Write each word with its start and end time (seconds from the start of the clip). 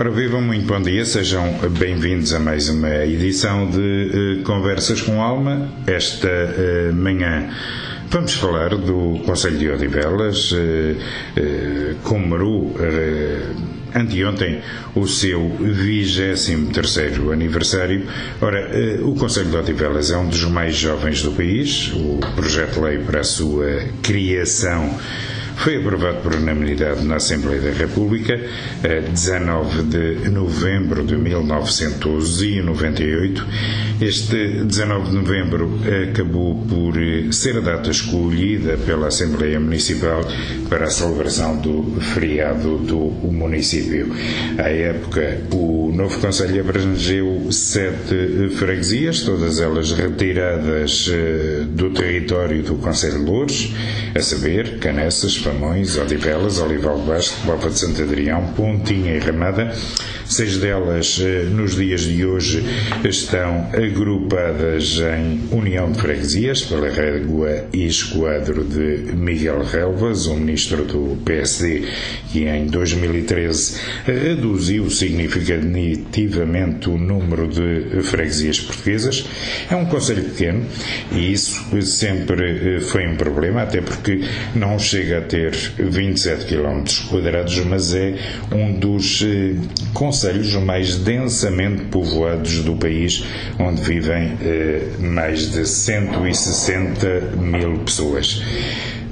Ora, 0.00 0.10
vivam 0.10 0.40
muito 0.40 0.64
bom 0.66 0.80
dia, 0.80 1.04
sejam 1.04 1.58
bem-vindos 1.78 2.32
a 2.32 2.38
mais 2.38 2.70
uma 2.70 3.04
edição 3.04 3.68
de 3.70 4.38
uh, 4.38 4.42
Conversas 4.44 5.02
com 5.02 5.20
Alma. 5.20 5.70
Esta 5.86 6.26
uh, 6.26 6.94
manhã 6.94 7.50
vamos 8.08 8.32
falar 8.32 8.70
do 8.70 9.20
Conselho 9.26 9.58
de 9.58 9.70
Odivelas, 9.70 10.52
uh, 10.52 10.56
uh, 10.56 11.94
comemorou 12.02 12.74
anteontem 13.94 14.62
o 14.94 15.06
seu 15.06 15.50
23 15.60 16.48
aniversário. 17.30 18.06
Ora, 18.40 18.70
o 19.02 19.14
Conselho 19.16 19.50
de 19.50 19.56
Odivelas 19.58 20.10
é 20.10 20.16
um 20.16 20.30
dos 20.30 20.44
mais 20.44 20.76
jovens 20.76 21.22
do 21.22 21.32
país, 21.32 21.92
o 21.92 22.20
projeto-lei 22.34 23.00
para 23.00 23.20
a 23.20 23.24
sua 23.24 23.82
criação 24.02 24.98
foi 25.60 25.76
aprovado 25.76 26.22
por 26.22 26.34
unanimidade 26.34 27.04
na 27.04 27.16
Assembleia 27.16 27.60
da 27.60 27.72
República 27.72 28.40
a 28.82 29.00
19 29.10 29.82
de 29.82 30.30
novembro 30.30 31.04
de 31.04 31.16
1998. 31.16 33.46
Este 34.00 34.64
19 34.64 35.10
de 35.10 35.16
novembro 35.16 35.78
acabou 36.10 36.64
por 36.66 36.94
ser 37.30 37.58
a 37.58 37.60
data 37.60 37.90
escolhida 37.90 38.78
pela 38.78 39.08
Assembleia 39.08 39.60
Municipal 39.60 40.26
para 40.70 40.86
a 40.86 40.90
celebração 40.90 41.58
do 41.58 42.00
feriado 42.00 42.78
do 42.78 42.98
município. 43.30 44.10
À 44.56 44.70
época, 44.70 45.42
o 45.52 45.92
novo 45.94 46.18
Conselho 46.20 46.58
abrangeu 46.60 47.52
sete 47.52 48.48
freguesias, 48.56 49.20
todas 49.20 49.60
elas 49.60 49.92
retiradas 49.92 51.06
eh, 51.12 51.66
do 51.68 51.90
território 51.90 52.62
do 52.62 52.76
Conselho 52.76 53.18
de 53.18 53.24
Louros, 53.26 53.74
a 54.14 54.20
saber, 54.20 54.78
Canessas, 54.78 55.36
Famões, 55.50 55.98
Odivelas, 55.98 56.60
Olival 56.60 56.98
Basto, 56.98 57.44
Bova 57.44 57.70
de 57.70 57.78
Santo 57.78 58.02
Adrião, 58.02 58.52
Pontinha 58.54 59.16
e 59.16 59.18
Ramada. 59.18 59.74
Seis 60.24 60.58
delas, 60.58 61.20
eh, 61.20 61.42
nos 61.42 61.74
dias 61.74 62.02
de 62.02 62.24
hoje, 62.24 62.64
estão 63.04 63.68
agrupadas 63.72 65.00
em 65.00 65.40
União 65.50 65.90
de 65.90 66.00
Freguesias, 66.00 66.62
pela 66.62 66.88
régua 66.88 67.64
e 67.72 67.84
esquadro 67.84 68.62
de 68.62 69.12
Miguel 69.12 69.64
Relvas, 69.64 70.26
o 70.26 70.36
ministro 70.36 70.84
do 70.84 71.20
PSD, 71.24 71.82
que 72.30 72.44
em 72.44 72.66
2013 72.66 73.80
reduziu 74.04 74.88
significativamente 74.88 76.88
o 76.88 76.96
número 76.96 77.48
de 77.48 78.02
freguesias 78.02 78.60
portuguesas. 78.60 79.26
É 79.68 79.74
um 79.74 79.86
conselho 79.86 80.22
pequeno 80.22 80.64
e 81.10 81.32
isso 81.32 81.60
sempre 81.82 82.76
eh, 82.76 82.80
foi 82.82 83.08
um 83.08 83.16
problema, 83.16 83.62
até 83.62 83.80
porque 83.80 84.20
não 84.54 84.78
chega 84.78 85.18
ter 85.30 85.52
27 85.78 86.44
km 86.46 86.82
quadrados, 87.08 87.56
mas 87.64 87.94
é 87.94 88.16
um 88.52 88.72
dos 88.72 89.22
eh, 89.22 89.54
conselhos 89.94 90.52
mais 90.56 90.96
densamente 90.96 91.84
povoados 91.84 92.64
do 92.64 92.74
país, 92.74 93.24
onde 93.58 93.80
vivem 93.80 94.36
eh, 94.42 94.82
mais 94.98 95.52
de 95.52 95.64
160 95.64 97.20
mil 97.38 97.78
pessoas. 97.78 98.42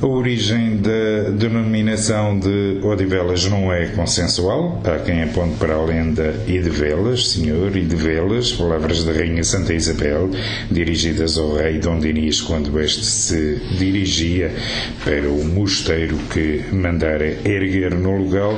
A 0.00 0.06
origem 0.06 0.76
da 0.76 1.31
denominação 1.31 2.38
de 2.38 2.78
Odivelas 2.84 3.44
não 3.47 3.72
é 3.72 3.86
consensual. 3.86 4.81
Há 4.84 5.00
quem 5.00 5.25
aponte 5.25 5.56
para 5.56 5.75
a 5.75 5.84
lenda 5.84 6.36
Idevelas, 6.47 7.31
Senhor 7.31 7.76
Idevelas, 7.76 8.53
palavras 8.53 9.03
da 9.03 9.12
Rainha 9.12 9.42
Santa 9.42 9.75
Isabel, 9.75 10.31
dirigidas 10.70 11.36
ao 11.36 11.56
rei 11.56 11.78
Dom 11.78 11.98
Dinis 11.98 12.41
quando 12.41 12.78
este 12.78 13.04
se 13.04 13.56
dirigia 13.76 14.53
para 15.04 15.28
o 15.28 15.44
mosteiro 15.44 16.16
que 16.32 16.62
mandara 16.70 17.36
erguer 17.44 17.92
no 17.97 18.16
lugar. 18.16 18.54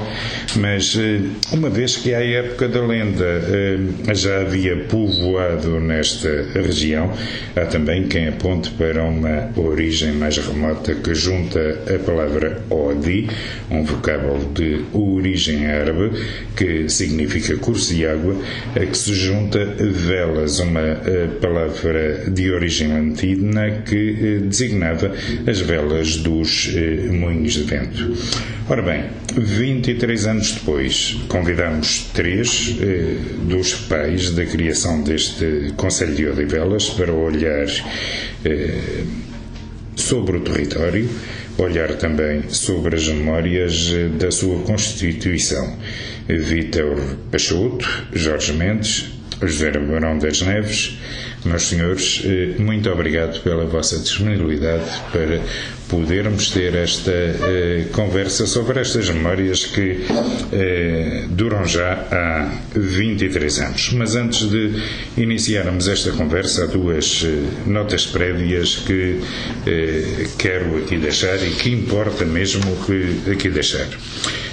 Mas, 0.57 0.95
eh, 0.95 1.23
uma 1.53 1.71
vez 1.71 1.97
que 1.97 2.13
à 2.13 2.23
época 2.23 2.69
da 2.69 2.85
lenda 2.85 3.25
eh, 3.25 4.15
já 4.15 4.43
havia 4.43 4.77
povoado 4.85 5.81
nesta 5.81 6.29
região, 6.53 7.11
há 7.57 7.65
também 7.65 8.07
quem 8.09 8.29
aponte 8.29 8.69
para 8.73 9.03
uma 9.03 9.51
origem 9.57 10.13
mais 10.13 10.37
remota 10.37 10.95
que 10.95 11.15
junta 11.31 11.79
a 11.95 11.99
palavra 12.01 12.61
Odi, 12.69 13.29
um 13.71 13.85
vocábulo 13.85 14.53
de 14.53 14.85
origem 14.93 15.67
árabe 15.67 16.11
que 16.57 16.89
significa 16.89 17.57
curso 17.57 17.95
de 17.95 18.05
água, 18.05 18.37
a 18.75 18.81
que 18.81 18.99
se 18.99 19.15
junta 19.15 19.65
velas, 19.65 20.59
uma 20.59 20.81
eh, 20.81 21.29
palavra 21.41 22.25
de 22.29 22.51
origem 22.51 22.89
latina 22.89 23.83
que 23.87 23.97
eh, 23.97 24.39
designava 24.45 25.13
as 25.47 25.61
velas 25.61 26.17
dos 26.17 26.73
eh, 26.75 27.09
moinhos 27.13 27.53
de 27.55 27.63
vento. 27.63 28.13
Ora 28.69 28.83
bem, 28.83 29.05
23 29.37 30.27
anos 30.27 30.53
depois, 30.53 31.17
convidamos 31.29 32.11
três 32.13 32.77
eh, 32.81 33.17
dos 33.43 33.75
pais 33.75 34.31
da 34.31 34.45
criação 34.45 35.03
deste 35.03 35.73
Conselho 35.77 36.15
de 36.15 36.27
Odivelas 36.27 36.91
para 36.91 37.13
olhar 37.13 37.67
eh, 38.45 39.05
sobre 40.01 40.39
o 40.39 40.41
território, 40.41 41.09
olhar 41.59 41.95
também 41.97 42.49
sobre 42.49 42.97
as 42.97 43.07
memórias 43.09 43.93
eh, 43.93 44.09
da 44.09 44.31
sua 44.31 44.61
constituição. 44.63 45.77
Vítor 46.29 46.97
Peixoto, 47.31 48.07
Jorge 48.13 48.53
Mendes, 48.53 49.07
José 49.43 49.71
Barão 49.73 50.19
das 50.19 50.43
Neves, 50.43 50.99
meus 51.45 51.63
senhores, 51.63 52.23
eh, 52.25 52.55
muito 52.59 52.91
obrigado 52.91 53.43
pela 53.43 53.65
vossa 53.65 53.99
disponibilidade 53.99 54.85
para 55.13 55.41
podermos 55.91 56.51
ter 56.51 56.75
esta 56.77 57.11
eh, 57.11 57.87
conversa 57.93 58.47
sobre 58.47 58.81
estas 58.81 59.11
memórias 59.11 59.67
que 59.67 59.99
eh, 60.53 61.25
duram 61.31 61.67
já 61.67 61.93
há 62.11 62.49
23 62.75 63.59
anos. 63.59 63.93
Mas 63.95 64.15
antes 64.15 64.49
de 64.49 64.73
iniciarmos 65.17 65.89
esta 65.89 66.13
conversa, 66.13 66.65
há 66.65 66.67
duas 66.67 67.25
eh, 67.25 67.69
notas 67.69 68.07
prévias 68.07 68.77
que 68.77 69.21
eh, 69.67 70.27
quero 70.39 70.79
aqui 70.79 70.97
deixar 70.97 71.37
e 71.45 71.51
que 71.51 71.71
importa 71.71 72.25
mesmo 72.25 72.63
que 72.87 73.31
aqui 73.33 73.51
deixar. 73.51 73.89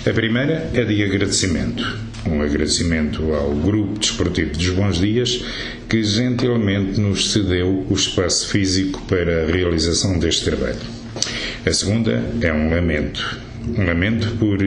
A 0.06 0.14
primeira 0.14 0.70
é 0.74 0.84
de 0.84 1.04
agradecimento. 1.04 1.84
Um 2.26 2.42
agradecimento 2.42 3.34
ao 3.34 3.52
Grupo 3.52 4.00
Desportivo 4.00 4.52
dos 4.54 4.70
Bons 4.70 5.00
Dias, 5.00 5.44
que 5.88 6.04
gentilmente 6.04 7.00
nos 7.00 7.32
cedeu 7.32 7.86
o 7.90 7.94
espaço 7.94 8.48
físico 8.48 9.02
para 9.08 9.44
a 9.44 9.52
realização 9.52 10.18
deste 10.20 10.46
trabalho. 10.46 10.97
A 11.66 11.74
segunda 11.74 12.24
é 12.42 12.52
um 12.54 12.70
lamento. 12.70 13.40
Um 13.78 13.86
lamento 13.86 14.30
por 14.38 14.60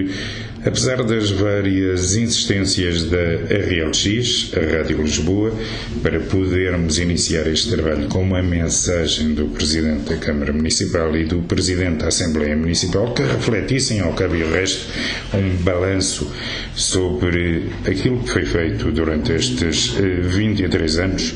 Apesar 0.63 1.03
das 1.03 1.31
várias 1.31 2.15
insistências 2.17 3.05
da 3.05 3.17
RLX, 3.17 4.53
a 4.55 4.77
Rádio 4.77 5.01
Lisboa, 5.01 5.55
para 6.03 6.21
podermos 6.21 6.99
iniciar 6.99 7.47
este 7.47 7.71
trabalho 7.71 8.09
com 8.09 8.23
uma 8.23 8.43
mensagem 8.43 9.33
do 9.33 9.47
Presidente 9.47 10.11
da 10.11 10.19
Câmara 10.19 10.53
Municipal 10.53 11.17
e 11.17 11.25
do 11.25 11.41
Presidente 11.43 12.01
da 12.01 12.09
Assembleia 12.09 12.55
Municipal 12.55 13.15
que 13.15 13.23
refletissem, 13.23 14.01
ao 14.01 14.13
cabo 14.13 14.37
e 14.37 14.43
o 14.43 14.53
resto, 14.53 14.87
um 15.33 15.57
balanço 15.63 16.31
sobre 16.75 17.71
aquilo 17.87 18.23
que 18.23 18.31
foi 18.31 18.45
feito 18.45 18.93
durante 18.93 19.33
estes 19.33 19.95
23 19.95 20.99
eh, 20.99 21.03
anos, 21.03 21.35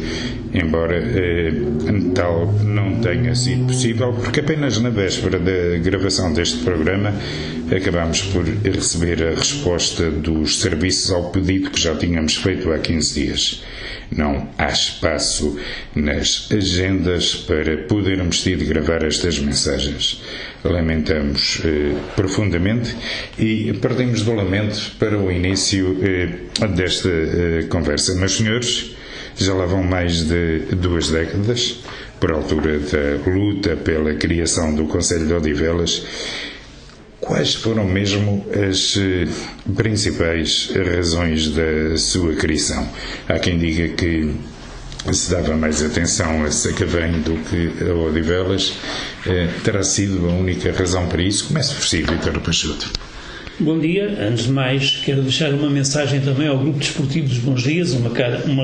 embora 0.53 0.97
eh, 0.97 1.51
tal 2.15 2.53
não 2.63 3.01
tenha 3.01 3.35
sido 3.35 3.69
possível, 3.69 4.13
porque 4.13 4.41
apenas 4.41 4.79
na 4.79 4.91
véspera 4.91 5.39
da 5.39 5.79
gravação 5.79 6.31
deste 6.31 6.59
programa 6.59 7.15
acabámos 7.75 8.23
por 8.23 8.45
receber 8.45 9.23
a 9.23 9.35
resposta 9.35 10.11
dos 10.11 10.61
serviços 10.61 11.11
ao 11.11 11.31
pedido 11.31 11.71
que 11.71 11.81
já 11.81 11.95
tínhamos 11.97 12.37
feito 12.37 12.73
há 12.73 12.79
15 12.79 13.15
dias. 13.15 13.65
Não 14.11 14.49
há 14.57 14.69
espaço 14.69 15.59
nas 15.95 16.49
agendas 16.53 17.35
para 17.35 17.79
podermos 17.79 18.43
ter 18.43 18.57
de 18.57 18.65
gravar 18.65 19.03
estas 19.03 19.39
mensagens. 19.39 20.23
Lamentamos 20.63 21.61
eh, 21.65 21.95
profundamente 22.15 22.95
e 23.39 23.73
partimos 23.83 24.23
do 24.23 24.35
lamento 24.35 24.93
para 24.99 25.19
o 25.19 25.31
início 25.31 25.99
eh, 26.03 26.67
desta 26.69 27.09
eh, 27.09 27.67
conversa. 27.69 28.15
Meus 28.15 28.37
senhores, 28.37 28.95
já 29.37 29.53
lá 29.53 29.67
vão 29.67 29.83
mais 29.83 30.23
de 30.23 30.61
duas 30.77 31.11
décadas, 31.11 31.81
por 32.21 32.33
altura 32.33 32.79
da 32.79 33.31
luta 33.31 33.77
pela 33.77 34.15
criação 34.15 34.75
do 34.75 34.87
Conselho 34.87 35.27
de 35.27 35.35
Odivelas, 35.35 36.07
Quais 37.25 37.55
foram 37.55 37.87
mesmo 37.87 38.45
as 38.53 38.99
eh, 38.99 39.27
principais 39.75 40.71
razões 40.95 41.49
da 41.49 41.97
sua 41.97 42.35
criação? 42.35 42.87
Há 43.27 43.39
quem 43.39 43.57
diga 43.57 43.89
que 43.89 44.31
se 45.11 45.31
dava 45.31 45.57
mais 45.57 45.83
atenção 45.83 46.45
a 46.45 46.51
Sacavém 46.51 47.23
do 47.23 47.39
que 47.49 47.83
a 47.83 47.95
Odivelas. 47.95 48.75
Eh, 49.27 49.49
terá 49.65 49.83
sido 49.83 50.29
a 50.29 50.33
única 50.35 50.71
razão 50.71 51.07
para 51.09 51.23
isso? 51.23 51.47
Começo 51.47 51.75
por 51.77 51.87
si, 51.87 52.03
Vitor 52.03 52.39
Pachuto. 52.41 52.93
Bom 53.59 53.79
dia. 53.79 54.19
Antes 54.21 54.45
de 54.45 54.53
mais, 54.53 55.01
quero 55.03 55.23
deixar 55.23 55.55
uma 55.55 55.71
mensagem 55.71 56.21
também 56.21 56.47
ao 56.47 56.59
Grupo 56.59 56.79
Desportivo 56.79 57.29
dos 57.29 57.39
Bons 57.39 57.63
Dias, 57.63 57.93
uma, 57.93 58.11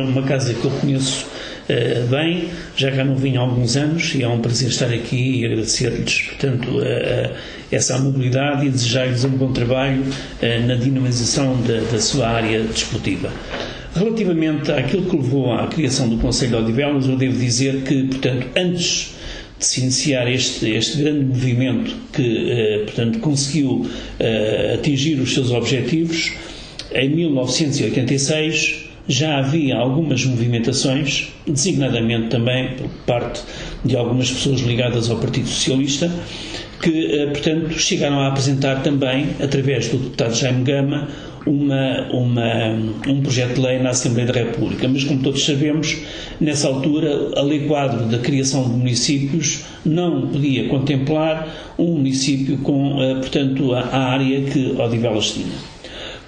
uma 0.03 0.23
casa 0.25 0.53
que 0.53 0.65
eu 0.67 0.71
conheço 0.71 1.25
uh, 1.71 2.07
bem, 2.09 2.49
já 2.77 2.91
cá 2.91 3.05
não 3.05 3.17
vim 3.17 3.37
há 3.37 3.41
alguns 3.41 3.77
anos 3.77 4.15
e 4.15 4.23
é 4.23 4.29
um 4.29 4.41
prazer 4.41 4.69
estar 4.69 4.93
aqui 4.93 5.41
e 5.41 5.47
agradecer-lhes, 5.47 6.23
portanto, 6.29 6.69
uh, 6.71 6.81
uh, 6.81 7.37
essa 7.71 7.99
mobilidade 7.99 8.67
e 8.67 8.71
desejar-lhes 8.71 9.25
um 9.25 9.31
bom 9.31 9.53
trabalho 9.53 10.03
na 10.67 10.75
dinamização 10.75 11.57
da, 11.63 11.79
da 11.93 12.01
sua 12.01 12.29
área 12.29 12.65
desportiva. 12.65 13.31
Relativamente 13.95 14.73
àquilo 14.73 15.05
que 15.07 15.17
levou 15.17 15.53
à 15.53 15.67
criação 15.69 16.09
do 16.09 16.17
Conselho 16.19 16.51
de 16.53 16.57
Odivelas, 16.65 17.07
eu 17.07 17.17
devo 17.17 17.39
dizer 17.39 17.83
que, 17.83 18.05
portanto, 18.05 18.47
antes 18.57 19.15
de 19.61 19.67
se 19.67 19.81
iniciar 19.83 20.27
este, 20.31 20.71
este 20.71 20.99
grande 21.03 21.25
movimento 21.25 21.95
que, 22.13 22.51
eh, 22.51 22.83
portanto, 22.87 23.19
conseguiu 23.19 23.87
eh, 24.19 24.73
atingir 24.79 25.21
os 25.21 25.35
seus 25.35 25.51
objetivos, 25.51 26.33
em 26.95 27.11
1986 27.11 28.90
já 29.11 29.39
havia 29.39 29.77
algumas 29.77 30.25
movimentações, 30.25 31.29
designadamente 31.47 32.29
também 32.29 32.77
por 32.77 32.89
parte 33.05 33.43
de 33.85 33.97
algumas 33.97 34.31
pessoas 34.31 34.61
ligadas 34.61 35.11
ao 35.11 35.19
Partido 35.19 35.49
Socialista, 35.49 36.11
que, 36.81 37.07
eh, 37.07 37.27
portanto, 37.27 37.73
chegaram 37.79 38.21
a 38.21 38.29
apresentar 38.29 38.83
também, 38.83 39.27
através 39.43 39.89
do 39.89 39.99
deputado 39.99 40.35
Jaime 40.35 40.63
Gama, 40.63 41.09
uma, 41.47 42.09
uma, 42.13 43.03
um 43.09 43.21
projeto 43.23 43.55
de 43.55 43.61
lei 43.61 43.79
na 43.79 43.91
Assembleia 43.91 44.27
da 44.27 44.33
República. 44.33 44.87
Mas, 44.87 45.05
como 45.05 45.21
todos 45.23 45.45
sabemos, 45.45 45.97
nessa 46.41 46.69
altura, 46.69 47.33
a 47.37 47.43
Lei 47.43 47.67
Quadro 47.67 48.07
da 48.07 48.19
Criação 48.19 48.63
de 48.65 48.71
Municípios 48.71 49.65
não 49.85 50.29
podia 50.29 50.69
contemplar 50.69 51.75
um 51.79 51.95
município 51.95 52.59
com, 52.59 53.03
eh, 53.03 53.15
portanto, 53.17 53.75
a, 53.75 53.99
área 53.99 54.43
que 54.43 54.73
Odivelas 54.79 55.33
tinha. 55.33 55.71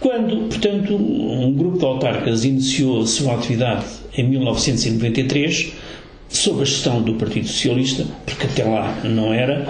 Quando, 0.03 0.49
portanto, 0.49 0.97
um 0.97 1.55
grupo 1.55 1.79
de 1.79 1.85
autarcas 1.85 2.45
iniciou 2.45 3.03
a 3.03 3.07
sua 3.07 3.35
atividade 3.35 3.85
em 4.19 4.29
1993, 4.29 5.75
sob 6.29 6.63
a 6.63 6.65
gestão 6.65 7.01
do 7.01 7.15
Partido 7.15 7.47
Socialista, 7.47 8.05
porque 8.27 8.47
até 8.47 8.65
lá 8.65 8.99
não 9.05 9.33
era, 9.33 9.65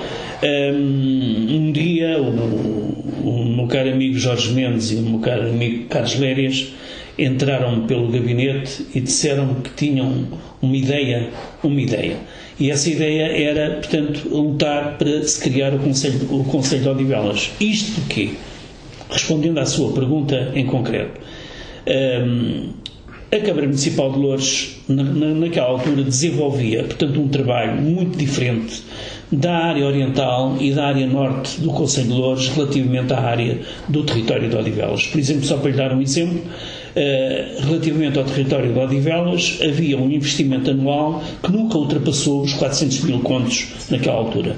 um 0.75 1.71
dia, 1.71 2.19
o, 2.19 3.29
o 3.29 3.45
meu 3.45 3.67
caro 3.67 3.93
amigo 3.93 4.17
Jorge 4.17 4.55
Mendes 4.55 4.91
e 4.91 4.95
o 4.95 5.03
meu 5.03 5.19
caro 5.19 5.51
amigo 5.51 5.85
Carlos 5.89 6.19
Lérias 6.19 6.69
entraram 7.19 7.87
pelo 7.87 8.11
gabinete 8.11 8.87
e 8.95 9.03
disseram 9.03 9.57
que 9.57 9.69
tinham 9.77 10.29
uma 10.63 10.75
ideia, 10.75 11.29
uma 11.63 11.79
ideia. 11.79 12.17
E 12.59 12.71
essa 12.71 12.89
ideia 12.89 13.27
era, 13.27 13.75
portanto, 13.75 14.31
lutar 14.31 14.97
para 14.97 15.23
se 15.25 15.39
criar 15.43 15.75
o 15.75 15.79
Conselho, 15.79 16.27
o 16.31 16.43
Conselho 16.45 16.83
de 16.85 16.89
Odivelas. 16.89 17.51
Isto 17.61 18.01
quê? 18.09 18.31
Respondendo 19.13 19.59
à 19.59 19.67
sua 19.67 19.93
pergunta 19.93 20.51
em 20.55 20.67
concreto. 20.67 21.21
Um, 21.87 22.71
a 23.35 23.39
Câmara 23.41 23.67
Municipal 23.67 24.13
de 24.13 24.19
Lourdes, 24.19 24.77
na, 24.87 25.03
naquela 25.03 25.69
altura, 25.69 26.03
desenvolvia, 26.03 26.85
portanto, 26.85 27.19
um 27.19 27.29
trabalho 27.29 27.81
muito 27.81 28.19
diferente 28.19 28.83
da 29.33 29.53
área 29.55 29.87
oriental 29.87 30.57
e 30.61 30.71
da 30.73 30.85
área 30.89 31.07
norte 31.07 31.59
do 31.63 31.71
Conselho 31.71 32.09
de 32.09 32.13
Louros 32.13 32.49
relativamente 32.49 33.15
à 33.15 33.21
área 33.21 33.59
do 33.89 34.03
território 34.05 34.51
de 34.51 34.57
Odivelas. 34.57 35.07
Por 35.07 35.19
exemplo, 35.19 35.45
só 35.47 35.57
para 35.57 35.71
lhe 35.71 35.77
dar 35.79 35.95
um 35.95 36.03
exemplo, 36.03 36.39
uh, 36.39 37.67
relativamente 37.67 38.19
ao 38.19 38.25
território 38.27 38.71
de 38.71 38.79
Odivelas, 38.79 39.59
havia 39.63 39.97
um 39.97 40.11
investimento 40.11 40.71
anual 40.71 41.23
que 41.43 41.51
nunca 41.51 41.79
ultrapassou 41.79 42.43
os 42.43 42.53
400 42.53 43.01
mil 43.05 43.21
contos 43.21 43.67
naquela 43.91 44.17
altura. 44.17 44.57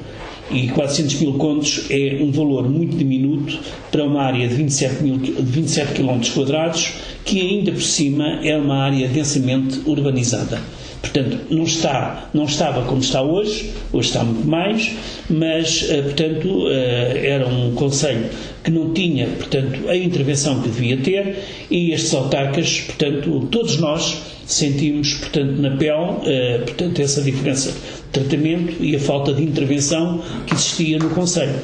E 0.51 0.69
400 0.69 1.15
mil 1.21 1.33
contos 1.35 1.87
é 1.91 2.19
um 2.21 2.31
valor 2.31 2.69
muito 2.69 2.97
diminuto 2.97 3.59
para 3.91 4.05
uma 4.05 4.23
área 4.23 4.47
de 4.47 4.55
27, 4.55 5.03
mil, 5.03 5.17
de 5.17 5.33
27 5.33 5.95
km 5.95 6.21
quadrados, 6.35 6.93
que 7.25 7.41
ainda 7.41 7.73
por 7.73 7.83
cima 7.83 8.41
é 8.45 8.57
uma 8.57 8.77
área 8.85 9.09
densamente 9.09 9.81
urbanizada. 9.87 10.61
Portanto, 11.01 11.39
não, 11.51 11.65
está, 11.65 12.31
não 12.33 12.45
estava 12.45 12.83
como 12.87 13.01
está 13.01 13.21
hoje, 13.23 13.71
hoje 13.93 14.09
está 14.09 14.25
muito 14.25 14.47
mais, 14.49 14.91
mas, 15.29 15.87
eh, 15.91 16.01
portanto, 16.03 16.67
eh, 16.69 17.23
era 17.27 17.47
um 17.47 17.75
Conselho 17.75 18.25
que 18.63 18.71
não 18.71 18.93
tinha, 18.95 19.27
portanto, 19.27 19.89
a 19.89 19.97
intervenção 19.97 20.63
que 20.63 20.69
devia 20.71 20.97
ter 20.97 21.39
e 21.71 21.93
estes 21.93 22.15
autarcas, 22.15 22.81
portanto, 22.81 23.47
todos 23.51 23.79
nós 23.79 24.34
sentimos, 24.47 25.15
portanto, 25.15 25.61
na 25.61 25.71
pele, 25.77 26.17
eh, 26.27 26.59
portanto, 26.65 27.01
essa 27.01 27.23
diferença 27.23 27.71
de 27.73 28.21
tratamento 28.21 28.83
e 28.83 28.95
a 28.97 29.01
falta 29.01 29.33
de 29.33 29.43
intervenção 29.43 30.23
que 30.47 30.55
existia 30.55 30.99
no 30.99 31.11
Conselho. 31.11 31.55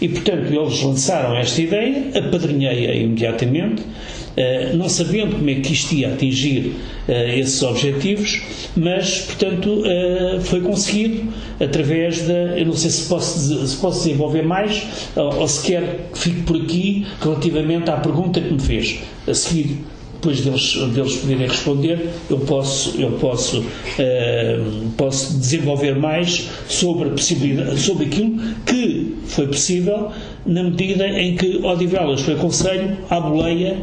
E, 0.00 0.08
portanto, 0.08 0.50
eles 0.52 0.80
lançaram 0.82 1.36
esta 1.36 1.60
ideia, 1.60 2.10
apadrinhei-a 2.14 2.94
imediatamente, 2.94 3.82
eh, 4.36 4.72
não 4.74 4.88
sabendo 4.88 5.36
como 5.36 5.50
é 5.50 5.56
que 5.56 5.72
isto 5.72 5.94
ia 5.94 6.12
atingir 6.14 6.72
eh, 7.06 7.38
esses 7.38 7.62
objetivos, 7.62 8.40
mas, 8.74 9.20
portanto, 9.22 9.82
foi 10.42 10.60
conseguido 10.62 11.24
através 11.60 12.22
da. 12.22 12.58
Eu 12.58 12.66
não 12.66 12.72
sei 12.74 12.90
se 12.90 13.08
posso, 13.08 13.66
se 13.66 13.76
posso 13.76 14.04
desenvolver 14.04 14.42
mais 14.42 14.82
ou, 15.16 15.40
ou 15.40 15.48
se 15.48 15.66
quer 15.66 16.08
por 16.46 16.56
aqui 16.56 17.06
relativamente 17.20 17.90
à 17.90 17.96
pergunta 17.98 18.40
que 18.40 18.52
me 18.52 18.60
fez. 18.60 19.00
A 19.28 19.34
seguir 19.34 19.76
depois 20.20 20.42
deles, 20.42 20.76
deles 20.92 21.16
poderem 21.16 21.48
responder, 21.48 22.10
eu 22.28 22.38
posso, 22.40 23.00
eu 23.00 23.12
posso, 23.12 23.60
uh, 23.60 24.90
posso 24.96 25.38
desenvolver 25.38 25.98
mais 25.98 26.48
sobre 26.68 27.08
a 27.08 27.12
possibilidade, 27.12 27.80
sobre 27.80 28.06
aquilo 28.06 28.38
que 28.66 29.16
foi 29.26 29.46
possível 29.46 30.10
na 30.44 30.62
medida 30.62 31.06
em 31.06 31.36
que 31.36 31.58
Odivelas 31.64 32.20
foi 32.20 32.36
conselho 32.36 32.98
à 33.08 33.18
boleia, 33.18 33.78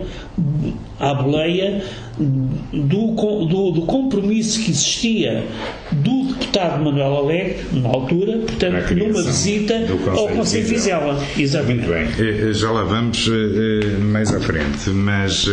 à 1.00 1.14
boleia 1.14 1.84
do, 2.18 3.46
do, 3.46 3.72
do, 3.72 3.82
compromisso 3.84 4.64
que 4.64 4.72
existia 4.72 5.46
do 5.92 6.34
deputado 6.34 6.84
Manuel 6.84 7.18
Alegre, 7.18 7.58
na 7.74 7.90
altura, 7.90 8.40
portanto, 8.40 8.96
numa 8.96 9.22
visita 9.22 9.86
ao 10.08 10.28
Conselho 10.30 10.66
de 10.66 10.70
Vizela. 10.74 11.24
Exatamente. 11.38 11.88
Muito 11.88 11.94
bem, 11.94 12.28
eh, 12.28 12.50
eh, 12.50 12.54
já 12.54 12.72
lá 12.72 12.84
vamos 12.84 13.30
eh, 13.30 13.98
mais 14.00 14.34
à 14.34 14.40
frente, 14.40 14.90
mas 14.90 15.48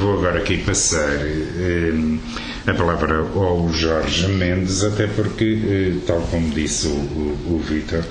vou 0.00 0.18
agora 0.18 0.38
aqui 0.38 0.58
passar 0.58 1.18
a 2.66 2.74
palavra 2.74 3.26
ao 3.34 3.68
Jorge 3.72 4.28
Mendes, 4.28 4.84
até 4.84 5.06
porque, 5.08 5.94
tal 6.06 6.20
como 6.30 6.50
disse 6.50 6.86
o, 6.86 6.90
o, 6.90 7.54
o 7.54 7.58
Vítor, 7.58 8.04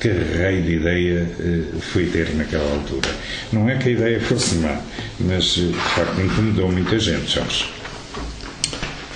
que 0.00 0.08
raio 0.08 0.62
de 0.62 0.74
ideia 0.74 1.26
uh, 1.38 1.80
foi 1.80 2.06
ter 2.06 2.34
naquela 2.34 2.70
altura. 2.72 3.08
Não 3.52 3.68
é 3.68 3.76
que 3.76 3.88
a 3.88 3.92
ideia 3.92 4.20
fosse 4.20 4.56
má, 4.56 4.80
mas 5.20 5.56
uh, 5.56 5.68
de 5.68 5.72
facto 5.74 6.20
incomodou 6.20 6.70
muita 6.70 6.98
gente, 6.98 7.32
Jorge. 7.32 7.66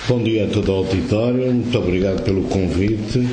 Bom 0.07 0.23
dia 0.23 0.45
a 0.45 0.47
todo 0.47 0.69
o 0.71 0.75
auditório, 0.77 1.51
muito 1.53 1.77
obrigado 1.77 2.23
pelo 2.23 2.43
convite. 2.43 3.27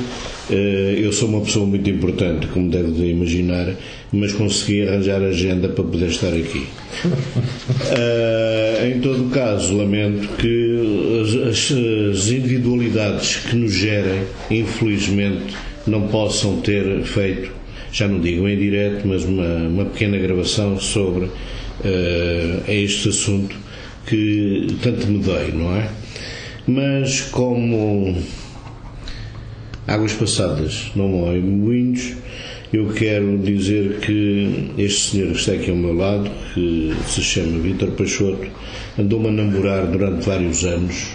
Eh, 0.49 0.99
eu 0.99 1.11
sou 1.11 1.27
uma 1.27 1.41
pessoa 1.41 1.65
muito 1.65 1.89
importante, 1.89 2.45
como 2.47 2.69
deve 2.69 3.09
imaginar, 3.09 3.73
mas 4.13 4.31
consegui 4.33 4.87
arranjar 4.87 5.21
agenda 5.21 5.67
para 5.67 5.83
poder 5.83 6.07
estar 6.07 6.27
aqui. 6.27 6.67
em 8.85 8.99
todo 9.01 9.29
caso, 9.31 9.75
lamento 9.75 10.27
que 10.37 11.47
as 11.49 12.29
individualidades 12.29 13.37
que 13.37 13.55
nos 13.55 13.73
gerem, 13.73 14.21
infelizmente, 14.49 15.55
não 15.87 16.07
possam 16.07 16.61
ter 16.61 17.03
feito, 17.03 17.51
já 17.91 18.07
não 18.07 18.19
digo 18.19 18.47
em 18.47 18.57
direto, 18.57 19.07
mas 19.07 19.23
uma, 19.23 19.67
uma 19.67 19.85
pequena 19.85 20.17
gravação 20.17 20.79
sobre 20.79 21.25
uh, 21.25 21.31
este 22.67 23.09
assunto 23.09 23.55
que 24.05 24.67
tanto 24.81 25.07
me 25.07 25.19
dói, 25.19 25.51
não 25.51 25.75
é? 25.75 25.89
Mas 26.67 27.21
como 27.21 28.15
águas 29.87 30.13
passadas 30.13 30.91
não 30.95 31.07
moem 31.07 31.41
moinhos, 31.41 32.13
eu 32.73 32.87
quero 32.89 33.37
dizer 33.37 33.99
que 33.99 34.71
este 34.77 35.11
senhor 35.11 35.31
que 35.31 35.39
está 35.39 35.53
aqui 35.53 35.69
ao 35.69 35.77
meu 35.77 35.93
lado, 35.93 36.29
que 36.53 36.93
se 37.07 37.21
chama 37.21 37.59
Vítor 37.59 37.91
Pachoto, 37.91 38.47
andou-me 38.99 39.29
a 39.29 39.31
namorar 39.31 39.87
durante 39.87 40.25
vários 40.25 40.65
anos 40.65 41.07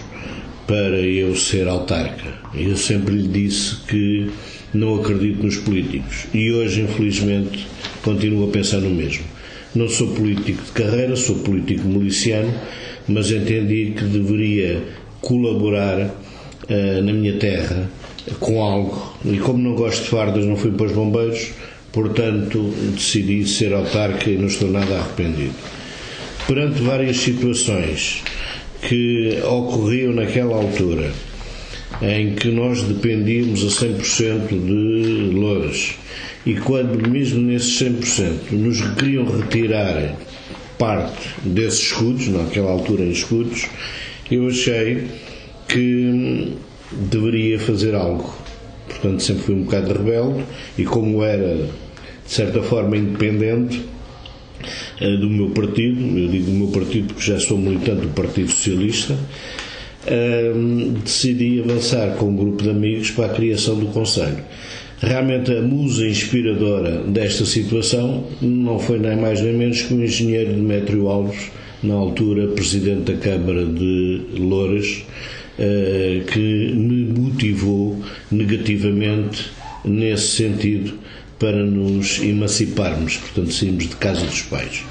para 0.65 0.99
eu 0.99 1.35
ser 1.35 1.67
autarca. 1.67 2.33
Eu 2.55 2.75
sempre 2.75 3.15
lhe 3.15 3.27
disse 3.27 3.75
que 3.87 4.31
não 4.73 4.95
acredito 4.95 5.43
nos 5.43 5.57
políticos 5.57 6.25
e 6.33 6.51
hoje, 6.51 6.81
infelizmente, 6.81 7.67
continuo 8.01 8.47
a 8.47 8.51
pensar 8.51 8.79
no 8.79 8.89
mesmo. 8.89 9.23
Não 9.75 9.87
sou 9.87 10.07
político 10.09 10.63
de 10.63 10.71
carreira, 10.71 11.15
sou 11.15 11.37
político 11.37 11.87
miliciano, 11.87 12.53
mas 13.07 13.31
entendi 13.31 13.93
que 13.97 14.03
deveria 14.05 14.83
colaborar 15.21 15.99
uh, 15.99 17.01
na 17.03 17.13
minha 17.13 17.37
terra 17.37 17.89
com 18.39 18.61
algo. 18.61 19.15
E 19.25 19.37
como 19.37 19.57
não 19.59 19.75
gosto 19.75 20.03
de 20.03 20.09
fardas, 20.09 20.45
não 20.45 20.55
fui 20.55 20.71
para 20.71 20.87
os 20.87 20.91
bombeiros, 20.91 21.51
portanto 21.91 22.73
decidi 22.93 23.47
ser 23.47 23.73
autarca 23.73 24.29
e 24.29 24.37
não 24.37 24.47
estou 24.47 24.69
nada 24.69 24.95
arrependido. 24.95 25.55
Perante 26.47 26.81
várias 26.81 27.17
situações 27.17 28.21
que 28.81 29.39
ocorriam 29.43 30.13
naquela 30.13 30.55
altura, 30.55 31.11
em 32.01 32.35
que 32.35 32.49
nós 32.49 32.83
dependíamos 32.83 33.63
a 33.63 33.85
100% 33.85 34.47
de 34.49 35.35
louros, 35.35 35.95
e 36.45 36.55
quando 36.55 37.07
mesmo 37.09 37.41
nesses 37.41 37.79
100% 37.81 38.51
nos 38.51 38.81
queriam 38.95 39.25
retirar 39.25 40.15
parte 40.77 41.29
desses 41.43 41.81
escudos, 41.81 42.27
naquela 42.27 42.71
altura 42.71 43.03
em 43.03 43.11
escudos, 43.11 43.67
eu 44.29 44.47
achei 44.47 45.07
que 45.67 46.53
deveria 46.91 47.59
fazer 47.59 47.95
algo. 47.95 48.33
Portanto, 48.87 49.23
sempre 49.23 49.43
fui 49.43 49.55
um 49.55 49.63
bocado 49.63 49.93
rebelde 49.93 50.43
e, 50.77 50.83
como 50.83 51.23
era 51.23 51.69
de 52.25 52.31
certa 52.31 52.61
forma 52.61 52.97
independente 52.97 53.81
eh, 54.99 55.17
do 55.17 55.29
meu 55.29 55.49
partido, 55.49 56.17
eu 56.17 56.27
digo 56.29 56.45
do 56.45 56.51
meu 56.51 56.67
partido 56.67 57.13
porque 57.13 57.31
já 57.31 57.39
sou 57.39 57.57
militante 57.57 58.01
do 58.01 58.09
Partido 58.09 58.49
Socialista, 58.49 59.17
decidi 61.03 61.61
avançar 61.61 62.15
com 62.17 62.25
um 62.25 62.35
grupo 62.35 62.63
de 62.63 62.69
amigos 62.69 63.11
para 63.11 63.27
a 63.27 63.29
criação 63.29 63.75
do 63.75 63.87
Conselho. 63.87 64.43
Realmente 64.99 65.51
a 65.51 65.61
musa 65.61 66.07
inspiradora 66.07 67.03
desta 67.03 67.45
situação 67.45 68.25
não 68.41 68.79
foi 68.79 68.99
nem 68.99 69.17
mais 69.17 69.41
nem 69.41 69.53
menos 69.53 69.81
que 69.81 69.93
o 69.93 70.01
engenheiro 70.01 70.53
Demétrio 70.53 71.07
Alves, 71.07 71.51
na 71.81 71.95
altura 71.95 72.47
presidente 72.47 73.11
da 73.11 73.17
Câmara 73.17 73.65
de 73.65 74.21
Louras, 74.37 75.03
eh, 75.59 76.21
que 76.31 76.39
me 76.39 77.03
motivou 77.19 78.01
negativamente 78.31 79.51
nesse 79.83 80.37
sentido 80.37 80.93
para 81.37 81.61
nos 81.63 82.21
emanciparmos, 82.21 83.17
portanto 83.17 83.51
saímos 83.51 83.89
de 83.89 83.95
casa 83.97 84.25
dos 84.25 84.43
pais. 84.43 84.83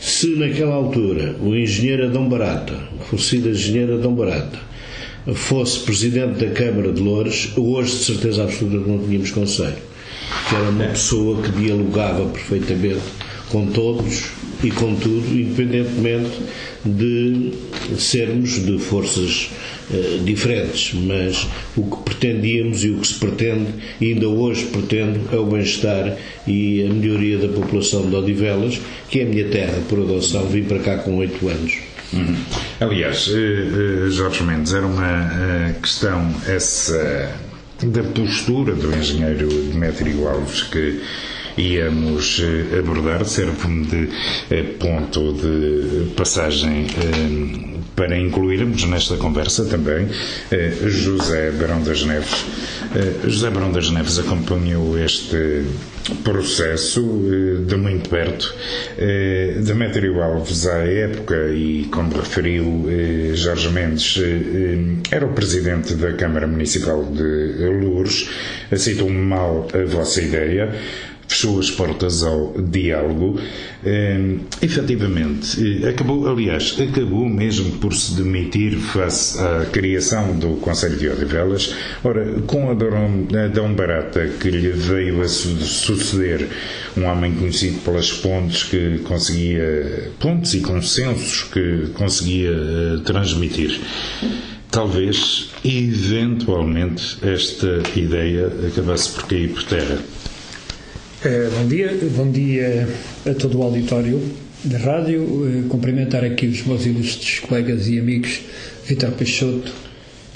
Se 0.00 0.34
naquela 0.34 0.76
altura 0.76 1.36
o 1.42 1.54
engenheiro 1.54 2.06
Adão 2.06 2.26
Barata, 2.26 2.74
o 2.98 3.04
falecido 3.04 3.50
engenheiro 3.50 3.98
Adão 3.98 4.14
Barata, 4.14 4.58
fosse 5.34 5.80
presidente 5.80 6.42
da 6.42 6.50
Câmara 6.52 6.90
de 6.90 7.02
Loures, 7.02 7.52
hoje 7.54 7.98
de 7.98 8.04
certeza 8.04 8.44
absoluta 8.44 8.88
não 8.88 8.98
tínhamos 8.98 9.30
conselho. 9.30 9.76
Que 10.48 10.54
era 10.54 10.70
uma 10.70 10.84
pessoa 10.84 11.42
que 11.42 11.52
dialogava 11.52 12.24
perfeitamente 12.30 13.02
com 13.50 13.66
todos 13.66 14.30
e 14.64 14.70
com 14.70 14.94
tudo, 14.94 15.38
independentemente 15.38 16.30
de 16.82 17.52
sermos 17.98 18.64
de 18.64 18.78
forças 18.78 19.50
uh, 19.92 20.24
diferentes, 20.24 20.94
mas 20.94 21.46
o 21.76 21.82
que 21.82 22.02
pretendíamos 22.02 22.84
e 22.84 22.90
o 22.90 22.98
que 22.98 23.06
se 23.06 23.14
pretende, 23.14 23.72
e 24.00 24.12
ainda 24.12 24.28
hoje 24.28 24.66
pretendo, 24.66 25.20
é 25.32 25.36
o 25.36 25.46
bem-estar 25.46 26.16
e 26.46 26.82
a 26.82 26.92
melhoria 26.92 27.38
da 27.38 27.48
população 27.48 28.08
de 28.08 28.14
Odivelas, 28.14 28.80
que 29.08 29.20
é 29.20 29.22
a 29.24 29.26
minha 29.26 29.44
terra 29.46 29.80
por 29.88 30.00
adoção, 30.00 30.46
vim 30.46 30.64
para 30.64 30.78
cá 30.78 30.98
com 30.98 31.16
oito 31.16 31.48
anos. 31.48 31.78
Uhum. 32.12 32.36
Aliás, 32.80 33.28
uh, 33.28 34.06
uh, 34.06 34.10
Jorge 34.10 34.42
Mendes, 34.42 34.72
era 34.72 34.86
uma 34.86 35.74
questão 35.80 36.34
essa 36.46 37.30
da 37.82 38.02
postura 38.02 38.74
do 38.74 38.94
engenheiro 38.94 39.48
Demétrio 39.48 40.28
Alves 40.28 40.62
que 40.64 41.00
íamos 41.56 42.40
eh, 42.40 42.78
abordar, 42.78 43.24
serve-me 43.24 43.86
de 43.86 44.08
eh, 44.50 44.62
ponto 44.78 45.32
de 45.32 46.10
passagem 46.14 46.86
eh, 46.86 47.79
para 47.96 48.16
incluirmos 48.18 48.84
nesta 48.84 49.16
conversa 49.16 49.64
também 49.64 50.08
José 50.86 51.50
Barão 51.52 51.82
das 51.82 52.04
Neves. 52.04 52.44
José 53.24 53.50
Barão 53.50 53.70
das 53.70 53.90
Neves 53.90 54.18
acompanhou 54.18 54.98
este 54.98 55.64
processo 56.24 57.02
de 57.66 57.76
muito 57.76 58.08
perto. 58.08 58.54
Demétrio 59.62 60.22
Alves, 60.22 60.66
à 60.66 60.78
época, 60.78 61.50
e 61.52 61.84
como 61.92 62.16
referiu 62.16 62.86
Jorge 63.34 63.68
Mendes, 63.68 64.18
era 65.10 65.26
o 65.26 65.32
presidente 65.32 65.94
da 65.94 66.12
Câmara 66.14 66.46
Municipal 66.46 67.04
de 67.04 67.66
Lourdes, 67.80 68.28
aceitou 68.70 69.10
mal 69.10 69.68
a 69.74 69.84
vossa 69.84 70.20
ideia 70.22 70.74
fechou 71.30 71.60
as 71.60 71.70
portas 71.70 72.24
ao 72.24 72.52
diálogo. 72.60 73.38
Eh, 73.84 74.36
efetivamente, 74.60 75.86
acabou, 75.86 76.28
aliás, 76.28 76.76
acabou 76.78 77.28
mesmo 77.28 77.78
por 77.78 77.94
se 77.94 78.14
demitir 78.14 78.76
face 78.76 79.38
à 79.38 79.64
criação 79.66 80.36
do 80.36 80.56
Conselho 80.56 80.98
de 80.98 81.08
Odivelas. 81.08 81.72
Ora, 82.02 82.42
com 82.46 82.68
a 82.70 82.74
Dom 82.74 83.74
Barata, 83.74 84.26
que 84.40 84.50
lhe 84.50 84.70
veio 84.70 85.22
a 85.22 85.28
suceder 85.28 86.48
um 86.96 87.04
homem 87.04 87.32
conhecido 87.32 87.78
pelas 87.78 88.12
pontes 88.12 88.64
que 88.64 88.98
conseguia, 89.04 90.10
pontes 90.18 90.54
e 90.54 90.60
consensos 90.60 91.44
que 91.44 91.90
conseguia 91.94 92.50
uh, 92.50 93.00
transmitir. 93.00 93.80
Talvez, 94.68 95.50
eventualmente, 95.64 97.18
esta 97.22 97.82
ideia 97.96 98.50
acabasse 98.66 99.10
por 99.12 99.26
cair 99.26 99.50
por 99.50 99.62
terra. 99.64 99.98
Uh, 101.22 101.50
bom 101.54 101.68
dia, 101.68 101.98
bom 102.16 102.30
dia 102.30 102.88
a 103.26 103.34
todo 103.34 103.58
o 103.58 103.62
auditório 103.62 104.22
da 104.64 104.78
rádio. 104.78 105.22
Uh, 105.22 105.68
cumprimentar 105.68 106.24
aqui 106.24 106.46
os 106.46 106.64
meus 106.64 106.86
ilustres 106.86 107.40
colegas 107.40 107.88
e 107.88 107.98
amigos 107.98 108.40
Vitor 108.86 109.10
Peixoto 109.10 109.70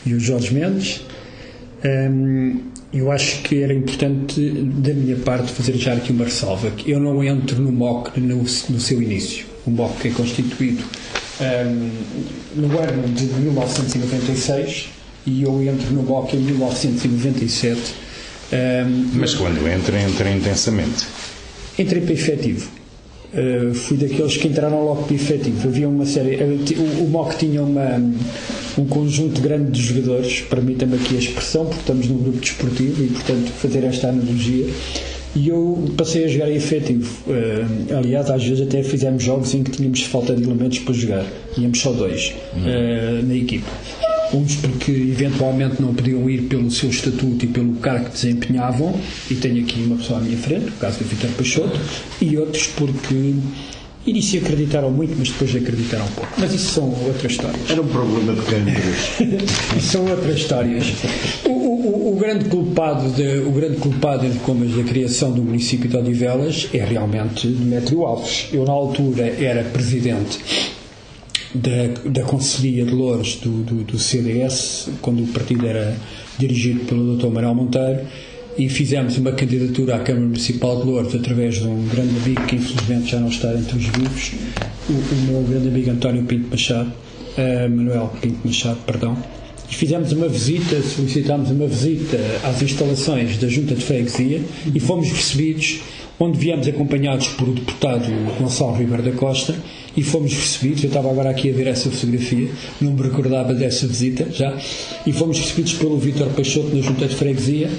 e 0.05 0.13
o 0.13 0.21
Jorge 0.21 0.53
Mendes. 0.53 1.01
Um, 1.83 1.89
ehm, 1.89 2.57
eu 2.93 3.11
acho 3.11 3.41
que 3.45 3.63
era 3.63 3.73
importante, 3.73 4.39
da 4.51 4.93
minha 4.93 5.17
parte, 5.17 5.53
fazer 5.53 5.75
já 5.79 5.95
aqui 5.95 6.13
uma 6.13 6.27
ressalva. 6.27 6.71
Eu 6.87 7.01
não 7.01 7.25
entro 7.25 7.63
no 7.63 7.73
MOC 7.73 8.21
no, 8.21 8.43
no 8.43 8.79
seu 8.79 9.01
início. 9.01 9.47
O 9.67 9.71
MOC 9.71 10.09
é 10.09 10.11
constituído 10.11 10.85
um, 11.41 11.45
ehm, 11.45 11.91
no 12.57 12.79
ano 12.79 13.09
de 13.09 13.25
1996 13.25 14.91
e 15.25 15.45
eu 15.45 15.63
entro 15.63 15.95
no 15.95 16.03
MOC 16.03 16.35
em 16.37 16.41
1997 16.41 18.05
um, 18.53 19.11
Mas 19.15 19.35
quando 19.35 19.67
entra, 19.69 20.01
entra 20.01 20.31
intensamente. 20.31 21.07
Entrei 21.79 22.03
para 22.03 22.13
efetivo. 22.13 22.69
Uh, 23.33 23.75
fui 23.75 23.97
daqueles 23.97 24.37
que 24.37 24.47
entraram 24.47 24.85
logo 24.85 25.05
para 25.05 25.15
efetivo. 25.15 25.69
Havia 25.69 25.89
uma 25.89 26.07
série. 26.07 26.37
Uh, 26.37 27.01
o, 27.01 27.05
o 27.05 27.09
MOC 27.09 27.37
tinha 27.37 27.63
uma, 27.63 28.01
um 28.79 28.87
conjunto 28.87 29.41
grande 29.41 29.73
de 29.73 29.83
jogadores, 29.83 30.43
permita-me 30.43 30.95
aqui 30.97 31.17
a 31.17 31.19
expressão, 31.19 31.67
porque 31.67 31.81
estamos 31.81 32.07
num 32.07 32.19
grupo 32.19 32.39
desportivo 32.39 33.03
e, 33.03 33.09
portanto, 33.09 33.51
fazer 33.53 33.85
esta 33.85 34.09
analogia. 34.09 34.67
E 35.35 35.49
eu 35.49 35.93
passei 35.97 36.25
a 36.25 36.29
jogar 36.29 36.49
em 36.49 36.55
efetivo. 36.55 37.13
Uh, 37.27 37.99
aliás, 37.99 38.31
às 38.31 38.45
vezes 38.45 38.65
até 38.65 38.85
fizemos 38.85 39.25
jogos 39.25 39.53
em 39.53 39.65
que 39.65 39.73
tínhamos 39.73 40.03
falta 40.03 40.33
de 40.33 40.45
elementos 40.45 40.79
para 40.79 40.95
jogar. 40.95 41.27
Íamos 41.59 41.81
só 41.81 41.93
dois 41.93 42.33
uhum. 42.55 43.27
na 43.27 43.35
equipe 43.35 43.65
uns 44.35 44.57
porque 44.57 44.91
eventualmente 44.91 45.81
não 45.81 45.95
podiam 45.95 46.29
ir 46.29 46.43
pelo 46.43 46.71
seu 46.71 46.91
estatuto 46.91 47.45
e 47.45 47.49
pelo 47.49 47.75
cargo 47.77 48.07
que 48.07 48.13
desempenhavam, 48.13 48.99
e 49.31 49.35
tenho 49.35 49.63
aqui 49.63 49.83
uma 49.83 49.97
pessoa 49.97 50.19
à 50.19 50.23
minha 50.23 50.37
frente, 50.37 50.69
o 50.69 50.73
caso 50.73 50.99
do 50.99 51.05
Vitor 51.05 51.31
Peixoto, 51.31 51.81
e 52.21 52.37
outros 52.37 52.67
porque 52.69 53.35
início 54.07 54.41
acreditaram 54.41 54.91
muito, 54.91 55.15
mas 55.19 55.31
depois 55.31 55.55
acreditaram 55.57 56.07
pouco. 56.09 56.31
Mas 56.39 56.53
isso 56.53 56.75
são 56.75 56.85
outras 57.07 57.33
histórias. 57.33 57.71
Era 57.71 57.81
um 57.81 57.87
problema 57.87 58.35
de 58.35 58.43
câmeras. 58.43 59.21
isso 59.79 59.89
são 59.89 60.07
outras 60.07 60.37
histórias. 60.37 60.87
O, 61.47 61.51
o, 61.51 62.13
o, 62.13 62.17
grande 62.17 62.45
culpado 62.47 63.11
de, 63.11 63.39
o 63.39 63.51
grande 63.51 63.77
culpado 63.79 64.29
de 64.29 64.39
da 64.39 64.85
criação 64.85 65.33
do 65.33 65.43
município 65.43 65.89
de 65.89 65.97
Odivelas 65.97 66.69
é 66.75 66.85
realmente 66.85 67.47
Demetrio 67.47 68.05
Alves. 68.05 68.49
Eu, 68.53 68.65
na 68.65 68.73
altura, 68.73 69.25
era 69.43 69.65
presidente 69.65 70.39
da, 71.55 72.11
da 72.11 72.23
Conselhia 72.23 72.85
de 72.85 72.93
Louros 72.93 73.37
do, 73.37 73.63
do, 73.63 73.85
do, 73.85 73.99
CDS, 73.99 74.91
quando 75.01 75.23
o 75.23 75.27
partido 75.29 75.67
era 75.67 75.97
dirigido 76.39 76.81
pelo 76.87 77.17
Dr. 77.17 77.29
Manuel 77.29 77.55
Monteiro, 77.55 78.01
e 78.59 78.69
fizemos 78.69 79.17
uma 79.19 79.33
candidatura 79.33 79.97
à 79.97 79.99
Câmara 80.01 80.27
Municipal 80.27 80.81
de 80.81 80.87
Louros 80.87 81.15
através 81.15 81.57
de 81.57 81.67
um 81.67 81.87
grande 81.89 82.17
amigo 82.17 82.45
que 82.47 82.57
infelizmente 82.57 83.11
já 83.11 83.21
não 83.21 83.29
está 83.29 83.53
entre 83.53 83.77
os 83.77 83.85
vivos, 83.85 84.33
o, 84.89 84.93
o 84.93 85.33
meu 85.33 85.43
grande 85.43 85.69
amigo 85.69 85.91
António 85.91 86.25
Pinto 86.25 86.49
Machado, 86.51 86.93
uh, 87.39 87.71
Manuel 87.71 88.13
Pinto 88.21 88.47
Machado, 88.47 88.79
perdão, 88.87 89.17
e 89.71 89.75
fizemos 89.75 90.13
uma 90.13 90.29
visita, 90.29 90.81
solicitámos 90.83 91.51
uma 91.51 91.67
visita 91.67 92.19
às 92.45 92.63
instalações 92.63 93.39
da 93.39 93.49
Junta 93.49 93.75
de 93.75 93.85
Freguesia 93.85 94.43
e 94.73 94.79
fomos 94.79 95.11
recebidos, 95.11 95.81
onde 96.19 96.39
viemos 96.39 96.67
acompanhados 96.69 97.29
por 97.29 97.49
o 97.49 97.53
deputado 97.53 98.07
Gonçalo 98.39 98.77
Ribeiro 98.77 99.03
da 99.03 99.13
Costa, 99.13 99.55
e 99.97 100.03
fomos 100.03 100.33
recebidos. 100.33 100.83
Eu 100.83 100.89
estava 100.89 101.11
agora 101.11 101.31
aqui 101.31 101.51
a 101.51 101.53
ver 101.53 101.67
essa 101.67 101.91
fotografia, 101.91 102.51
não 102.81 102.93
me 102.93 103.03
recordava 103.03 103.55
dessa 103.55 103.87
visita 103.87 104.27
já. 104.31 104.57
E 105.07 105.13
fomos 105.13 105.39
recebidos 105.39 105.75
pelo 105.75 105.99
Vítor 105.99 106.29
Peixoto 106.31 106.75
na 106.75 106.83
Junta 106.83 107.07
de 107.07 107.15
Freguesia. 107.15 107.71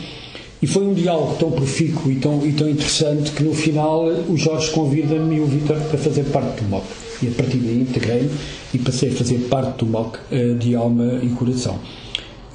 E 0.62 0.68
foi 0.68 0.88
um 0.88 0.94
diálogo 0.94 1.36
tão 1.36 1.52
profícuo 1.52 2.12
e 2.12 2.16
tão, 2.16 2.46
e 2.46 2.54
tão 2.54 2.70
interessante 2.70 3.32
que 3.32 3.44
no 3.44 3.54
final 3.54 4.06
o 4.30 4.38
Jorge 4.38 4.72
convida-me 4.72 5.36
e 5.36 5.40
o 5.40 5.46
Vítor 5.46 5.78
para 5.82 5.98
fazer 5.98 6.24
parte 6.26 6.64
do 6.64 6.70
MOC. 6.70 6.86
E 7.22 7.28
a 7.28 7.32
partir 7.32 7.58
daí 7.58 7.82
integrei 7.82 8.30
e 8.74 8.80
passei 8.80 9.10
a 9.10 9.12
fazer 9.12 9.38
parte 9.50 9.80
do 9.80 9.86
MOC 9.86 10.18
uh, 10.18 10.56
de 10.56 10.74
alma 10.74 11.20
e 11.22 11.30
coração. 11.30 11.78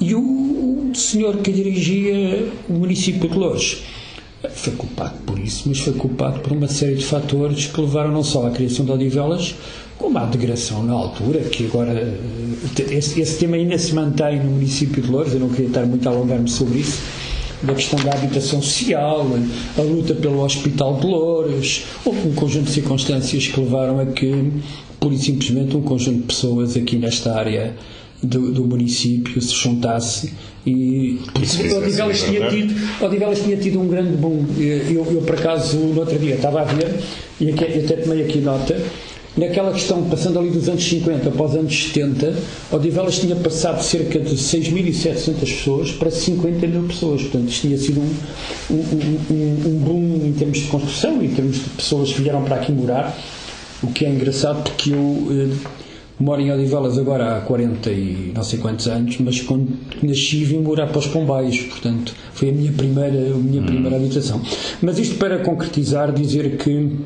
E 0.01 0.15
o, 0.15 0.91
o 0.91 0.95
senhor 0.95 1.37
que 1.39 1.53
dirigia 1.53 2.49
o 2.69 2.73
município 2.73 3.29
de 3.29 3.37
Lourdes 3.37 3.83
foi 4.49 4.73
culpado 4.75 5.15
por 5.27 5.39
isso, 5.39 5.69
mas 5.69 5.81
foi 5.81 5.93
culpado 5.93 6.41
por 6.41 6.53
uma 6.53 6.69
série 6.69 6.95
de 6.95 7.05
fatores 7.05 7.67
que 7.67 7.81
levaram 7.81 8.11
não 8.11 8.25
só 8.25 8.47
à 8.47 8.51
criação 8.51 8.85
de 8.85 8.93
Odivelas, 8.93 9.55
como 9.99 10.19
à 10.19 10.25
degradação 10.25 10.83
na 10.83 10.95
altura, 10.95 11.41
que 11.41 11.67
agora 11.67 11.93
eh, 11.93 12.83
esse, 12.91 13.21
esse 13.21 13.39
tema 13.39 13.57
ainda 13.57 13.77
se 13.77 13.95
mantém 13.95 14.43
no 14.43 14.53
município 14.53 15.03
de 15.03 15.11
Louros, 15.11 15.35
eu 15.35 15.41
não 15.41 15.51
queria 15.51 15.67
estar 15.67 15.85
muito 15.85 16.09
a 16.09 16.13
alongar-me 16.13 16.49
sobre 16.49 16.79
isso, 16.79 17.03
da 17.63 17.75
questão 17.75 18.03
da 18.03 18.13
habitação 18.13 18.63
social, 18.63 19.27
a 19.77 19.83
luta 19.83 20.15
pelo 20.15 20.43
Hospital 20.43 20.99
de 20.99 21.07
Louros, 21.07 21.85
houve 22.03 22.29
um 22.29 22.35
conjunto 22.35 22.65
de 22.67 22.73
circunstâncias 22.73 23.47
que 23.47 23.61
levaram 23.61 24.01
a 24.01 24.07
que, 24.07 24.51
pura 24.99 25.15
e 25.15 25.19
simplesmente, 25.19 25.77
um 25.77 25.83
conjunto 25.83 26.21
de 26.21 26.25
pessoas 26.25 26.75
aqui 26.77 26.97
nesta 26.97 27.35
área 27.35 27.77
do, 28.23 28.53
do 28.53 28.65
município 28.65 29.41
se 29.41 29.55
juntasse 29.55 30.33
e 30.67 31.19
Odivelas 31.77 32.23
tinha, 32.23 32.49
tido, 32.50 32.75
Odivelas 33.03 33.41
tinha 33.41 33.57
tido 33.57 33.81
um 33.81 33.89
grande 33.89 34.17
boom. 34.17 34.45
Eu, 34.59 35.07
eu, 35.11 35.23
por 35.23 35.35
acaso, 35.35 35.79
no 35.79 35.99
outro 35.99 36.19
dia 36.19 36.35
estava 36.35 36.61
a 36.61 36.65
ver, 36.65 37.00
e 37.41 37.50
aqui, 37.50 37.65
até 37.65 37.97
tomei 37.97 38.23
aqui 38.23 38.41
nota, 38.41 38.79
naquela 39.37 39.73
questão, 39.73 40.03
passando 40.05 40.39
ali 40.39 40.50
dos 40.50 40.69
anos 40.69 40.85
50 40.85 41.31
para 41.31 41.45
os 41.47 41.55
anos 41.55 41.85
70, 41.85 42.35
Odivelas 42.71 43.19
tinha 43.19 43.37
passado 43.37 43.83
cerca 43.83 44.19
de 44.21 44.35
6.700 44.35 45.41
pessoas 45.41 45.93
para 45.93 46.11
50 46.11 46.67
mil 46.67 46.83
pessoas. 46.83 47.23
Portanto, 47.23 47.49
isto 47.49 47.62
tinha 47.62 47.79
sido 47.79 48.00
um, 48.00 48.75
um, 48.75 49.19
um, 49.31 49.62
um 49.67 49.79
boom 49.79 50.27
em 50.27 50.33
termos 50.33 50.59
de 50.59 50.67
construção, 50.67 51.23
em 51.23 51.31
termos 51.31 51.57
de 51.57 51.71
pessoas 51.71 52.12
que 52.12 52.21
vieram 52.21 52.43
para 52.43 52.57
aqui 52.57 52.71
morar, 52.71 53.19
o 53.83 53.87
que 53.87 54.05
é 54.05 54.11
engraçado 54.11 54.62
porque 54.62 54.93
eu 54.93 55.27
eh, 55.31 55.81
Moro 56.21 56.41
em 56.41 56.53
Odivelas 56.53 56.99
agora 56.99 57.39
há 57.39 57.41
40 57.41 57.91
e 57.91 58.33
não 58.35 58.43
sei 58.43 58.59
quantos 58.59 58.87
anos, 58.87 59.17
mas 59.19 59.41
quando 59.41 59.69
nasci 60.03 60.45
vim 60.45 60.59
morar 60.59 60.87
para 60.89 60.99
os 60.99 61.07
Pombais, 61.07 61.59
portanto 61.62 62.15
foi 62.35 62.50
a 62.50 62.53
minha 62.53 62.71
primeira, 62.73 63.35
a 63.35 63.39
minha 63.39 63.62
primeira 63.62 63.97
hum. 63.97 64.00
habitação. 64.00 64.41
Mas 64.83 64.99
isto 64.99 65.17
para 65.17 65.39
concretizar, 65.39 66.12
dizer 66.12 66.59
que 66.59 66.99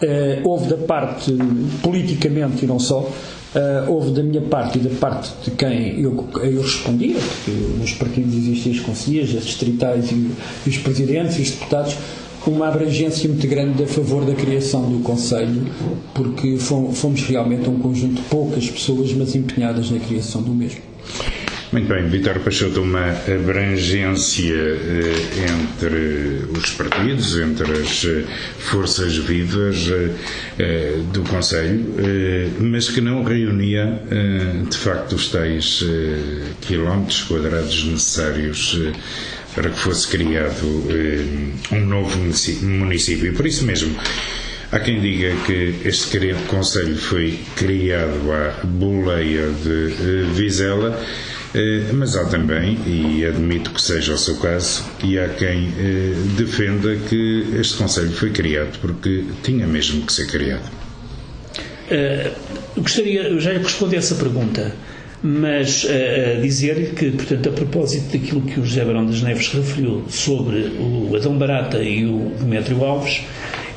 eh, 0.00 0.40
houve 0.42 0.68
da 0.68 0.78
parte, 0.78 1.36
politicamente 1.82 2.64
e 2.64 2.66
não 2.66 2.78
só, 2.78 3.08
Uh, 3.54 3.88
houve 3.88 4.10
da 4.10 4.20
minha 4.20 4.40
parte 4.40 4.80
e 4.80 4.82
da 4.82 4.90
parte 4.98 5.30
de 5.44 5.52
quem 5.52 6.00
eu, 6.00 6.28
eu 6.42 6.60
respondia, 6.60 7.14
porque 7.14 7.52
nos 7.78 7.92
partidos 7.92 8.34
existem 8.34 8.72
as 8.72 8.80
conselheiras, 8.80 9.36
as 9.36 9.44
distritais 9.44 10.10
e, 10.10 10.32
e, 10.66 10.70
os 10.70 10.78
presidentes 10.78 11.38
e 11.38 11.42
os 11.42 11.50
deputados, 11.52 11.96
uma 12.50 12.68
abrangência 12.68 13.28
muito 13.28 13.46
grande 13.46 13.82
a 13.82 13.86
favor 13.86 14.24
da 14.24 14.34
criação 14.34 14.90
do 14.90 15.00
Conselho, 15.00 15.66
porque 16.14 16.56
fomos 16.58 17.22
realmente 17.22 17.68
um 17.68 17.78
conjunto 17.78 18.22
de 18.22 18.28
poucas 18.28 18.68
pessoas, 18.68 19.12
mas 19.12 19.34
empenhadas 19.34 19.90
na 19.90 19.98
criação 19.98 20.42
do 20.42 20.52
mesmo. 20.52 20.80
Muito 21.74 21.88
bem, 21.88 22.06
Vitor 22.06 22.38
Peixoto, 22.38 22.82
uma 22.82 23.10
abrangência 23.10 24.54
eh, 24.54 25.12
entre 25.50 26.56
os 26.56 26.70
partidos, 26.70 27.36
entre 27.36 27.72
as 27.72 28.04
eh, 28.04 28.22
forças 28.58 29.16
vivas 29.16 29.90
eh, 30.56 31.00
do 31.12 31.22
Conselho, 31.22 31.84
mas 32.60 32.88
que 32.88 33.00
não 33.00 33.24
reunia 33.24 34.00
de 34.70 34.76
facto 34.76 35.14
os 35.16 35.32
tais 35.32 35.84
quilómetros 36.60 37.24
quadrados 37.24 37.84
necessários 37.86 38.78
para 39.54 39.70
que 39.70 39.78
fosse 39.78 40.08
criado 40.08 40.66
um 41.72 41.80
novo 41.80 42.18
município. 42.18 43.26
E 43.28 43.32
por 43.32 43.46
isso 43.46 43.64
mesmo, 43.64 43.96
Há 44.74 44.80
quem 44.80 45.00
diga 45.00 45.32
que 45.46 45.76
este 45.84 46.34
Conselho 46.48 46.96
foi 46.96 47.38
criado 47.54 48.32
à 48.32 48.66
boleia 48.66 49.46
de 49.46 50.24
Vizela, 50.34 51.00
eh, 51.54 51.92
mas 51.92 52.16
há 52.16 52.24
também, 52.24 52.76
e 52.84 53.24
admito 53.24 53.70
que 53.70 53.80
seja 53.80 54.14
o 54.14 54.18
seu 54.18 54.34
caso, 54.38 54.84
e 55.04 55.16
há 55.16 55.28
quem 55.28 55.72
eh, 55.78 56.14
defenda 56.36 56.96
que 57.08 57.46
este 57.56 57.76
Conselho 57.76 58.10
foi 58.10 58.30
criado 58.30 58.76
porque 58.80 59.24
tinha 59.44 59.64
mesmo 59.64 60.04
que 60.04 60.12
ser 60.12 60.26
criado. 60.26 60.68
Uh, 61.86 62.80
gostaria, 62.80 63.38
já 63.38 63.52
respondi 63.52 63.94
essa 63.94 64.16
pergunta, 64.16 64.74
mas 65.26 65.84
uh, 65.84 66.42
dizer 66.42 66.90
que, 66.94 67.10
portanto, 67.10 67.48
a 67.48 67.52
propósito 67.52 68.12
daquilo 68.12 68.42
que 68.42 68.60
o 68.60 68.64
José 68.66 68.84
Barão 68.84 69.06
das 69.06 69.22
Neves 69.22 69.48
referiu 69.48 70.04
sobre 70.06 70.70
o 70.78 71.16
Adão 71.16 71.38
Barata 71.38 71.82
e 71.82 72.04
o 72.04 72.30
Demétrio 72.38 72.84
Alves, 72.84 73.22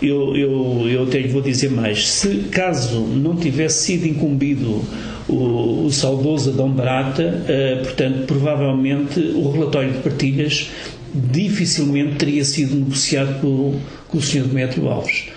eu, 0.01 0.35
eu, 0.35 0.89
eu 0.89 1.03
até 1.03 1.19
lhe 1.19 1.29
vou 1.29 1.41
dizer 1.41 1.71
mais. 1.71 2.09
Se 2.09 2.49
caso 2.51 2.99
não 2.99 3.37
tivesse 3.37 3.85
sido 3.85 4.05
incumbido 4.05 4.83
o, 5.29 5.85
o 5.85 5.89
saudoso 5.89 6.49
Adão 6.49 6.69
Barata, 6.69 7.23
uh, 7.23 7.81
portanto, 7.81 8.25
provavelmente 8.27 9.17
o 9.17 9.49
relatório 9.49 9.93
de 9.93 9.99
partilhas 9.99 10.69
dificilmente 11.13 12.15
teria 12.15 12.43
sido 12.43 12.75
negociado 12.75 13.39
com 13.39 14.17
o 14.17 14.21
Sr. 14.21 14.43
Demétrio 14.43 14.89
Alves. 14.89 15.29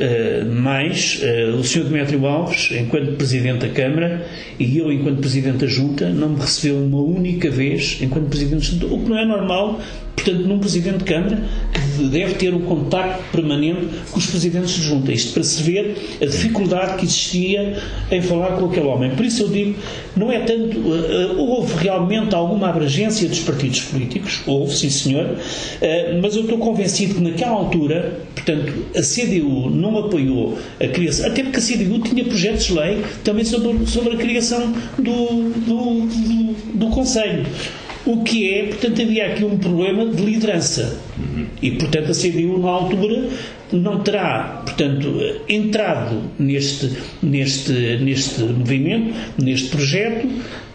Uh, 0.00 0.50
mas 0.50 1.20
uh, 1.22 1.56
o 1.56 1.62
Sr. 1.62 1.84
Demétrio 1.84 2.26
Alves, 2.26 2.70
enquanto 2.72 3.16
Presidente 3.16 3.66
da 3.66 3.68
Câmara, 3.68 4.26
e 4.58 4.78
eu, 4.78 4.90
enquanto 4.90 5.20
Presidente 5.20 5.58
da 5.58 5.66
Junta, 5.66 6.08
não 6.08 6.30
me 6.30 6.40
recebeu 6.40 6.82
uma 6.82 7.02
única 7.02 7.50
vez 7.50 7.98
enquanto 8.00 8.30
Presidente 8.30 8.74
da 8.76 8.80
Junta, 8.80 8.94
o 8.94 9.04
que 9.04 9.10
não 9.10 9.18
é 9.18 9.26
normal, 9.26 9.78
portanto, 10.14 10.46
num 10.46 10.58
Presidente 10.58 10.98
de 10.98 11.04
Câmara 11.04 11.42
que 12.00 12.08
deve 12.08 12.34
ter 12.34 12.54
um 12.54 12.60
contacto 12.60 13.22
permanente 13.30 13.88
com 14.10 14.18
os 14.18 14.26
Presidentes 14.26 14.74
de 14.74 14.82
Junta. 14.82 15.12
Isto 15.12 15.34
para 15.34 15.42
se 15.42 15.62
ver 15.62 15.96
a 16.20 16.26
dificuldade 16.26 16.96
que 16.96 17.04
existia 17.04 17.76
em 18.10 18.22
falar 18.22 18.56
com 18.56 18.66
aquele 18.66 18.86
homem. 18.86 19.10
Por 19.10 19.24
isso 19.24 19.42
eu 19.42 19.48
digo, 19.48 19.76
não 20.16 20.32
é 20.32 20.40
tanto. 20.40 20.78
Uh, 20.78 21.38
houve 21.38 21.74
realmente 21.76 22.34
alguma 22.34 22.68
abrangência 22.68 23.28
dos 23.28 23.40
partidos 23.40 23.80
políticos, 23.82 24.40
houve, 24.46 24.74
sim 24.74 24.90
senhor, 24.90 25.26
uh, 25.26 26.20
mas 26.22 26.36
eu 26.36 26.42
estou 26.42 26.58
convencido 26.58 27.14
que 27.14 27.20
naquela 27.20 27.52
altura, 27.52 28.20
portanto, 28.34 28.72
a 28.96 29.02
CDU 29.02 29.70
não 29.70 29.98
apoiou 29.98 30.58
a 30.80 30.88
criação, 30.88 31.26
até 31.26 31.42
porque 31.42 31.58
a 31.58 31.62
CDU 31.62 32.00
tinha 32.00 32.24
projetos 32.24 32.66
de 32.66 32.72
lei 32.72 33.04
também 33.24 33.44
sobre, 33.44 33.86
sobre 33.86 34.14
a 34.14 34.16
criação 34.16 34.72
do, 34.98 35.50
do, 35.60 36.06
do, 36.06 36.54
do 36.74 36.86
Conselho. 36.88 37.44
O 38.06 38.22
que 38.22 38.52
é, 38.52 38.66
portanto, 38.66 39.02
havia 39.02 39.26
aqui 39.26 39.44
um 39.44 39.58
problema 39.58 40.06
de 40.06 40.22
liderança. 40.22 40.98
E, 41.60 41.72
portanto, 41.72 42.10
a 42.10 42.14
CDU, 42.14 42.58
na 42.58 42.70
altura, 42.70 43.28
não 43.72 44.00
terá, 44.00 44.62
portanto, 44.64 45.40
entrado 45.48 46.22
neste, 46.38 46.90
neste, 47.22 47.72
neste 47.98 48.40
movimento, 48.42 49.14
neste 49.38 49.68
projeto, 49.68 50.26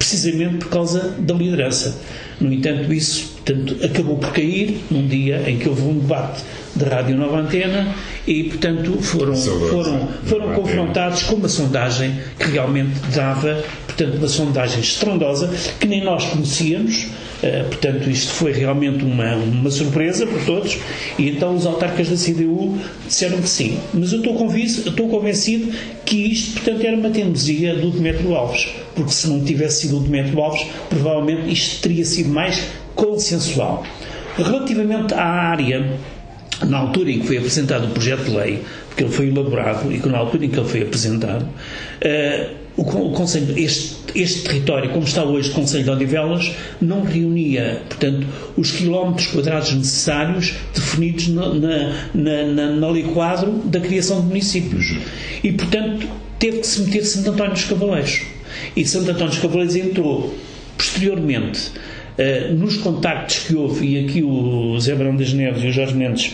precisamente 0.10 0.58
por 0.58 0.70
causa 0.70 1.16
da 1.18 1.34
liderança. 1.34 1.98
No 2.40 2.52
entanto, 2.52 2.94
isso 2.94 3.34
portanto, 3.44 3.78
acabou 3.84 4.18
por 4.18 4.32
cair 4.32 4.80
num 4.92 5.08
dia 5.08 5.44
em 5.50 5.58
que 5.58 5.68
houve 5.68 5.82
um 5.82 5.98
debate 5.98 6.44
de 6.76 6.84
Rádio 6.84 7.16
Nova 7.16 7.40
Antena 7.40 7.88
e, 8.28 8.44
portanto, 8.44 9.02
foram, 9.02 9.36
foram, 9.36 10.08
foram 10.26 10.54
confrontados 10.54 11.24
com 11.24 11.36
uma 11.36 11.48
sondagem 11.48 12.20
que 12.38 12.52
realmente 12.52 13.00
dava, 13.16 13.64
portanto, 13.88 14.18
uma 14.18 14.28
sondagem 14.28 14.80
estrondosa 14.80 15.52
que 15.80 15.88
nem 15.88 16.04
nós 16.04 16.26
conhecíamos. 16.26 17.08
Uh, 17.46 17.68
portanto, 17.68 18.10
isto 18.10 18.34
foi 18.34 18.52
realmente 18.52 19.06
uma, 19.06 19.36
uma 19.36 19.70
surpresa 19.70 20.26
para 20.26 20.44
todos, 20.46 20.80
e 21.20 21.30
então 21.30 21.56
os 21.56 21.66
autarcas 21.68 22.10
da 22.10 22.16
CDU 22.16 22.76
disseram 23.06 23.40
que 23.40 23.48
sim. 23.48 23.78
Mas 23.94 24.12
eu 24.12 24.20
estou 24.20 24.34
convencido, 24.34 24.90
estou 24.90 25.08
convencido 25.10 25.72
que 26.04 26.32
isto, 26.32 26.54
portanto, 26.54 26.84
era 26.84 26.98
uma 26.98 27.10
teimosia 27.12 27.76
do 27.76 27.92
Demetrio 27.92 28.34
Alves, 28.34 28.68
porque 28.96 29.12
se 29.12 29.28
não 29.28 29.44
tivesse 29.44 29.82
sido 29.82 29.98
o 29.98 30.00
Demetrio 30.00 30.40
Alves, 30.42 30.66
provavelmente 30.90 31.52
isto 31.52 31.82
teria 31.82 32.04
sido 32.04 32.30
mais 32.30 32.64
consensual. 32.96 33.86
Relativamente 34.38 35.14
à 35.14 35.24
área 35.24 36.00
na 36.64 36.78
altura 36.78 37.12
em 37.12 37.20
que 37.20 37.28
foi 37.28 37.38
apresentado 37.38 37.86
o 37.86 37.90
projeto 37.90 38.24
de 38.24 38.32
lei, 38.32 38.64
porque 38.88 39.04
ele 39.04 39.12
foi 39.12 39.28
elaborado 39.28 39.92
e 39.92 39.98
na 40.08 40.18
altura 40.18 40.46
em 40.46 40.50
que 40.50 40.58
ele 40.58 40.68
foi 40.68 40.82
apresentado, 40.82 41.44
uh, 41.44 42.65
o, 42.78 42.82
o 42.82 43.12
Conselho, 43.12 43.58
este, 43.58 43.96
este, 44.16 44.42
território, 44.42 44.90
como 44.92 45.06
está 45.06 45.24
hoje 45.24 45.50
o 45.50 45.54
Conselho 45.54 45.84
de 45.84 45.90
Odivelas, 45.90 46.52
não 46.82 47.04
reunia, 47.04 47.82
portanto, 47.88 48.28
os 48.58 48.72
quilómetros 48.72 49.28
quadrados 49.28 49.74
necessários 49.74 50.54
definidos 50.74 51.30
na, 51.30 51.54
na, 51.54 51.94
na, 52.14 52.72
na 52.72 52.90
lei 52.90 53.04
quadro 53.04 53.52
da 53.66 53.80
criação 53.80 54.22
de 54.22 54.28
municípios. 54.28 54.96
E, 55.44 55.52
portanto, 55.54 56.08
teve 56.38 56.60
que 56.60 56.68
se 56.68 56.82
meter 56.82 57.06
Santo 57.06 57.32
António 57.32 57.54
dos 57.54 57.64
Cavaleiros. 57.64 58.22
E 58.76 58.86
Santo 58.86 59.12
António 59.12 59.30
dos 59.30 59.40
Cavaleiros 59.40 59.76
entrou 59.76 60.36
posteriormente 60.78 61.72
Uh, 62.18 62.54
nos 62.56 62.78
contactos 62.78 63.40
que 63.40 63.56
houve, 63.56 63.86
e 63.86 64.06
aqui 64.06 64.24
o 64.24 64.80
Zé 64.80 64.96
Brão 64.96 65.16
das 65.16 65.34
Neves 65.34 65.62
e 65.64 65.68
o 65.68 65.72
Jorge 65.72 65.96
Mendes 65.96 66.34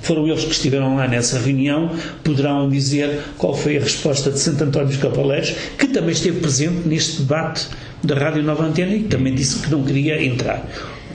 foram 0.00 0.26
eles 0.28 0.44
que 0.44 0.52
estiveram 0.52 0.94
lá 0.94 1.08
nessa 1.08 1.38
reunião, 1.40 1.90
poderão 2.22 2.68
dizer 2.68 3.20
qual 3.36 3.52
foi 3.52 3.76
a 3.76 3.80
resposta 3.80 4.30
de 4.30 4.38
Santo 4.38 4.62
António 4.62 4.88
dos 4.88 4.98
Capaleiros, 4.98 5.52
que 5.76 5.88
também 5.88 6.12
esteve 6.12 6.38
presente 6.38 6.86
neste 6.86 7.22
debate 7.22 7.66
da 8.04 8.14
Rádio 8.14 8.42
Nova 8.42 8.64
Antena 8.64 8.94
e 8.94 9.02
que 9.02 9.08
também 9.08 9.34
disse 9.34 9.62
que 9.62 9.70
não 9.70 9.82
queria 9.82 10.22
entrar. 10.24 10.64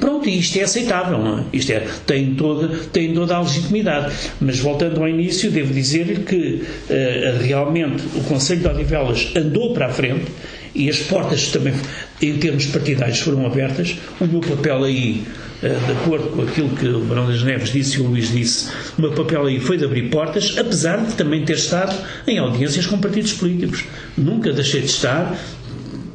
Pronto, 0.02 0.28
isto 0.28 0.58
é 0.58 0.64
aceitável, 0.64 1.20
não 1.20 1.40
é? 1.40 1.44
Isto 1.54 1.74
é, 1.74 1.88
tem 2.08 2.34
toda, 2.34 2.70
tem 2.92 3.14
toda 3.14 3.36
a 3.36 3.42
legitimidade. 3.42 4.12
Mas 4.42 4.60
voltando 4.60 5.00
ao 5.00 5.08
início, 5.08 5.52
devo 5.52 5.72
dizer-lhe 5.72 6.24
que 6.24 6.64
uh, 6.90 7.44
realmente 7.44 8.04
o 8.16 8.24
Conselho 8.24 8.62
de 8.62 8.68
Odivelas 8.68 9.32
andou 9.36 9.76
para 9.76 9.86
a 9.86 9.90
frente 9.90 10.26
e 10.74 10.90
as 10.90 11.00
portas 11.00 11.48
também, 11.48 11.74
em 12.22 12.38
termos 12.38 12.66
partidários, 12.66 13.20
foram 13.20 13.46
abertas. 13.46 13.98
O 14.20 14.26
meu 14.26 14.42
papel 14.42 14.84
aí 14.84 15.24
de 15.62 15.92
acordo 15.92 16.30
com 16.30 16.42
aquilo 16.42 16.70
que 16.70 16.88
o 16.88 17.02
Barão 17.02 17.28
das 17.28 17.44
Neves 17.44 17.72
disse 17.72 17.98
e 17.98 18.02
o 18.02 18.08
Luís 18.08 18.32
disse, 18.32 18.70
o 18.98 19.02
meu 19.02 19.12
papel 19.12 19.46
aí 19.46 19.60
foi 19.60 19.78
de 19.78 19.86
abrir 19.86 20.10
portas, 20.10 20.56
apesar 20.58 21.06
de 21.06 21.14
também 21.14 21.46
ter 21.46 21.54
estado 21.54 21.96
em 22.28 22.40
audiências 22.40 22.88
com 22.88 22.98
partidos 22.98 23.34
políticos. 23.34 23.86
Nunca 24.18 24.52
deixei 24.52 24.82
de 24.82 24.88
estar, 24.88 25.38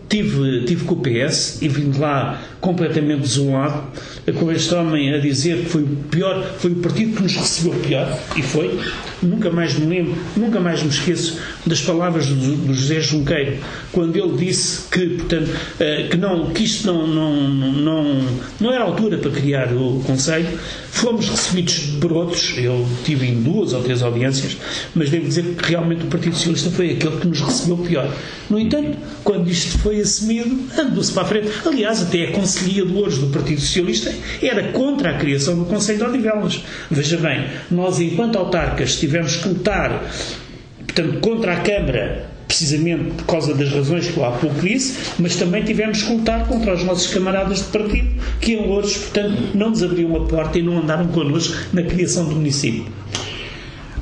tive, 0.09 0.65
tive 0.65 0.85
com 0.85 0.97
o 0.97 1.01
PS 1.01 1.63
e 1.63 1.69
vim 1.69 1.91
de 1.91 1.99
lá 1.99 2.43
completamente 2.61 3.21
desolado, 3.21 3.85
com 4.33 4.51
este 4.51 4.75
homem 4.75 5.15
a 5.15 5.19
dizer 5.19 5.59
que 5.59 5.67
foi 5.67 5.83
o 5.83 5.97
pior, 6.11 6.43
foi 6.59 6.73
o 6.73 6.77
partido 6.77 7.17
que 7.17 7.23
nos 7.23 7.37
recebeu 7.37 7.79
pior, 7.81 8.19
e 8.37 8.43
foi. 8.43 8.79
Nunca 9.23 9.51
mais 9.51 9.75
me 9.79 9.87
lembro, 9.87 10.15
nunca 10.37 10.61
mais 10.61 10.83
me 10.83 10.91
esqueço 10.91 11.39
das 11.65 11.81
palavras 11.81 12.27
do, 12.27 12.57
do 12.57 12.75
José 12.75 13.01
Junqueiro, 13.01 13.57
quando 13.91 14.15
ele 14.17 14.37
disse 14.37 14.89
que, 14.91 15.07
portanto, 15.09 15.51
eh, 15.81 16.09
que, 16.11 16.17
não, 16.19 16.51
que 16.51 16.65
isto 16.65 16.87
não, 16.87 17.07
não, 17.07 17.35
não, 17.35 18.21
não 18.61 18.73
era 18.73 18.85
altura 18.85 19.17
para 19.17 19.31
criar 19.31 19.73
o 19.73 20.03
Conselho. 20.07 20.47
Fomos 20.91 21.29
recebidos 21.29 21.79
por 22.01 22.11
outros, 22.11 22.55
eu 22.57 22.87
tive 23.05 23.27
em 23.27 23.43
duas 23.43 23.75
ou 23.75 23.83
três 23.83 24.03
audiências, 24.03 24.57
mas 24.95 25.11
devo 25.11 25.27
dizer 25.27 25.45
que 25.55 25.71
realmente 25.71 26.05
o 26.05 26.07
Partido 26.07 26.35
Socialista 26.35 26.71
foi 26.71 26.93
aquele 26.93 27.19
que 27.19 27.27
nos 27.27 27.41
recebeu 27.41 27.77
pior. 27.77 28.11
No 28.49 28.59
entanto, 28.59 28.97
quando 29.23 29.49
isto 29.51 29.79
foi 29.79 30.01
assumido, 30.01 30.59
andou-se 30.79 31.13
para 31.13 31.25
a 31.25 31.27
frente. 31.27 31.51
Aliás, 31.67 32.01
até 32.03 32.29
a 32.29 32.33
Conselhia 32.33 32.87
de 32.87 32.93
Louros 32.93 33.19
do 33.19 33.27
Partido 33.27 33.61
Socialista 33.61 34.16
era 34.43 34.73
contra 34.73 35.11
a 35.11 35.15
criação 35.15 35.59
do 35.59 35.65
Conselho 35.65 35.99
de 35.99 36.05
Odivelas. 36.05 36.65
Veja 36.91 37.17
bem, 37.17 37.47
nós, 37.71 38.01
enquanto 38.01 38.37
autarcas, 38.37 38.97
tivemos 38.97 39.37
que 39.37 39.49
lutar 39.49 40.05
portanto, 40.79 41.21
contra 41.21 41.53
a 41.55 41.61
Câmara 41.61 42.37
precisamente 42.47 43.11
por 43.17 43.27
causa 43.27 43.55
das 43.55 43.71
razões 43.71 44.09
que 44.09 44.17
eu 44.17 44.25
há 44.25 44.31
pouco 44.33 44.61
disse, 44.61 45.13
mas 45.19 45.37
também 45.37 45.65
tivemos 45.65 46.03
que 46.03 46.13
lutar 46.13 46.47
contra 46.47 46.75
os 46.75 46.85
nossos 46.85 47.13
camaradas 47.13 47.59
de 47.59 47.65
partido 47.65 48.23
que 48.41 48.53
em 48.53 48.67
Louros, 48.67 48.97
portanto, 48.97 49.43
não 49.55 49.71
nos 49.71 49.83
abriam 49.83 50.17
a 50.17 50.25
porta 50.27 50.59
e 50.59 50.63
não 50.63 50.79
andaram 50.79 51.09
connosco 51.09 51.57
na 51.73 51.83
criação 51.83 52.25
do 52.27 52.37
município. 52.37 52.87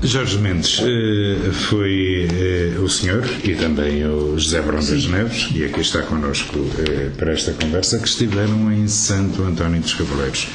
Jorge 0.05 0.37
Mendes, 0.37 0.81
eh, 0.83 1.51
foi 1.51 2.29
eh, 2.31 2.79
o 2.79 2.87
senhor 2.91 3.25
e 3.43 3.55
também 3.55 4.05
o 4.05 4.39
José 4.39 4.61
Brão 4.61 4.79
das 4.85 5.07
Neves, 5.07 5.49
e 5.55 5.65
aqui 5.65 5.81
está 5.81 6.03
connosco 6.03 6.59
eh, 6.79 7.09
para 7.17 7.33
esta 7.33 7.55
conversa, 7.55 7.99
que 7.99 8.07
estiveram 8.07 8.71
em 8.71 8.87
Santo 8.87 9.43
António 9.43 9.81
dos 9.81 9.95
Cavaleiros. 9.95 10.49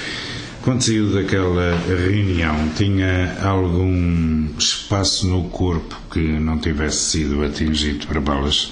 Quando 0.62 0.84
saiu 0.84 1.12
daquela 1.12 1.76
reunião, 1.88 2.70
tinha 2.78 3.38
algum 3.42 4.50
espaço 4.56 5.26
no 5.26 5.50
corpo 5.50 6.00
que 6.12 6.20
não 6.20 6.60
tivesse 6.60 7.10
sido 7.10 7.44
atingido 7.44 8.06
por 8.06 8.20
balas? 8.22 8.72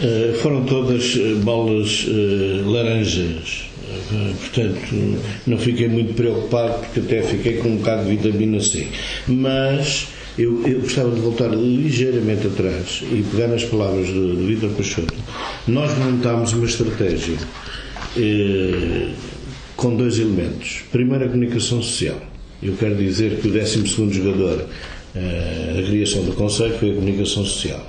Uh, 0.00 0.32
foram 0.34 0.64
todas 0.64 1.16
balas 1.42 2.06
uh, 2.06 2.70
laranjas. 2.70 3.64
Uh, 4.12 4.34
portanto, 4.36 5.18
não 5.44 5.58
fiquei 5.58 5.88
muito 5.88 6.14
preocupado 6.14 6.84
porque 6.84 7.00
até 7.00 7.22
fiquei 7.22 7.56
com 7.56 7.70
um 7.70 7.76
bocado 7.78 8.04
de 8.04 8.16
vitamina 8.16 8.60
C. 8.60 8.86
Mas 9.26 10.06
eu, 10.38 10.64
eu 10.68 10.82
gostava 10.82 11.10
de 11.10 11.20
voltar 11.20 11.48
ligeiramente 11.48 12.46
atrás 12.46 13.02
e 13.02 13.24
pegar 13.28 13.48
nas 13.48 13.64
palavras 13.64 14.06
do, 14.06 14.46
Vitor 14.46 14.70
Peixoto. 14.70 15.14
Nós 15.66 15.90
montámos 15.98 16.52
uma 16.52 16.66
estratégia 16.66 17.36
com 19.76 19.96
dois 19.96 20.18
elementos. 20.18 20.82
Primeiro, 20.92 21.24
a 21.24 21.28
comunicação 21.28 21.82
social. 21.82 22.20
Eu 22.62 22.74
quero 22.74 22.94
dizer 22.94 23.40
que 23.40 23.48
o 23.48 23.52
12 23.52 23.84
jogador 24.12 24.66
da 25.14 25.82
criação 25.82 26.22
do 26.24 26.32
Conselho 26.32 26.74
foi 26.78 26.92
a 26.92 26.94
comunicação 26.94 27.44
social. 27.44 27.84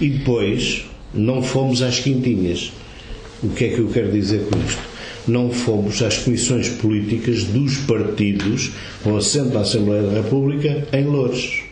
E 0.00 0.08
depois, 0.08 0.84
não 1.16 1.42
fomos 1.42 1.82
às 1.82 1.98
quintinhas. 1.98 2.72
O 3.42 3.48
que 3.48 3.64
é 3.64 3.68
que 3.68 3.78
eu 3.78 3.88
quero 3.88 4.12
dizer 4.12 4.46
com 4.50 4.58
isto? 4.58 4.82
Não 5.26 5.50
fomos 5.50 6.02
às 6.02 6.18
comissões 6.18 6.68
políticas 6.68 7.44
dos 7.44 7.78
partidos 7.78 8.70
com 9.02 9.16
assento 9.16 9.52
na 9.52 9.60
Assembleia 9.60 10.02
da 10.02 10.22
República 10.22 10.86
em 10.92 11.04
Louros. 11.04 11.64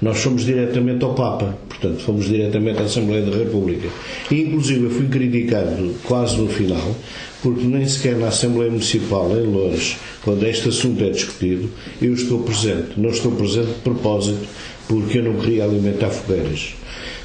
Nós 0.00 0.18
fomos 0.18 0.44
diretamente 0.44 1.04
ao 1.04 1.14
Papa, 1.14 1.56
portanto, 1.68 2.00
fomos 2.00 2.26
diretamente 2.26 2.80
à 2.80 2.82
Assembleia 2.82 3.24
da 3.24 3.36
República. 3.36 3.88
E, 4.30 4.42
inclusive, 4.42 4.84
eu 4.84 4.90
fui 4.90 5.06
criticado 5.06 5.94
quase 6.04 6.36
no 6.38 6.48
final, 6.48 6.94
porque 7.40 7.64
nem 7.64 7.86
sequer 7.86 8.16
na 8.16 8.28
Assembleia 8.28 8.70
Municipal, 8.70 9.30
em 9.36 9.46
Lourdes, 9.46 9.96
quando 10.24 10.44
este 10.44 10.68
assunto 10.68 11.02
é 11.04 11.10
discutido, 11.10 11.70
eu 12.00 12.12
estou 12.14 12.42
presente. 12.42 12.94
Não 12.96 13.10
estou 13.10 13.30
presente 13.32 13.68
de 13.68 13.80
propósito, 13.84 14.44
porque 14.88 15.18
eu 15.18 15.22
não 15.22 15.34
queria 15.34 15.64
alimentar 15.64 16.10
fogueiras. 16.10 16.74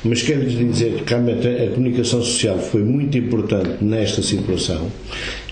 Mas 0.04 0.22
quero-lhes 0.22 0.58
dizer 0.58 1.04
que 1.04 1.10
realmente 1.10 1.48
a 1.48 1.70
comunicação 1.72 2.22
social 2.22 2.60
foi 2.60 2.84
muito 2.84 3.18
importante 3.18 3.84
nesta 3.84 4.22
situação, 4.22 4.92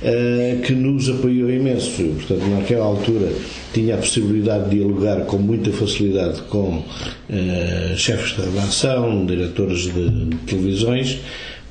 eh, 0.04 0.60
que 0.64 0.74
nos 0.74 1.10
apoiou 1.10 1.50
imenso. 1.50 2.04
Portanto, 2.04 2.46
naquela 2.50 2.86
altura 2.86 3.32
tinha 3.74 3.96
a 3.96 3.98
possibilidade 3.98 4.70
de 4.70 4.78
dialogar 4.78 5.26
com 5.26 5.38
muita 5.38 5.72
facilidade 5.72 6.42
com 6.44 6.84
eh, 7.30 7.94
chefes 7.98 8.36
de 8.36 8.42
redação, 8.42 9.26
diretores 9.26 9.92
de 9.94 10.36
televisões, 10.46 11.20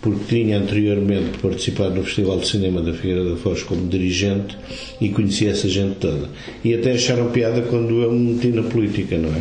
porque 0.05 0.37
tinha 0.37 0.59
anteriormente 0.59 1.39
participado 1.39 1.95
no 1.95 2.05
Festival 2.05 2.39
de 2.39 2.47
Cinema 2.47 2.83
da 2.83 2.93
Figueira 2.93 3.25
da 3.25 3.37
Foz 3.37 3.63
como 3.63 3.89
dirigente 3.89 4.55
e 5.01 5.09
conhecia 5.09 5.51
essa 5.51 5.67
gente 5.67 5.95
toda. 5.95 6.29
E 6.63 6.75
até 6.75 6.93
acharam 6.93 7.31
piada 7.31 7.63
quando 7.63 8.03
eu 8.03 8.13
me 8.13 8.35
meti 8.35 8.49
na 8.49 8.65
política, 8.65 9.17
não 9.17 9.31
é? 9.31 9.41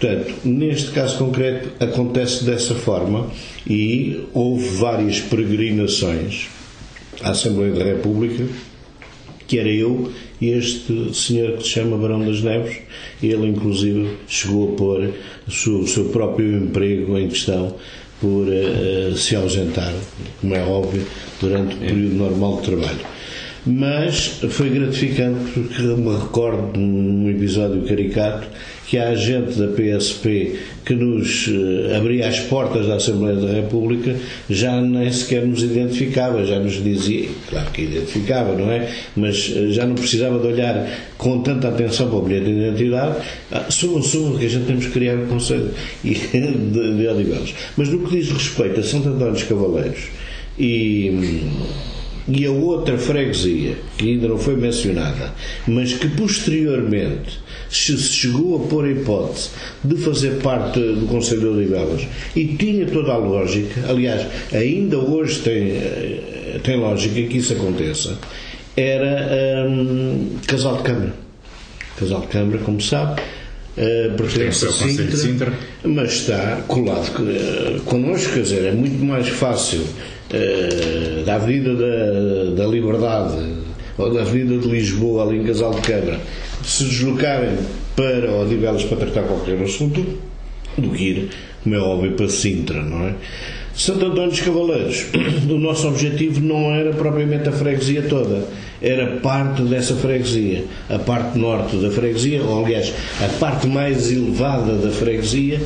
Portanto, 0.00 0.32
neste 0.44 0.92
caso 0.92 1.18
concreto 1.18 1.70
acontece 1.82 2.44
dessa 2.44 2.74
forma 2.74 3.30
e 3.68 4.24
houve 4.32 4.68
várias 4.68 5.18
peregrinações 5.18 6.48
à 7.20 7.30
Assembleia 7.30 7.72
da 7.72 7.84
República, 7.84 8.46
que 9.48 9.58
era 9.58 9.68
eu 9.68 10.12
e 10.40 10.50
este 10.50 11.12
senhor 11.12 11.56
que 11.56 11.64
se 11.64 11.70
chama 11.70 11.96
Barão 11.96 12.24
das 12.24 12.42
Neves, 12.42 12.76
ele 13.20 13.48
inclusive 13.48 14.08
chegou 14.28 14.72
a 14.72 14.76
pôr 14.76 15.10
o 15.48 15.86
seu, 15.86 16.04
próprio 16.10 16.58
emprego 16.58 17.18
em 17.18 17.28
questão 17.28 17.74
por 18.20 18.46
uh, 18.46 19.16
se 19.16 19.34
ausentar, 19.34 19.92
como 20.40 20.54
é 20.54 20.62
óbvio, 20.62 21.04
durante 21.40 21.74
o 21.74 21.78
período 21.78 22.14
normal 22.14 22.56
de 22.58 22.62
trabalho. 22.62 23.00
Mas 23.66 24.40
foi 24.48 24.70
gratificante 24.70 25.50
porque 25.52 25.82
me 25.82 26.16
recordo 26.16 26.78
num 26.78 27.28
episódio 27.28 27.82
caricato 27.82 28.46
que 28.88 28.96
a 28.96 29.10
agente 29.10 29.58
da 29.58 29.68
PSP 29.68 30.58
que 30.84 30.94
nos 30.94 31.46
uh, 31.48 31.96
abria 31.96 32.26
as 32.26 32.40
portas 32.40 32.86
da 32.86 32.94
Assembleia 32.94 33.36
da 33.36 33.52
República 33.52 34.16
já 34.48 34.80
nem 34.80 35.12
sequer 35.12 35.46
nos 35.46 35.62
identificava, 35.62 36.42
já 36.46 36.58
nos 36.58 36.82
dizia, 36.82 37.28
claro 37.50 37.70
que 37.70 37.82
identificava, 37.82 38.56
não 38.56 38.72
é? 38.72 38.90
Mas 39.14 39.50
uh, 39.50 39.70
já 39.70 39.84
não 39.86 39.94
precisava 39.94 40.38
de 40.38 40.46
olhar 40.46 40.88
com 41.18 41.42
tanta 41.42 41.68
atenção 41.68 42.08
para 42.08 42.16
o 42.16 42.22
bilhete 42.22 42.46
de 42.46 42.52
identidade. 42.52 43.16
Ah, 43.52 43.66
sou 43.70 43.98
um 43.98 44.38
que 44.38 44.46
a 44.46 44.48
gente 44.48 44.64
temos 44.64 44.86
que 44.86 44.92
criar 44.92 45.16
um 45.16 45.26
conselho 45.26 45.70
de, 46.02 46.14
de. 46.14 47.54
Mas 47.76 47.88
no 47.90 48.06
que 48.06 48.16
diz 48.16 48.30
respeito 48.30 48.80
a 48.80 48.82
Santo 48.82 49.10
António 49.10 49.34
dos 49.34 49.42
Cavaleiros 49.42 50.04
e 50.58 51.42
e 52.28 52.44
a 52.44 52.50
outra 52.50 52.98
freguesia, 52.98 53.76
que 53.96 54.12
ainda 54.12 54.28
não 54.28 54.38
foi 54.38 54.54
mencionada, 54.54 55.32
mas 55.66 55.94
que 55.94 56.08
posteriormente 56.08 57.40
se 57.70 57.96
chegou 57.98 58.56
a 58.56 58.68
pôr 58.68 58.84
a 58.84 58.90
hipótese 58.90 59.50
de 59.82 59.96
fazer 59.96 60.40
parte 60.42 60.78
do 60.78 61.06
Conselho 61.06 61.40
de 61.40 61.46
Odivelas 61.46 62.06
e 62.36 62.46
tinha 62.56 62.86
toda 62.86 63.12
a 63.12 63.16
lógica, 63.16 63.88
aliás, 63.88 64.26
ainda 64.52 64.98
hoje 64.98 65.40
tem, 65.40 65.70
eh, 65.72 66.60
tem 66.62 66.76
lógica 66.76 67.14
que 67.14 67.38
isso 67.38 67.52
aconteça, 67.52 68.18
era 68.76 69.68
um, 69.68 70.36
Casal 70.46 70.76
de 70.76 70.82
Câmara. 70.84 71.14
Casal 71.98 72.20
de 72.20 72.26
Câmara, 72.28 72.58
como 72.58 72.80
sabe, 72.80 73.20
Uh, 73.78 74.12
pertence 74.16 74.66
a 74.66 74.72
Sintra, 74.72 75.16
Sintra, 75.16 75.52
mas 75.84 76.14
está 76.14 76.64
colado 76.66 77.12
uh, 77.22 77.80
connosco, 77.82 78.32
quer 78.32 78.42
dizer, 78.42 78.64
é 78.64 78.72
muito 78.72 79.04
mais 79.04 79.28
fácil 79.28 79.84
uh, 80.32 81.24
da 81.24 81.34
Avenida 81.36 81.74
da, 81.74 82.62
da 82.62 82.66
Liberdade 82.66 83.36
ou 83.96 84.12
da 84.12 84.22
Avenida 84.22 84.58
de 84.58 84.68
Lisboa, 84.68 85.24
ali 85.24 85.38
em 85.38 85.44
Casal 85.44 85.72
de 85.72 85.80
Câmara, 85.80 86.20
se 86.62 86.84
deslocarem 86.84 87.56
para 87.96 88.32
Odivelas 88.32 88.84
para 88.84 88.98
tratar 88.98 89.22
qualquer 89.22 89.60
assunto 89.60 90.04
do 90.76 90.90
que 90.90 91.02
ir, 91.02 91.30
como 91.64 91.74
é 91.74 91.78
óbvio, 91.78 92.12
para 92.12 92.28
Sintra, 92.28 92.82
não 92.82 93.08
é? 93.08 93.14
Santo 93.78 94.06
António 94.06 94.30
dos 94.30 94.40
Cavaleiros, 94.40 95.06
o 95.48 95.56
nosso 95.56 95.86
objetivo 95.86 96.40
não 96.40 96.74
era 96.74 96.92
propriamente 96.92 97.48
a 97.48 97.52
freguesia 97.52 98.02
toda, 98.02 98.42
era 98.82 99.18
parte 99.18 99.62
dessa 99.62 99.94
freguesia, 99.94 100.64
a 100.90 100.98
parte 100.98 101.38
norte 101.38 101.76
da 101.76 101.88
freguesia, 101.88 102.42
ou 102.42 102.64
aliás, 102.64 102.92
a 103.24 103.28
parte 103.38 103.68
mais 103.68 104.10
elevada 104.10 104.72
da 104.72 104.90
freguesia, 104.90 105.60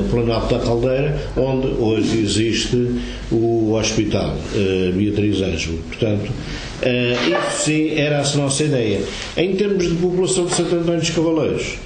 o 0.00 0.08
Planalto 0.08 0.54
da 0.54 0.60
Caldeira, 0.60 1.20
onde 1.36 1.66
hoje 1.66 2.20
existe 2.20 3.00
o 3.32 3.72
hospital 3.74 4.36
uh, 4.54 4.92
Beatriz 4.92 5.42
Ângelo. 5.42 5.78
Portanto, 5.88 6.30
uh, 6.30 7.48
isso 7.48 7.64
sim 7.64 7.90
era 7.96 8.20
a 8.20 8.36
nossa 8.36 8.62
ideia. 8.62 9.00
Em 9.36 9.56
termos 9.56 9.88
de 9.88 9.96
população 9.96 10.46
de 10.46 10.54
Santo 10.54 10.76
António 10.76 11.00
dos 11.00 11.10
Cavaleiros, 11.10 11.76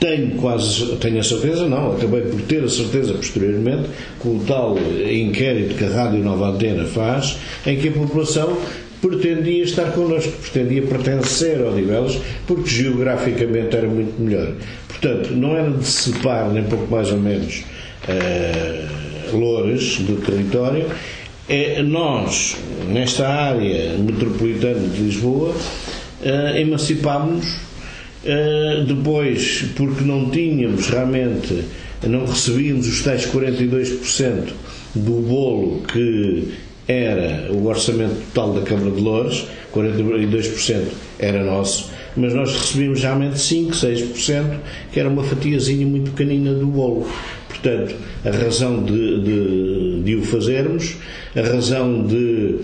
tenho 0.00 0.30
quase, 0.36 0.96
tenho 0.96 1.20
a 1.20 1.22
certeza, 1.22 1.68
não, 1.68 1.92
acabei 1.92 2.22
por 2.22 2.40
ter 2.42 2.64
a 2.64 2.68
certeza 2.68 3.12
posteriormente, 3.12 3.90
com 4.18 4.30
o 4.30 4.44
tal 4.46 4.76
inquérito 4.78 5.74
que 5.74 5.84
a 5.84 5.90
Rádio 5.90 6.24
Nova 6.24 6.48
Antena 6.48 6.86
faz, 6.86 7.36
em 7.66 7.78
que 7.78 7.88
a 7.88 7.92
população 7.92 8.56
pretendia 9.02 9.62
estar 9.62 9.92
connosco, 9.92 10.32
pretendia 10.50 10.82
pertencer 10.82 11.60
ao 11.60 11.72
Odivelas, 11.72 12.18
porque 12.46 12.68
geograficamente 12.68 13.76
era 13.76 13.86
muito 13.86 14.20
melhor. 14.20 14.54
Portanto, 14.88 15.30
não 15.32 15.54
era 15.54 15.70
de 15.70 15.86
separar 15.86 16.50
nem 16.50 16.64
pouco 16.64 16.90
mais 16.90 17.10
ou 17.10 17.18
menos 17.18 17.62
uh, 18.08 19.36
Loures 19.36 19.98
do 19.98 20.16
território, 20.24 20.86
é 21.48 21.82
nós, 21.82 22.56
nesta 22.88 23.28
área 23.28 23.98
metropolitana 23.98 24.88
de 24.88 25.02
Lisboa, 25.02 25.50
uh, 25.50 26.56
emancipámos 26.56 27.69
uh, 28.24 28.84
depois, 28.84 29.64
porque 29.76 30.04
não 30.04 30.30
tínhamos 30.30 30.88
realmente, 30.88 31.64
não 32.06 32.24
recebíamos 32.26 32.86
os 32.86 33.02
tais 33.02 33.26
42% 33.26 34.52
do 34.94 35.12
bolo 35.22 35.82
que 35.82 36.48
era 36.88 37.52
o 37.52 37.66
orçamento 37.66 38.16
total 38.32 38.54
da 38.54 38.62
Câmara 38.62 38.90
de 38.90 39.00
Louros, 39.00 39.46
42% 39.72 40.82
era 41.18 41.44
nosso, 41.44 41.90
mas 42.16 42.34
nós 42.34 42.52
recebíamos 42.52 43.00
realmente 43.00 43.38
5, 43.38 43.72
6%, 43.72 44.58
que 44.92 44.98
era 44.98 45.08
uma 45.08 45.22
fatiazinha 45.22 45.86
muito 45.86 46.10
pequenina 46.10 46.52
do 46.52 46.66
bolo. 46.66 47.06
Portanto, 47.48 47.94
a 48.24 48.30
razão 48.30 48.82
de, 48.82 49.20
de, 49.22 50.02
de 50.02 50.16
o 50.16 50.22
fazermos, 50.22 50.96
a 51.36 51.42
razão 51.42 52.06
de 52.06 52.56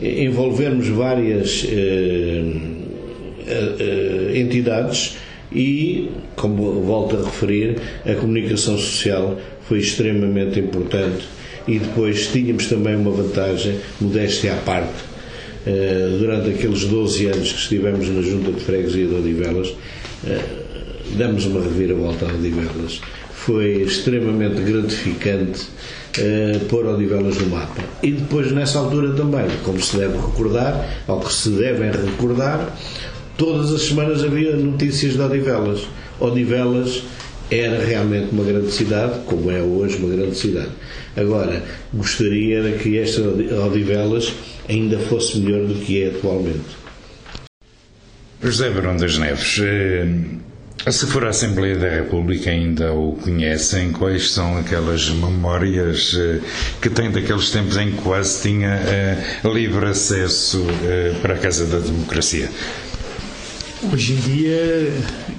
envolvermos 0.00 0.88
várias 0.88 1.66
eh, 1.68 1.72
eh, 1.72 2.73
entidades 4.34 5.16
e, 5.52 6.10
como 6.36 6.82
volto 6.82 7.16
a 7.16 7.24
referir, 7.24 7.76
a 8.04 8.14
comunicação 8.14 8.76
social 8.76 9.38
foi 9.68 9.78
extremamente 9.78 10.58
importante 10.58 11.24
e 11.66 11.78
depois 11.78 12.26
tínhamos 12.28 12.66
também 12.66 12.96
uma 12.96 13.10
vantagem, 13.10 13.78
modéstia 14.00 14.54
à 14.54 14.56
parte, 14.56 14.92
eh, 15.66 16.16
durante 16.18 16.50
aqueles 16.50 16.84
12 16.84 17.26
anos 17.26 17.52
que 17.52 17.58
estivemos 17.58 18.08
na 18.08 18.20
Junta 18.20 18.52
de 18.52 18.60
Freguesia 18.60 19.06
de 19.06 19.14
Odivelas, 19.14 19.74
eh, 20.26 20.40
damos 21.16 21.46
uma 21.46 21.62
reviravolta 21.62 22.26
a 22.26 22.34
Odivelas. 22.34 23.00
Foi 23.32 23.82
extremamente 23.82 24.60
gratificante 24.62 25.66
pôr 26.68 26.86
Odivelas 26.86 27.36
no 27.38 27.48
mapa. 27.48 27.82
E 28.02 28.12
depois, 28.12 28.52
nessa 28.52 28.78
altura 28.78 29.12
também, 29.14 29.46
como 29.64 29.80
se 29.80 29.96
deve 29.96 30.16
recordar, 30.16 31.02
ou 31.08 31.18
que 31.20 31.32
se 31.32 31.50
devem 31.50 31.90
recordar, 31.90 32.72
todas 33.36 33.72
as 33.72 33.82
semanas 33.82 34.22
havia 34.22 34.56
notícias 34.56 35.14
de 35.14 35.20
Odivelas. 35.20 35.86
Odivelas 36.20 37.02
era 37.50 37.84
realmente 37.84 38.32
uma 38.32 38.44
grande 38.44 38.70
cidade, 38.70 39.20
como 39.26 39.50
é 39.50 39.60
hoje 39.60 39.96
uma 39.96 40.14
grande 40.14 40.36
cidade. 40.36 40.70
Agora, 41.16 41.62
gostaria 41.92 42.72
que 42.72 42.98
esta 42.98 43.22
Odivelas 43.22 44.32
ainda 44.68 44.98
fosse 44.98 45.38
melhor 45.38 45.66
do 45.66 45.74
que 45.74 46.02
é 46.02 46.08
atualmente. 46.08 46.84
José 48.42 48.70
Barão 48.70 48.96
das 48.96 49.16
Neves, 49.16 49.58
eh, 49.62 50.06
se 50.90 51.06
for 51.06 51.24
a 51.24 51.30
Assembleia 51.30 51.78
da 51.78 51.88
República 51.88 52.50
ainda 52.50 52.92
o 52.92 53.12
conhecem, 53.14 53.90
quais 53.90 54.32
são 54.32 54.58
aquelas 54.58 55.08
memórias 55.08 56.14
eh, 56.14 56.40
que 56.82 56.90
tem 56.90 57.10
daqueles 57.10 57.50
tempos 57.50 57.76
em 57.78 57.92
que 57.92 58.02
quase 58.02 58.42
tinha 58.42 58.68
eh, 58.68 59.40
livre 59.44 59.86
acesso 59.86 60.62
para 61.22 61.34
a 61.34 61.38
Casa 61.38 61.64
da 61.64 61.78
Democracia? 61.78 62.50
Hoje 63.92 64.12
em 64.14 64.16
dia, 64.16 64.92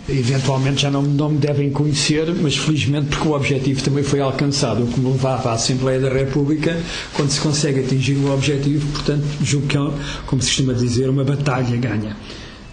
eventualmente 0.08 0.84
já 0.84 0.92
não, 0.92 1.02
não 1.02 1.30
me 1.30 1.38
devem 1.38 1.72
conhecer, 1.72 2.34
mas 2.42 2.56
felizmente 2.56 3.08
porque 3.08 3.28
o 3.28 3.34
objetivo 3.34 3.84
também 3.84 4.04
foi 4.04 4.20
alcançado, 4.20 4.84
o 4.84 4.88
que 4.88 5.00
me 5.00 5.12
levava 5.12 5.50
à 5.50 5.54
Assembleia 5.54 6.00
da 6.00 6.10
República, 6.10 6.78
quando 7.14 7.30
se 7.30 7.42
consegue 7.42 7.82
atingir 7.82 8.16
o 8.16 8.32
objetivo, 8.34 8.88
portanto, 8.92 9.26
julgo 9.42 9.68
que, 9.68 9.78
é, 9.78 9.82
como 10.28 10.42
se 10.42 10.50
costuma 10.50 10.74
dizer, 10.74 11.10
uma 11.10 11.24
batalha 11.24 11.76
ganha 11.78 12.16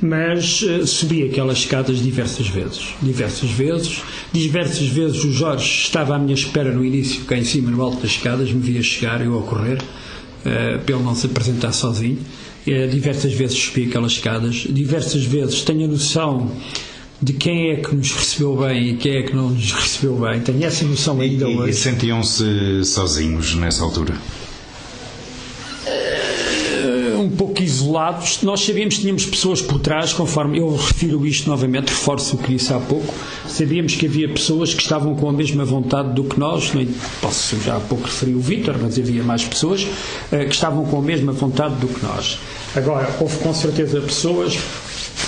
mas 0.05 0.63
uh, 0.63 0.85
subi 0.85 1.23
aquelas 1.23 1.59
escadas 1.59 2.03
diversas 2.03 2.49
vezes. 2.49 2.89
Diversas 3.01 3.49
vezes. 3.51 4.03
Diversas 4.33 4.89
vezes 4.89 5.23
o 5.23 5.31
Jorge 5.31 5.65
estava 5.65 6.17
à 6.17 6.19
minha 6.19 6.35
espera 6.35 6.73
no 6.73 6.85
início, 6.85 7.25
cá 7.25 7.39
em 7.39 7.45
cima, 7.45 7.71
no 7.71 7.81
alto 7.81 8.03
das 8.03 8.11
escadas, 8.11 8.51
me 8.51 8.61
via 8.61 8.83
chegar, 8.83 9.25
eu 9.25 9.39
a 9.39 9.43
correr, 9.43 9.79
uh, 9.81 10.99
não 10.99 11.15
se 11.15 11.27
apresentar 11.27 11.71
sozinho. 11.73 12.19
Eh, 12.67 12.87
diversas 12.87 13.33
vezes 13.33 13.59
subi 13.59 13.87
aquelas 13.87 14.13
escadas, 14.13 14.67
diversas 14.69 15.25
vezes 15.25 15.63
tenho 15.63 15.85
a 15.85 15.89
noção 15.89 16.51
de 17.21 17.33
quem 17.33 17.71
é 17.71 17.77
que 17.77 17.95
nos 17.95 18.13
recebeu 18.13 18.57
bem 18.57 18.91
e 18.91 18.97
quem 18.97 19.17
é 19.17 19.23
que 19.23 19.35
não 19.35 19.51
nos 19.51 19.73
recebeu 19.73 20.17
bem. 20.17 20.41
Tenho 20.41 20.65
essa 20.65 20.85
noção 20.85 21.21
ainda 21.21 21.49
e, 21.49 21.57
hoje. 21.57 21.71
E 21.71 21.75
sentiam-se 21.75 22.85
sozinhos 22.85 23.55
nessa 23.55 23.83
altura? 23.83 24.15
Isolados. 27.73 28.43
Nós 28.43 28.61
sabíamos 28.65 28.97
que 28.97 29.01
tínhamos 29.03 29.27
pessoas 29.27 29.63
por 29.63 29.81
trás, 29.81 30.13
conforme 30.13 30.59
eu 30.59 30.75
refiro 30.77 31.27
isto 31.27 31.49
novamente, 31.49 31.89
reforço 31.89 32.37
o 32.37 32.39
que 32.39 32.53
disse 32.53 32.73
há 32.73 32.79
pouco. 32.79 33.13
Sabíamos 33.49 33.95
que 33.95 34.07
havia 34.07 34.29
pessoas 34.29 34.75
que 34.75 34.83
estavam 34.83 35.15
com 35.15 35.29
a 35.29 35.33
mesma 35.33 35.65
vontade 35.65 36.13
do 36.13 36.25
que 36.25 36.39
nós. 36.39 36.73
Nem 36.75 36.89
posso 37.21 37.61
já 37.61 37.77
há 37.77 37.81
pouco 37.81 38.05
referir 38.05 38.35
o 38.35 38.41
Vítor, 38.41 38.77
mas 38.81 38.99
havia 38.99 39.23
mais 39.23 39.45
pessoas 39.45 39.83
uh, 39.83 40.47
que 40.47 40.55
estavam 40.55 40.85
com 40.85 40.99
a 40.99 41.03
mesma 41.03 41.33
vontade 41.33 41.75
do 41.77 41.89
que 41.89 42.05
nós. 42.05 42.39
Agora, 42.75 43.09
houve 43.21 43.37
com 43.39 43.53
certeza 43.53 44.01
pessoas 44.01 44.57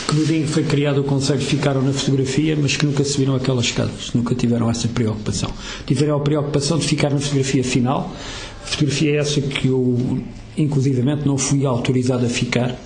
que 0.08 0.14
no 0.14 0.24
dia 0.24 0.38
em 0.38 0.42
que 0.42 0.48
foi 0.48 0.64
criado 0.64 1.00
o 1.00 1.04
Conselho 1.04 1.40
ficaram 1.40 1.82
na 1.82 1.92
fotografia, 1.92 2.56
mas 2.60 2.76
que 2.76 2.86
nunca 2.86 3.04
subiram 3.04 3.34
aquelas 3.34 3.66
escadas, 3.66 4.12
nunca 4.14 4.34
tiveram 4.34 4.70
essa 4.70 4.88
preocupação. 4.88 5.50
Tiveram 5.86 6.16
a 6.16 6.20
preocupação 6.20 6.78
de 6.78 6.86
ficar 6.86 7.10
na 7.10 7.18
fotografia 7.18 7.64
final, 7.64 8.14
fotografia 8.64 9.20
essa 9.20 9.40
que 9.40 9.68
eu, 9.68 10.22
inclusivamente, 10.56 11.26
não 11.26 11.36
fui 11.38 11.64
autorizado 11.66 12.26
a 12.26 12.28
ficar 12.28 12.76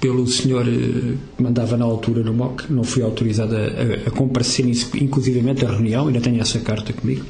pelo 0.00 0.26
senhor 0.26 0.66
eh, 0.66 1.16
que 1.36 1.42
mandava 1.42 1.76
na 1.76 1.84
altura 1.84 2.22
no 2.22 2.32
MOC, 2.32 2.70
não 2.70 2.84
fui 2.84 3.02
autorizado 3.02 3.56
a, 3.56 3.60
a, 3.60 4.08
a 4.08 4.10
comparecer, 4.10 4.64
inclusivamente, 5.00 5.64
à 5.64 5.70
reunião, 5.70 6.06
ainda 6.06 6.20
tenho 6.20 6.40
essa 6.40 6.60
carta 6.60 6.92
comigo. 6.92 7.24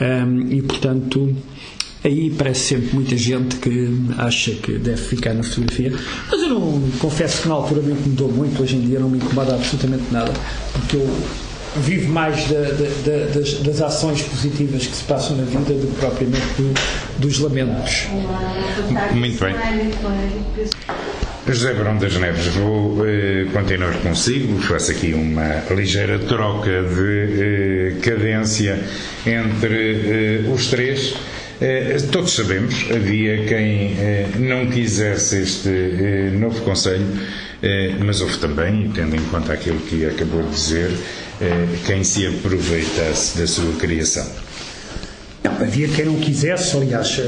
Um, 0.00 0.50
e, 0.50 0.60
portanto, 0.62 1.34
Aí 2.04 2.28
parece 2.36 2.74
sempre 2.74 2.94
muita 2.94 3.16
gente 3.16 3.56
que 3.56 3.88
acha 4.18 4.50
que 4.50 4.72
deve 4.72 5.00
ficar 5.00 5.32
na 5.32 5.42
fotografia, 5.42 5.90
mas 6.30 6.38
eu 6.42 6.50
não 6.50 6.82
confesso 6.98 7.40
que 7.40 7.48
na 7.48 7.54
altura 7.54 7.80
me 7.80 7.92
incomodou 7.92 8.30
muito, 8.30 8.62
hoje 8.62 8.76
em 8.76 8.82
dia 8.82 9.00
não 9.00 9.08
me 9.08 9.16
incomoda 9.16 9.54
absolutamente 9.54 10.04
nada, 10.12 10.30
porque 10.70 10.96
eu 10.96 11.08
vivo 11.76 12.12
mais 12.12 12.46
da, 12.48 12.60
da, 12.60 13.26
das, 13.34 13.54
das, 13.54 13.82
ações 13.82 14.22
positivas 14.22 14.86
que 14.86 14.96
se 14.96 15.04
passam 15.04 15.36
na 15.36 15.44
vida 15.44 15.74
do 15.74 15.86
que 15.88 16.00
propriamente 16.00 16.46
do, 16.56 16.74
dos 17.18 17.38
lamentos. 17.38 18.06
Muito 19.12 19.38
bem. 19.38 19.54
José 21.46 21.74
Barão 21.74 21.98
das 21.98 22.16
Neves, 22.16 22.46
vou 22.46 23.06
eh, 23.06 23.46
continuar 23.52 23.92
consigo, 24.00 24.58
faço 24.62 24.92
aqui 24.92 25.12
uma 25.12 25.62
ligeira 25.74 26.18
troca 26.18 26.82
de 26.82 27.92
eh, 27.92 28.00
cadência 28.00 28.78
entre 29.26 30.46
eh, 30.46 30.50
os 30.50 30.68
três. 30.68 31.14
Eh, 31.60 31.98
todos 32.10 32.32
sabemos, 32.32 32.86
havia 32.90 33.44
quem 33.46 33.96
eh, 33.98 34.26
não 34.38 34.66
quisesse 34.66 35.42
este 35.42 35.68
eh, 35.68 36.30
novo 36.32 36.60
Conselho, 36.62 37.06
mas 38.04 38.20
houve 38.20 38.36
também, 38.38 38.90
tendo 38.94 39.16
em 39.16 39.24
conta 39.30 39.54
aquilo 39.54 39.78
que 39.78 40.04
acabou 40.04 40.42
de 40.42 40.50
dizer, 40.50 40.90
quem 41.86 42.04
se 42.04 42.26
aproveitasse 42.26 43.38
da 43.38 43.46
sua 43.46 43.72
criação. 43.76 44.26
Não, 45.42 45.52
havia 45.52 45.88
quem 45.88 46.04
não 46.04 46.16
quisesse, 46.16 46.76
aliás, 46.76 47.18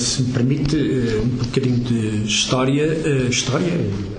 se 0.00 0.22
me 0.22 0.32
permite 0.32 0.74
um 0.76 1.28
bocadinho 1.28 1.78
de 1.78 2.26
história, 2.26 2.88
história, 3.30 3.72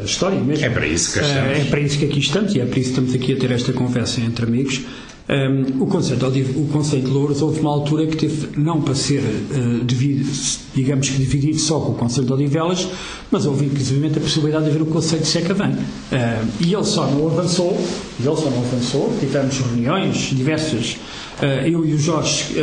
história 0.06 0.40
mesmo. 0.40 0.64
É 0.64 0.70
para 0.70 0.88
isso 0.88 1.12
que 1.12 1.20
estamos. 1.20 1.58
É 1.58 1.66
para 1.66 1.80
isso 1.82 2.00
que 2.00 2.06
aqui 2.06 2.20
estamos 2.20 2.56
e 2.56 2.62
é 2.62 2.66
para 2.66 2.80
isso 2.80 2.94
que 2.94 3.00
estamos 3.02 3.14
aqui 3.14 3.34
a 3.34 3.36
ter 3.36 3.52
esta 3.52 3.74
conversa 3.74 4.22
entre 4.22 4.46
amigos. 4.46 4.82
Um, 5.28 5.82
o, 5.82 5.88
Conselho, 5.88 6.28
o 6.56 6.68
Conselho 6.68 7.02
de 7.02 7.10
Louros 7.10 7.42
houve 7.42 7.60
uma 7.60 7.72
altura 7.72 8.06
que 8.06 8.16
teve, 8.16 8.60
não 8.60 8.80
para 8.82 8.94
ser, 8.94 9.22
uh, 9.22 9.84
dividido, 9.84 10.30
digamos 10.76 11.10
que 11.10 11.18
dividido 11.18 11.58
só 11.58 11.80
com 11.80 11.94
o 11.94 11.96
Conselho 11.96 12.28
de 12.28 12.34
Odivelas, 12.34 12.88
mas 13.32 13.48
houve 13.48 13.66
inclusive 13.66 14.06
a 14.06 14.20
possibilidade 14.20 14.66
de 14.66 14.70
haver 14.70 14.84
o 14.84 14.86
Conselho 14.86 15.24
de 15.24 15.28
Secavém. 15.28 15.72
Uh, 15.72 16.48
e 16.60 16.74
ele 16.74 16.84
só 16.84 17.08
não 17.08 17.26
avançou, 17.28 17.72
ele 18.20 18.36
só 18.36 18.50
não 18.52 18.60
avançou, 18.60 19.18
tivemos 19.20 19.58
reuniões 19.58 20.16
diversas, 20.32 20.98
uh, 21.42 21.46
eu 21.66 21.84
e 21.84 21.94
o 21.96 21.98
Jorge 21.98 22.54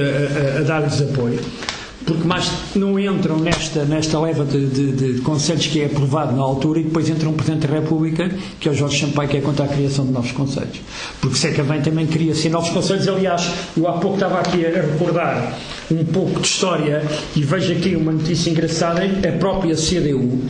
a 0.59 0.63
dar-lhes 0.63 1.03
apoio 1.03 1.41
porque 2.05 2.27
mais 2.27 2.51
não 2.75 2.99
entram 2.99 3.39
nesta, 3.39 3.85
nesta 3.85 4.19
leva 4.21 4.45
de, 4.45 4.67
de, 4.67 4.93
de, 4.93 5.21
conselhos 5.21 5.67
que 5.67 5.81
é 5.81 5.87
aprovado 5.87 6.35
na 6.35 6.43
altura 6.43 6.81
e 6.81 6.85
depois 6.85 7.09
entra 7.09 7.29
um 7.29 7.33
Presidente 7.33 7.67
da 7.67 7.75
República, 7.75 8.31
que 8.59 8.69
é 8.69 8.73
o 8.73 8.75
Jorge 8.75 9.01
Sampaio, 9.01 9.29
que 9.29 9.37
é 9.37 9.41
contra 9.41 9.65
a 9.65 9.69
criação 9.69 10.05
de 10.07 10.13
novos 10.13 10.33
conselhos. 10.33 10.81
Porque 11.21 11.37
Seca 11.37 11.63
bem 11.63 11.81
também 11.81 12.07
queria 12.07 12.35
ser 12.35 12.51
novos 12.51 12.71
conselhos. 12.71 13.07
Aliás, 13.09 13.49
eu 13.77 13.87
há 13.89 13.95
pouco 13.95 14.17
estava 14.17 14.39
aqui 14.41 14.65
a 14.67 14.71
recordar 14.71 15.59
um 15.91 16.05
pouco 16.05 16.41
de 16.41 16.47
história 16.47 17.03
e 17.37 17.43
vejo 17.43 17.73
aqui 17.73 17.97
uma 17.97 18.13
notícia 18.13 18.51
engraçada: 18.51 19.03
a 19.05 19.39
própria 19.39 19.75
CDU, 19.75 20.41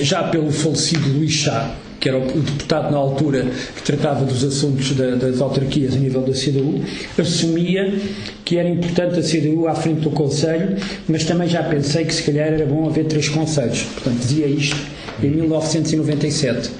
já 0.00 0.24
pelo 0.24 0.50
falecido 0.50 1.18
Luís 1.18 1.32
Chá, 1.32 1.74
que 2.04 2.10
era 2.10 2.18
o 2.18 2.38
deputado 2.38 2.92
na 2.92 2.98
altura 2.98 3.46
que 3.74 3.82
tratava 3.82 4.26
dos 4.26 4.44
assuntos 4.44 4.90
da, 4.90 5.14
das 5.14 5.40
autarquias 5.40 5.94
a 5.94 5.96
nível 5.96 6.20
da 6.20 6.32
CDU, 6.32 6.84
assumia 7.18 7.94
que 8.44 8.58
era 8.58 8.68
importante 8.68 9.18
a 9.18 9.22
CDU 9.22 9.66
à 9.66 9.74
frente 9.74 10.00
do 10.02 10.10
Conselho, 10.10 10.76
mas 11.08 11.24
também 11.24 11.48
já 11.48 11.62
pensei 11.62 12.04
que 12.04 12.12
se 12.12 12.22
calhar 12.22 12.48
era 12.48 12.66
bom 12.66 12.86
haver 12.86 13.06
três 13.06 13.30
conselhos. 13.30 13.84
Portanto, 13.84 14.18
dizia 14.18 14.46
isto 14.46 14.76
em 15.22 15.30
1997. 15.30 16.70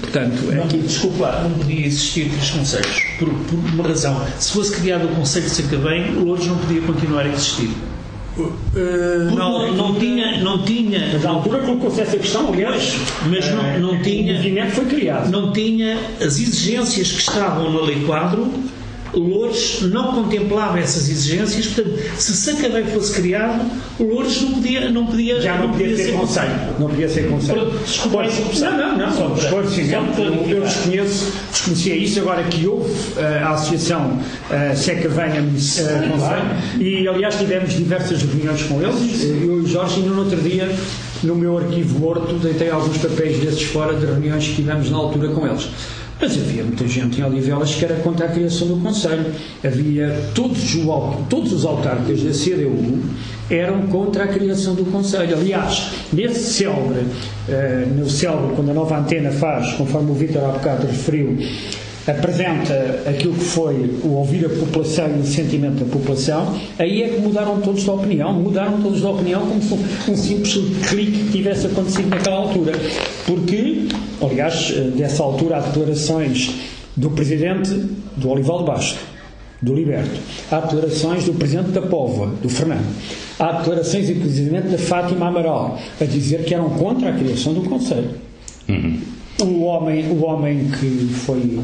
Portanto, 0.00 0.42
não, 0.50 0.64
aqui... 0.64 0.78
Desculpa, 0.78 1.42
não 1.42 1.50
podia 1.50 1.86
existir 1.86 2.30
três 2.30 2.50
conselhos, 2.52 3.02
por, 3.18 3.28
por, 3.28 3.58
uma 3.74 3.86
razão. 3.86 4.24
Se 4.38 4.52
fosse 4.52 4.72
criado 4.74 5.04
o 5.04 5.08
Conselho 5.14 5.44
de 5.44 5.50
Sacavém, 5.50 6.14
Louros 6.14 6.46
não 6.46 6.56
podia 6.56 6.80
continuar 6.80 7.26
a 7.26 7.28
existir. 7.28 7.68
Uh, 8.38 9.34
não, 9.34 9.72
não, 9.74 9.94
tinha, 9.94 10.40
não 10.42 10.62
tinha. 10.62 11.10
Mas 11.12 11.22
na 11.22 11.30
altura 11.30 11.58
colocou-se 11.58 12.00
essa 12.00 12.16
questão, 12.16 12.52
aliás. 12.52 12.96
Mas 13.28 13.50
não, 13.50 13.78
não 13.80 13.98
uh, 13.98 14.02
tinha. 14.02 14.32
O 14.32 14.36
movimento 14.36 14.70
foi 14.72 14.84
criado. 14.86 15.30
Não 15.30 15.52
tinha 15.52 15.98
as 16.20 16.38
exigências 16.38 17.12
que 17.12 17.20
estavam 17.20 17.72
na 17.72 17.80
Lei 17.82 18.04
Quadro 18.04 18.50
Lourdes 19.14 19.82
não 19.82 20.12
contemplava 20.12 20.78
essas 20.78 21.08
exigências, 21.08 21.66
portanto, 21.66 21.98
se 22.18 22.36
Sacavém 22.36 22.84
fosse 22.86 23.14
criado, 23.14 23.70
Lourdes 24.00 24.40
não 24.42 24.52
podia, 24.52 24.90
não 24.90 25.06
podia 25.06 25.40
já 25.40 25.56
não, 25.56 25.68
não 25.68 25.72
podia, 25.72 25.88
podia, 25.88 26.04
ser, 26.04 26.12
conselho. 26.12 26.50
Não 26.78 26.88
podia 26.88 27.08
ser 27.08 27.28
conselho. 27.28 27.70
Desculpa, 27.84 28.22
não, 28.60 28.78
não, 28.78 28.98
não. 28.98 29.12
Só 29.12 29.34
esclarecimento. 29.36 30.20
Eu, 30.20 30.34
eu 30.48 30.60
desconheço, 30.62 31.32
desconhecia 31.50 31.96
isso 31.96 32.20
agora 32.20 32.42
que 32.44 32.66
houve 32.66 32.90
uh, 32.90 33.44
a 33.44 33.50
associação 33.50 34.12
uh, 34.12 34.76
Sacavém 34.76 35.40
uh, 35.40 36.10
Conselho 36.10 36.80
e 36.80 37.06
aliás 37.06 37.36
tivemos 37.36 37.72
diversas 37.74 38.22
reuniões 38.22 38.62
com 38.62 38.80
eles. 38.82 39.22
Eu 39.24 39.58
e 39.58 39.60
o 39.60 39.66
Jorge, 39.66 39.96
ainda 40.00 40.10
no 40.10 40.20
outro 40.20 40.40
dia 40.40 40.68
no 41.22 41.36
meu 41.36 41.56
arquivo 41.56 41.98
morto, 42.00 42.34
deitei 42.34 42.70
alguns 42.70 42.98
papéis 42.98 43.38
desses 43.38 43.62
fora 43.62 43.94
de 43.94 44.04
reuniões 44.04 44.48
que 44.48 44.56
tivemos 44.56 44.90
na 44.90 44.96
altura 44.96 45.28
com 45.28 45.46
eles. 45.46 45.68
Mas 46.22 46.36
havia 46.36 46.62
muita 46.62 46.86
gente 46.86 47.20
em 47.20 47.24
Odivelas 47.24 47.74
que 47.74 47.84
era 47.84 47.96
contra 47.96 48.26
a 48.26 48.28
criação 48.28 48.68
do 48.68 48.76
Conselho. 48.76 49.26
Havia 49.64 50.30
todos, 50.32 50.72
o, 50.76 51.24
todos 51.28 51.52
os 51.52 51.64
autarcas 51.64 52.22
da 52.22 52.30
CDU 52.30 53.00
eram 53.50 53.88
contra 53.88 54.22
a 54.22 54.28
criação 54.28 54.76
do 54.76 54.84
Conselho. 54.84 55.36
Aliás, 55.36 55.90
nesse 56.12 56.52
célebre, 56.52 57.00
uh, 57.00 57.94
no 57.96 58.08
célebre, 58.08 58.54
quando 58.54 58.70
a 58.70 58.74
nova 58.74 58.98
antena 58.98 59.32
faz, 59.32 59.72
conforme 59.72 60.12
o 60.12 60.14
Vítor 60.14 60.44
há 60.44 60.52
bocado 60.52 60.86
referiu, 60.86 61.36
apresenta 62.06 63.02
aquilo 63.06 63.34
que 63.34 63.44
foi 63.44 63.98
o 64.02 64.14
ouvir 64.14 64.46
a 64.46 64.48
população 64.48 65.08
e 65.16 65.20
o 65.20 65.24
sentimento 65.24 65.84
da 65.84 65.90
população, 65.90 66.58
aí 66.78 67.02
é 67.02 67.08
que 67.08 67.20
mudaram 67.20 67.60
todos 67.60 67.82
de 67.82 67.90
opinião, 67.90 68.32
mudaram 68.32 68.80
todos 68.82 69.00
de 69.00 69.06
opinião 69.06 69.46
como 69.46 69.62
se 69.62 70.10
um 70.10 70.16
simples 70.16 70.88
clique 70.88 71.24
que 71.24 71.32
tivesse 71.32 71.66
acontecido 71.66 72.08
naquela 72.08 72.36
altura. 72.36 72.72
Porque, 73.26 73.86
aliás, 74.20 74.72
dessa 74.96 75.22
altura 75.22 75.58
há 75.58 75.60
declarações 75.60 76.50
do 76.96 77.10
Presidente 77.10 77.70
do 78.16 78.30
Olival 78.30 78.64
Basto, 78.64 78.98
do 79.60 79.72
Liberto, 79.72 80.18
há 80.50 80.58
declarações 80.58 81.24
do 81.24 81.34
Presidente 81.34 81.70
da 81.70 81.82
Póvoa, 81.82 82.34
do 82.42 82.48
Fernando, 82.48 82.84
há 83.38 83.52
declarações, 83.52 84.10
inclusive, 84.10 84.50
da 84.60 84.78
Fátima 84.78 85.28
Amaral, 85.28 85.78
a 86.00 86.04
dizer 86.04 86.44
que 86.44 86.52
eram 86.52 86.70
contra 86.70 87.10
a 87.10 87.12
criação 87.12 87.54
do 87.54 87.62
Conselho. 87.62 88.10
Uhum 88.68 89.21
o 89.42 89.62
homem, 89.62 90.06
o 90.10 90.24
homem 90.24 90.70
que 90.78 91.14
foi 91.14 91.60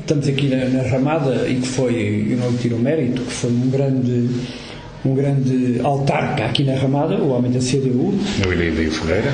estamos 0.00 0.28
aqui 0.28 0.48
na, 0.48 0.64
na, 0.66 0.82
ramada 0.82 1.48
e 1.48 1.56
que 1.56 1.66
foi, 1.66 2.28
eu 2.30 2.36
não 2.36 2.50
lhe 2.50 2.58
tiro 2.58 2.76
o 2.76 2.78
mérito, 2.78 3.22
que 3.22 3.32
foi 3.32 3.50
um 3.50 3.70
grande 3.70 4.28
um 5.04 5.14
grande 5.14 5.80
autarca 5.82 6.44
aqui 6.44 6.62
na 6.62 6.74
ramada, 6.74 7.16
o 7.16 7.30
homem 7.30 7.50
da 7.50 7.58
CDU. 7.58 8.14
O 8.46 8.52
Ilídio 8.52 8.92
Ferreira. 8.92 9.32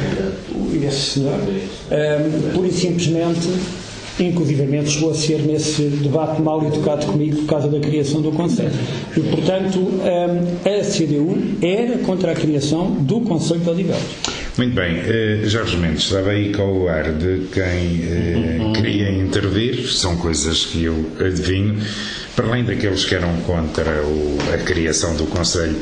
Esse 0.87 0.97
senhor. 0.97 1.35
Um, 1.35 2.53
pura 2.55 2.69
e 2.69 2.73
simplesmente, 2.73 3.49
inclusivamente, 4.19 4.91
chegou 4.91 5.11
a 5.11 5.15
ser 5.15 5.43
nesse 5.43 5.83
debate 5.83 6.41
mal 6.41 6.65
educado 6.67 7.05
comigo 7.05 7.37
por 7.43 7.47
causa 7.47 7.69
da 7.69 7.81
criação 7.81 8.23
do 8.23 8.33
Conselho. 8.33 8.73
E, 9.15 9.21
portanto, 9.21 9.79
um, 9.79 10.01
a 10.65 10.85
CDU 10.85 11.37
era 11.61 11.99
contra 11.99 12.33
a 12.33 12.35
criação 12.35 12.91
do 13.01 13.21
Conselho 13.21 13.61
de 13.61 13.69
Odivelas. 13.69 14.38
Muito 14.59 14.75
bem, 14.75 14.97
uh, 14.97 15.49
Jorge 15.49 15.77
Mendes 15.77 16.03
estava 16.03 16.31
aí 16.31 16.53
com 16.53 16.81
o 16.81 16.89
ar 16.89 17.13
de 17.13 17.47
quem 17.53 18.01
uh, 18.01 18.73
queria 18.73 19.09
intervir, 19.09 19.87
são 19.87 20.17
coisas 20.17 20.65
que 20.65 20.83
eu 20.83 21.13
adivinho, 21.21 21.81
para 22.35 22.49
além 22.49 22.65
daqueles 22.65 23.05
que 23.05 23.15
eram 23.15 23.33
contra 23.43 24.03
o, 24.03 24.37
a 24.53 24.59
criação 24.59 25.15
do 25.15 25.27
Conselho, 25.27 25.77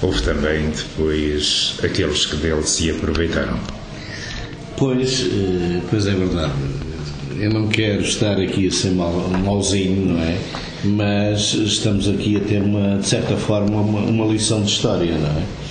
houve 0.00 0.22
também 0.22 0.70
depois 0.70 1.74
aqueles 1.84 2.24
que 2.24 2.36
dele 2.36 2.62
se 2.62 2.90
aproveitaram. 2.90 3.60
Pois, 4.78 5.20
uh, 5.20 5.82
pois 5.90 6.06
é 6.06 6.14
verdade. 6.14 6.54
Eu 7.38 7.50
não 7.50 7.68
quero 7.68 8.00
estar 8.00 8.40
aqui 8.40 8.68
a 8.68 8.70
ser 8.70 8.92
mal, 8.92 9.12
malzinho, 9.44 10.14
não 10.14 10.22
é? 10.22 10.38
Mas 10.82 11.52
estamos 11.52 12.08
aqui 12.08 12.38
a 12.38 12.40
ter, 12.40 12.62
uma, 12.62 12.96
de 12.96 13.06
certa 13.06 13.36
forma, 13.36 13.82
uma, 13.82 14.00
uma 14.00 14.24
lição 14.32 14.62
de 14.62 14.70
história, 14.70 15.12
não 15.12 15.28
é? 15.28 15.63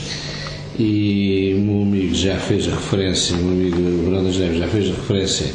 E 0.77 1.55
o 1.55 1.61
meu 1.61 1.81
amigo 1.83 2.15
já 2.15 2.37
fez 2.37 2.65
referência, 2.65 3.35
o 3.35 3.39
meu 3.39 3.51
amigo 3.51 4.03
Bruno 4.03 4.23
Neves 4.23 4.57
já 4.57 4.67
fez 4.67 4.87
referência 4.87 5.53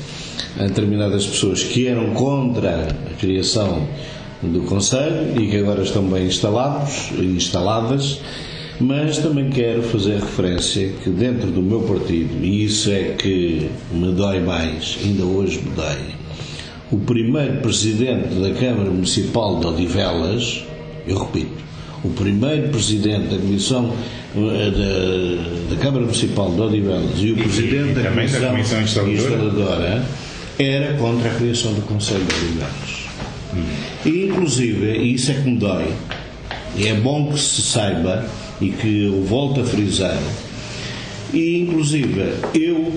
a 0.58 0.64
determinadas 0.64 1.26
pessoas 1.26 1.62
que 1.62 1.86
eram 1.86 2.14
contra 2.14 2.88
a 3.10 3.14
criação 3.14 3.86
do 4.42 4.60
Conselho 4.62 5.40
e 5.40 5.48
que 5.48 5.56
agora 5.56 5.82
estão 5.82 6.04
bem 6.04 6.26
instalados 6.26 7.10
instaladas, 7.18 8.20
mas 8.80 9.18
também 9.18 9.50
quero 9.50 9.82
fazer 9.82 10.14
referência 10.14 10.92
que 11.02 11.10
dentro 11.10 11.50
do 11.50 11.60
meu 11.60 11.80
partido, 11.80 12.44
e 12.44 12.64
isso 12.64 12.90
é 12.90 13.14
que 13.18 13.68
me 13.90 14.12
dói 14.12 14.40
mais, 14.40 14.98
ainda 15.04 15.24
hoje 15.24 15.60
me 15.60 15.70
dói, 15.70 15.98
o 16.92 16.98
primeiro 16.98 17.60
presidente 17.60 18.34
da 18.36 18.52
Câmara 18.52 18.90
Municipal 18.90 19.58
de 19.58 19.66
Odivelas, 19.66 20.64
eu 21.06 21.18
repito, 21.18 21.67
o 22.04 22.10
primeiro 22.10 22.68
presidente 22.68 23.28
da 23.28 23.36
Comissão 23.38 23.92
eh, 24.36 24.70
da, 24.70 25.74
da 25.74 25.82
Câmara 25.82 26.04
Municipal 26.04 26.50
de 26.50 26.60
Odivelas 26.60 27.18
e 27.18 27.32
o 27.32 27.36
presidente 27.36 27.94
da, 27.94 28.10
Comissão, 28.10 28.40
da 28.40 28.50
Comissão 28.50 28.82
instaladora. 28.82 29.16
instaladora 29.16 30.04
era 30.58 30.94
contra 30.94 31.30
a 31.30 31.34
criação 31.34 31.72
do 31.74 31.82
Conselho 31.82 32.24
de 32.24 32.34
Odivelas. 32.34 33.08
Hum. 33.54 33.64
E, 34.04 34.26
inclusive, 34.26 34.98
e 34.98 35.14
isso 35.14 35.30
é 35.30 35.34
que 35.34 35.48
me 35.48 35.56
dói, 35.56 35.92
e 36.76 36.86
é 36.86 36.94
bom 36.94 37.32
que 37.32 37.40
se 37.40 37.62
saiba 37.62 38.24
e 38.60 38.68
que 38.70 39.04
eu 39.04 39.22
volto 39.24 39.60
a 39.60 39.64
frisar, 39.64 40.18
e 41.32 41.58
inclusive 41.58 42.34
eu, 42.54 42.92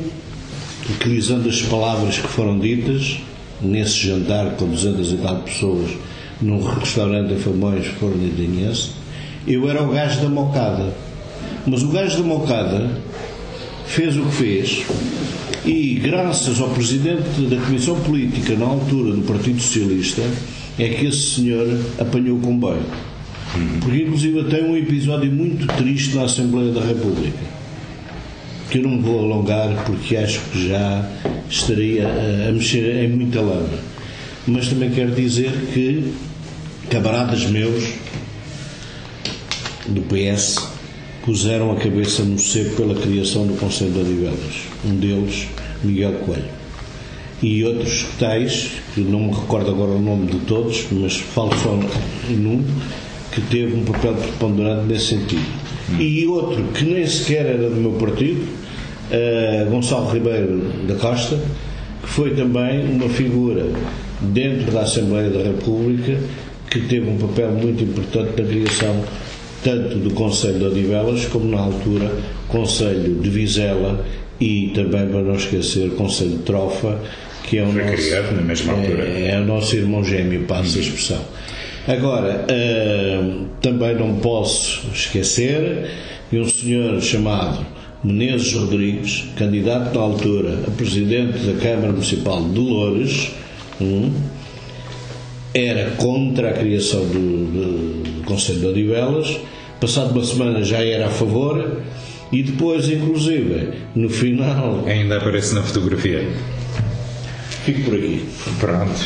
utilizando 0.89 1.49
as 1.49 1.61
palavras 1.61 2.17
que 2.17 2.27
foram 2.27 2.59
ditas 2.59 3.17
nesse 3.61 4.07
jantar 4.07 4.51
com 4.51 4.67
200 4.67 5.11
e 5.11 5.17
tal 5.17 5.37
pessoas 5.37 5.91
num 6.41 6.61
restaurante 6.61 7.33
em 7.33 7.37
de 8.17 8.31
eu 9.47 9.69
era 9.69 9.83
o 9.83 9.91
gajo 9.91 10.21
da 10.21 10.29
mocada. 10.29 10.93
Mas 11.65 11.83
o 11.83 11.89
gajo 11.89 12.17
da 12.17 12.23
mocada 12.23 12.89
fez 13.85 14.17
o 14.17 14.23
que 14.23 14.35
fez 14.35 14.85
e, 15.65 15.99
graças 16.01 16.59
ao 16.59 16.69
presidente 16.69 17.41
da 17.49 17.57
Comissão 17.57 17.99
Política 18.01 18.55
na 18.55 18.65
altura 18.65 19.13
do 19.13 19.21
Partido 19.21 19.61
Socialista, 19.61 20.23
é 20.79 20.89
que 20.89 21.05
esse 21.05 21.35
senhor 21.35 21.67
apanhou 21.99 22.37
o 22.37 22.41
comboio. 22.41 22.81
Porque, 23.81 24.03
inclusive, 24.03 24.43
tem 24.45 24.63
um 24.63 24.75
episódio 24.75 25.31
muito 25.31 25.67
triste 25.75 26.15
na 26.15 26.23
Assembleia 26.23 26.71
da 26.71 26.81
República, 26.81 27.37
que 28.71 28.79
eu 28.79 28.83
não 28.83 29.01
vou 29.01 29.19
alongar 29.19 29.83
porque 29.85 30.15
acho 30.15 30.39
que 30.51 30.69
já 30.69 31.07
estaria 31.49 32.07
a 32.47 32.51
mexer 32.51 33.03
em 33.03 33.09
muita 33.09 33.41
lama. 33.41 33.77
Mas 34.47 34.67
também 34.69 34.89
quero 34.89 35.11
dizer 35.11 35.51
que 35.73 36.11
camaradas 36.91 37.45
meus 37.45 37.93
do 39.87 40.01
PS 40.01 40.57
puseram 41.23 41.71
a 41.71 41.77
cabeça 41.77 42.21
no 42.23 42.37
seco 42.37 42.75
pela 42.75 42.95
criação 42.95 43.47
do 43.47 43.53
Conselho 43.53 43.91
de 43.91 43.99
Odivelas. 44.01 44.55
Um 44.85 44.95
deles, 44.97 45.47
Miguel 45.81 46.11
Coelho. 46.25 46.43
E 47.41 47.63
outros 47.63 48.07
tais, 48.19 48.71
que 48.93 49.01
não 49.01 49.21
me 49.21 49.31
recordo 49.33 49.71
agora 49.71 49.91
o 49.91 50.01
nome 50.01 50.27
de 50.27 50.39
todos, 50.39 50.85
mas 50.91 51.15
falo 51.15 51.55
só 51.63 51.79
num, 52.29 52.61
que 53.31 53.39
teve 53.39 53.73
um 53.73 53.85
papel 53.85 54.13
preponderante 54.13 54.87
nesse 54.87 55.17
sentido. 55.17 55.45
E 55.97 56.27
outro, 56.27 56.61
que 56.73 56.83
nem 56.83 57.07
sequer 57.07 57.45
era 57.45 57.69
do 57.69 57.77
meu 57.77 57.93
partido, 57.93 58.41
uh, 58.41 59.69
Gonçalo 59.69 60.11
Ribeiro 60.11 60.61
da 60.87 60.95
Costa, 60.95 61.39
que 62.03 62.09
foi 62.09 62.35
também 62.35 62.85
uma 62.85 63.07
figura 63.07 63.65
dentro 64.19 64.71
da 64.71 64.81
Assembleia 64.81 65.29
da 65.29 65.41
República 65.41 66.19
que 66.71 66.79
teve 66.79 67.07
um 67.07 67.17
papel 67.17 67.51
muito 67.51 67.83
importante 67.83 68.41
na 68.41 68.47
criação 68.47 69.03
tanto 69.61 69.97
do 69.97 70.11
Conselho 70.11 70.57
de 70.57 70.65
Odivelas 70.65 71.25
como 71.25 71.45
na 71.51 71.59
altura 71.59 72.11
Conselho 72.47 73.19
de 73.21 73.29
Vizela 73.29 74.03
e 74.39 74.71
também 74.73 75.07
para 75.07 75.21
não 75.21 75.35
esquecer 75.35 75.91
Conselho 75.91 76.37
de 76.37 76.43
Trofa 76.43 76.99
que 77.43 77.57
é 77.57 77.63
o 77.63 77.71
Foi 77.71 77.83
nosso, 77.83 77.95
criado 77.95 78.35
na 78.35 78.41
mesma 78.41 78.73
altura. 78.73 79.03
É, 79.03 79.31
é 79.31 79.39
o 79.39 79.45
nosso 79.45 79.75
irmão 79.75 80.03
gêmeo 80.03 80.43
passa 80.43 80.77
a 80.77 80.81
expressão. 80.81 81.21
Agora 81.87 82.45
uh, 82.45 83.45
também 83.61 83.95
não 83.95 84.15
posso 84.15 84.87
esquecer 84.93 85.89
de 86.31 86.39
um 86.39 86.47
senhor 86.47 87.01
chamado 87.01 87.65
Menezes 88.03 88.53
Rodrigues 88.53 89.25
candidato 89.35 89.93
na 89.93 90.01
altura 90.01 90.59
a 90.67 90.71
presidente 90.71 91.39
da 91.39 91.59
Câmara 91.59 91.91
Municipal 91.91 92.41
de 92.41 92.59
Loures 92.59 93.31
um, 93.81 94.11
era 95.53 95.91
contra 95.91 96.49
a 96.49 96.53
criação 96.53 97.05
do, 97.05 97.13
do, 97.45 98.23
Conselho 98.23 98.59
de 98.59 98.65
Odivelas, 98.67 99.39
passado 99.79 100.11
uma 100.11 100.23
semana 100.23 100.63
já 100.63 100.83
era 100.83 101.07
a 101.07 101.09
favor, 101.09 101.81
E 102.31 102.41
depois, 102.43 102.89
inclusive, 102.89 103.73
no 103.93 104.09
final. 104.09 104.85
Ainda 104.87 105.17
aparece 105.17 105.53
na 105.53 105.63
fotografia. 105.63 106.25
Fico 107.65 107.81
por 107.81 107.95
aqui. 107.95 108.25
Pronto, 108.57 108.99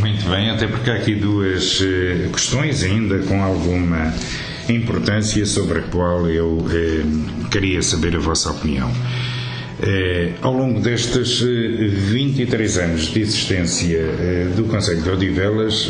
muito 0.00 0.30
bem, 0.30 0.48
até 0.48 0.66
porque 0.66 0.90
há 0.90 0.94
aqui 0.94 1.14
duas 1.14 1.78
eh, 1.82 2.28
questões 2.32 2.82
ainda 2.82 3.18
com 3.18 3.42
alguma 3.42 4.14
importância 4.68 5.44
sobre 5.46 5.80
a 5.80 5.82
qual 5.82 6.26
eu 6.28 6.64
eh, 6.72 7.04
queria 7.50 7.82
saber 7.82 8.16
a 8.16 8.18
vossa 8.18 8.50
opinião. 8.50 8.90
Eh, 9.80 10.32
ao 10.42 10.52
longo 10.52 10.80
destes 10.80 11.40
eh, 11.42 11.86
23 11.86 12.78
anos 12.78 13.02
de 13.12 13.20
existência 13.20 13.96
eh, 13.98 14.48
do 14.56 14.64
Conselho 14.64 15.02
de 15.02 15.10
Odivelas, 15.10 15.88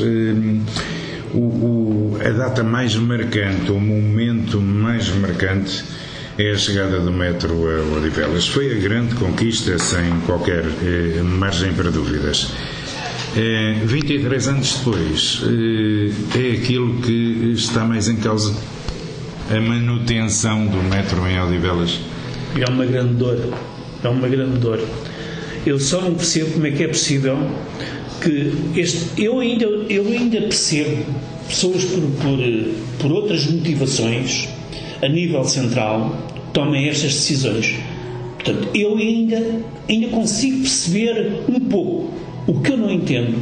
o, 1.33 1.39
o, 1.39 2.19
a 2.21 2.31
data 2.31 2.63
mais 2.63 2.95
marcante, 2.97 3.71
o 3.71 3.81
momento 3.81 4.61
mais 4.61 5.09
marcante 5.15 5.85
é 6.39 6.53
a 6.53 6.57
chegada 6.57 7.01
do 7.01 7.13
metro 7.13 7.53
a 7.69 7.97
Odivelas. 7.99 8.47
Foi 8.47 8.71
a 8.77 8.81
grande 8.81 9.15
conquista, 9.17 9.77
sem 9.79 10.21
qualquer 10.21 10.65
eh, 10.85 11.21
margem 11.23 11.73
para 11.73 11.91
dúvidas. 11.91 12.53
Eh, 13.37 13.81
23 13.85 14.49
anos 14.49 14.77
depois, 14.77 15.43
eh, 15.45 16.39
é 16.39 16.53
aquilo 16.53 17.01
que 17.03 17.53
está 17.55 17.85
mais 17.85 18.09
em 18.09 18.17
causa 18.17 18.55
a 19.51 19.61
manutenção 19.61 20.67
do 20.67 20.77
metro 20.89 21.27
em 21.27 21.41
Odivelas. 21.41 21.99
É 22.57 22.71
uma 22.71 22.87
grande 22.87 23.15
dor. 23.15 23.39
É 24.03 24.09
uma 24.09 24.29
grande 24.29 24.59
dor. 24.59 24.81
Eu 25.67 25.79
só 25.79 26.01
não 26.01 26.15
percebo 26.15 26.53
como 26.53 26.67
é 26.67 26.71
que 26.71 26.85
é 26.85 26.89
possível 26.89 27.37
que 28.23 28.53
este. 28.79 29.23
Eu 29.23 29.41
ainda, 29.41 29.65
eu 29.65 30.07
ainda 30.07 30.41
percebo 30.43 31.05
pessoas 31.49 31.85
por, 31.85 32.01
por, 32.01 32.39
por 33.01 33.13
outras 33.13 33.47
motivações 33.47 34.49
a 35.03 35.09
nível 35.09 35.45
central 35.45 36.17
tomem 36.53 36.89
estas 36.89 37.15
decisões. 37.15 37.75
Portanto, 38.35 38.69
eu 38.75 38.97
ainda, 38.97 39.63
ainda 39.89 40.09
consigo 40.09 40.59
perceber 40.59 41.41
um 41.49 41.61
pouco. 41.61 42.15
O 42.47 42.61
que 42.61 42.73
eu 42.73 42.77
não 42.77 42.91
entendo 42.91 43.39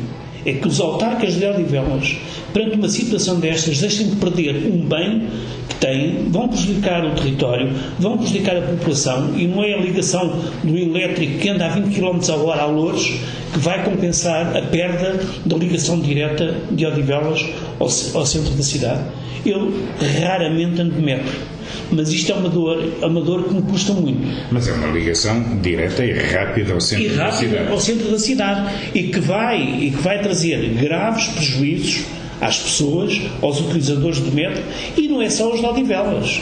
é 0.46 0.52
que 0.52 0.68
os 0.68 0.80
autarcas 0.80 1.34
de 1.34 1.44
Odivelas, 1.44 2.16
perante 2.54 2.76
uma 2.76 2.88
situação 2.88 3.40
destas, 3.40 3.80
deixem 3.80 4.08
de 4.08 4.16
perder 4.16 4.70
um 4.72 4.86
bem 4.86 5.26
que 5.68 5.74
têm, 5.74 6.28
vão 6.28 6.48
prejudicar 6.48 7.04
o 7.04 7.10
território, 7.10 7.70
vão 7.98 8.16
prejudicar 8.16 8.56
a 8.56 8.62
população 8.62 9.34
e 9.36 9.46
não 9.46 9.62
é 9.64 9.74
a 9.74 9.78
ligação 9.78 10.40
do 10.62 10.78
elétrico 10.78 11.38
que 11.38 11.48
anda 11.48 11.66
a 11.66 11.68
20 11.70 11.92
km 11.94 12.20
a 12.30 12.36
hora 12.36 12.62
a 12.62 12.66
Louros 12.66 13.12
que 13.52 13.58
vai 13.58 13.84
compensar 13.84 14.56
a 14.56 14.62
perda 14.62 15.20
da 15.44 15.56
ligação 15.56 15.98
direta 16.00 16.54
de 16.70 16.86
Odivelas 16.86 17.44
ao, 17.80 17.86
ao 18.20 18.26
centro 18.26 18.54
da 18.54 18.62
cidade. 18.62 19.02
Eu 19.44 19.72
raramente 20.20 20.80
ando 20.80 20.94
de 20.94 21.02
metro 21.02 21.55
mas 21.90 22.10
isto 22.10 22.32
é 22.32 22.34
uma 22.34 22.48
dor, 22.48 22.92
é 23.00 23.06
uma 23.06 23.20
dor 23.20 23.44
que 23.44 23.54
me 23.54 23.62
custa 23.62 23.92
muito. 23.92 24.20
Mas 24.50 24.68
é 24.68 24.72
uma 24.72 24.88
ligação 24.88 25.58
direta 25.60 26.04
e 26.04 26.12
rápida 26.12 26.72
ao 26.72 26.80
centro 26.80 27.04
e 27.04 27.08
da 27.10 27.30
cidade. 27.32 27.68
ao 27.70 27.80
centro 27.80 28.10
da 28.10 28.18
cidade 28.18 28.70
e 28.94 29.04
que 29.04 29.20
vai 29.20 29.60
e 29.60 29.90
que 29.90 30.02
vai 30.02 30.20
trazer 30.20 30.68
graves 30.70 31.26
prejuízos 31.28 32.04
às 32.40 32.58
pessoas, 32.58 33.20
aos 33.40 33.60
utilizadores 33.60 34.20
do 34.20 34.32
metro 34.32 34.62
e 34.96 35.08
não 35.08 35.22
é 35.22 35.30
só 35.30 35.52
os 35.52 35.60
de 35.60 35.66
Odivelas. 35.66 36.40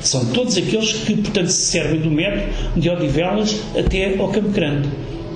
São 0.00 0.24
todos 0.26 0.56
aqueles 0.56 0.92
que, 0.92 1.16
portanto, 1.16 1.48
se 1.48 1.66
servem 1.66 2.00
do 2.00 2.10
metro 2.10 2.42
de 2.76 2.88
Odivelas 2.88 3.56
até 3.76 4.16
ao 4.18 4.28
Campo 4.28 4.50
Grande. 4.50 4.88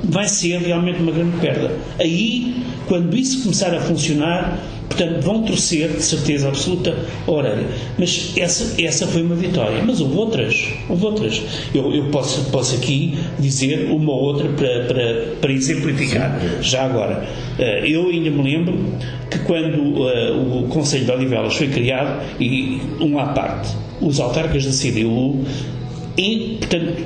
Vai 0.05 0.27
ser 0.29 0.59
realmente 0.59 1.01
uma 1.01 1.13
grande 1.13 1.37
perda. 1.39 1.71
Aí, 1.99 2.57
quando 2.87 3.17
isso 3.17 3.43
começar 3.43 3.75
a 3.75 3.81
funcionar, 3.81 4.59
Portanto, 4.91 5.23
vão 5.23 5.43
torcer, 5.45 5.89
de 5.89 6.03
certeza 6.03 6.49
absoluta, 6.49 6.95
a 7.27 7.31
orelha. 7.31 7.65
Mas 7.97 8.33
essa, 8.37 8.83
essa 8.83 9.07
foi 9.07 9.23
uma 9.23 9.37
vitória. 9.37 9.83
Mas 9.85 10.01
houve 10.01 10.17
outras. 10.17 10.67
Houve 10.89 11.07
outras. 11.07 11.43
Eu, 11.73 11.95
eu 11.95 12.05
posso, 12.07 12.51
posso 12.51 12.75
aqui 12.75 13.17
dizer 13.39 13.89
uma 13.89 14.11
ou 14.11 14.21
outra 14.21 14.49
para, 14.49 14.85
para, 14.87 15.27
para 15.41 15.53
exemplificar, 15.53 16.41
já 16.61 16.85
agora. 16.85 17.25
Eh, 17.57 17.85
Eu 17.89 18.09
ainda 18.09 18.31
me 18.31 18.43
lembro 18.43 18.77
que 19.31 19.39
quando 19.41 20.09
eh, 20.09 20.33
o 20.33 20.67
Conselho 20.69 21.05
de 21.05 21.13
Odivelas 21.13 21.55
foi 21.57 21.69
criado, 21.69 22.21
e 22.41 22.81
um 23.01 23.17
à 23.17 23.27
parte, 23.27 23.71
os 24.01 24.19
autarcas 24.19 24.65
da 24.65 24.73
CDU, 24.73 25.45
e, 26.19 26.57
portanto, 26.59 27.05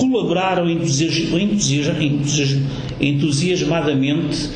colaboraram 0.00 0.68
entusias- 0.70 1.16
entusias- 1.30 1.88
entusias- 2.00 2.58
entusiasmadamente 3.00 4.48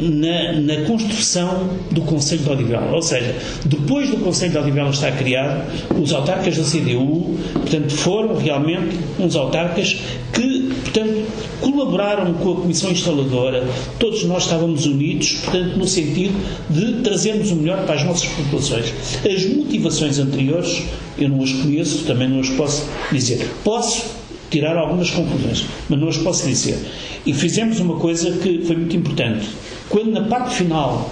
na, 0.00 0.52
na 0.52 0.82
construção 0.86 1.70
do 1.90 2.00
Conselho 2.02 2.42
de 2.42 2.50
Odivelas. 2.50 2.92
Ou 2.92 3.02
seja, 3.02 3.34
depois 3.66 4.08
do 4.08 4.18
Conselho 4.18 4.52
de 4.52 4.58
Odivelas 4.58 4.94
estar 4.94 5.12
criado, 5.12 5.64
os 6.00 6.12
autarcas 6.12 6.56
da 6.56 6.62
CDU, 6.62 7.36
portanto, 7.52 7.90
foram 7.92 8.36
realmente 8.36 8.96
uns 9.18 9.34
autarcas 9.36 9.96
que, 10.32 10.70
portanto, 10.84 11.26
colaboraram 11.60 12.32
com 12.34 12.52
a 12.52 12.56
Comissão 12.56 12.92
Instaladora, 12.92 13.66
todos 13.98 14.22
nós 14.24 14.44
estávamos 14.44 14.86
unidos, 14.86 15.32
portanto, 15.44 15.76
no 15.76 15.86
sentido 15.86 16.34
de 16.70 17.02
trazermos 17.02 17.50
o 17.50 17.56
melhor 17.56 17.84
para 17.84 17.96
as 17.96 18.04
nossas 18.04 18.28
populações. 18.28 18.94
As 19.26 19.44
motivações 19.56 20.18
anteriores, 20.20 20.82
eu 21.18 21.28
não 21.28 21.42
as 21.42 21.52
conheço, 21.52 22.04
também 22.04 22.28
não 22.28 22.38
as 22.40 22.48
posso 22.50 22.88
dizer. 23.10 23.44
Posso 23.64 24.16
tirar 24.50 24.76
algumas 24.76 25.10
conclusões, 25.10 25.64
mas 25.88 26.00
não 26.00 26.08
as 26.08 26.16
posso 26.18 26.46
dizer. 26.46 26.78
E 27.26 27.32
fizemos 27.32 27.80
uma 27.80 27.96
coisa 27.96 28.32
que 28.38 28.62
foi 28.64 28.76
muito 28.76 28.96
importante. 28.96 29.46
Quando 29.88 30.10
na 30.10 30.22
parte 30.22 30.54
final 30.54 31.10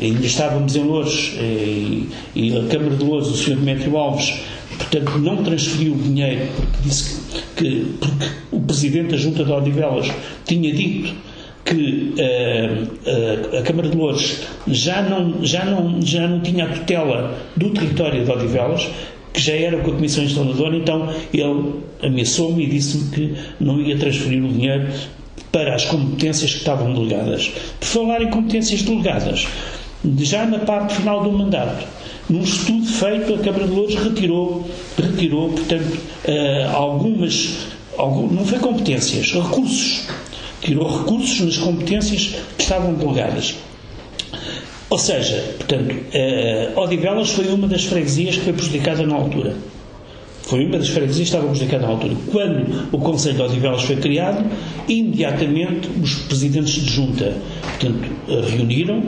ainda 0.00 0.26
estávamos 0.26 0.76
em 0.76 0.82
Louros 0.82 1.34
eh, 1.38 1.42
e, 1.42 2.08
e 2.34 2.56
a 2.56 2.68
Câmara 2.68 2.94
de 2.96 3.04
Louros, 3.04 3.28
o 3.28 3.36
Sr. 3.36 3.56
Demétrio 3.56 3.96
Alves, 3.96 4.34
portanto, 4.78 5.18
não 5.18 5.42
transferiu 5.42 5.94
o 5.94 5.96
dinheiro 5.96 6.48
porque 6.54 6.88
disse 6.88 7.20
que 7.56 7.96
porque 7.98 8.26
o 8.52 8.60
Presidente 8.60 9.10
da 9.10 9.16
Junta 9.16 9.44
de 9.44 9.52
Odivelas 9.52 10.10
tinha 10.44 10.72
dito 10.72 11.14
que 11.64 12.14
eh, 12.18 12.84
a, 13.54 13.58
a 13.58 13.62
Câmara 13.62 13.88
de 13.88 13.96
Louros 13.96 14.40
já 14.68 15.02
não, 15.02 15.44
já, 15.44 15.64
não, 15.64 16.00
já 16.00 16.28
não 16.28 16.40
tinha 16.40 16.64
a 16.64 16.68
tutela 16.68 17.36
do 17.56 17.70
território 17.70 18.24
de 18.24 18.30
Odivelas, 18.30 18.88
que 19.36 19.42
já 19.42 19.52
era 19.52 19.76
com 19.82 19.90
a 19.90 19.94
Comissão 19.94 20.24
Instaladora, 20.24 20.76
então 20.78 21.12
ele 21.32 21.74
ameaçou-me 22.02 22.64
e 22.64 22.66
disse-me 22.66 23.10
que 23.10 23.34
não 23.60 23.78
ia 23.80 23.94
transferir 23.98 24.42
o 24.42 24.48
dinheiro 24.48 24.88
para 25.52 25.74
as 25.74 25.84
competências 25.84 26.52
que 26.52 26.58
estavam 26.58 26.94
delegadas. 26.94 27.52
Por 27.78 27.86
falar 27.86 28.22
em 28.22 28.30
competências 28.30 28.80
delegadas, 28.80 29.46
já 30.20 30.46
na 30.46 30.60
parte 30.60 30.94
final 30.94 31.22
do 31.22 31.30
mandato, 31.30 31.84
num 32.30 32.42
estudo 32.42 32.86
feito, 32.86 33.34
a 33.34 33.38
Câmara 33.38 33.66
de 33.68 33.74
Louros 33.74 33.94
retirou, 33.94 34.66
retirou 34.98 35.50
portanto, 35.50 35.98
eh, 36.24 36.66
algumas, 36.72 37.66
algum- 37.98 38.28
não 38.32 38.44
foi 38.44 38.58
competências, 38.58 39.32
recursos. 39.32 40.08
Tirou 40.62 40.98
recursos 40.98 41.40
nas 41.40 41.58
competências 41.58 42.34
que 42.56 42.62
estavam 42.62 42.94
delegadas. 42.94 43.54
Ou 44.88 44.98
seja, 44.98 45.42
portanto, 45.58 45.94
eh, 46.12 46.70
Odivelas 46.76 47.30
foi 47.30 47.46
uma 47.48 47.66
das 47.66 47.84
freguesias 47.84 48.36
que 48.36 48.42
foi 48.42 48.52
prejudicada 48.52 49.04
na 49.04 49.16
altura. 49.16 49.54
Foi 50.42 50.64
uma 50.64 50.78
das 50.78 50.88
freguesias 50.88 51.28
que 51.28 51.34
estava 51.34 51.46
prejudicada 51.48 51.82
na 51.86 51.92
altura. 51.92 52.14
Quando 52.30 52.88
o 52.92 52.98
Conselho 52.98 53.34
de 53.34 53.42
Odivelas 53.42 53.82
foi 53.82 53.96
criado, 53.96 54.44
imediatamente 54.86 55.88
os 56.00 56.14
presidentes 56.14 56.74
de 56.74 56.88
junta 56.92 57.32
portanto, 57.62 58.08
eh, 58.28 58.44
reuniram 58.56 59.02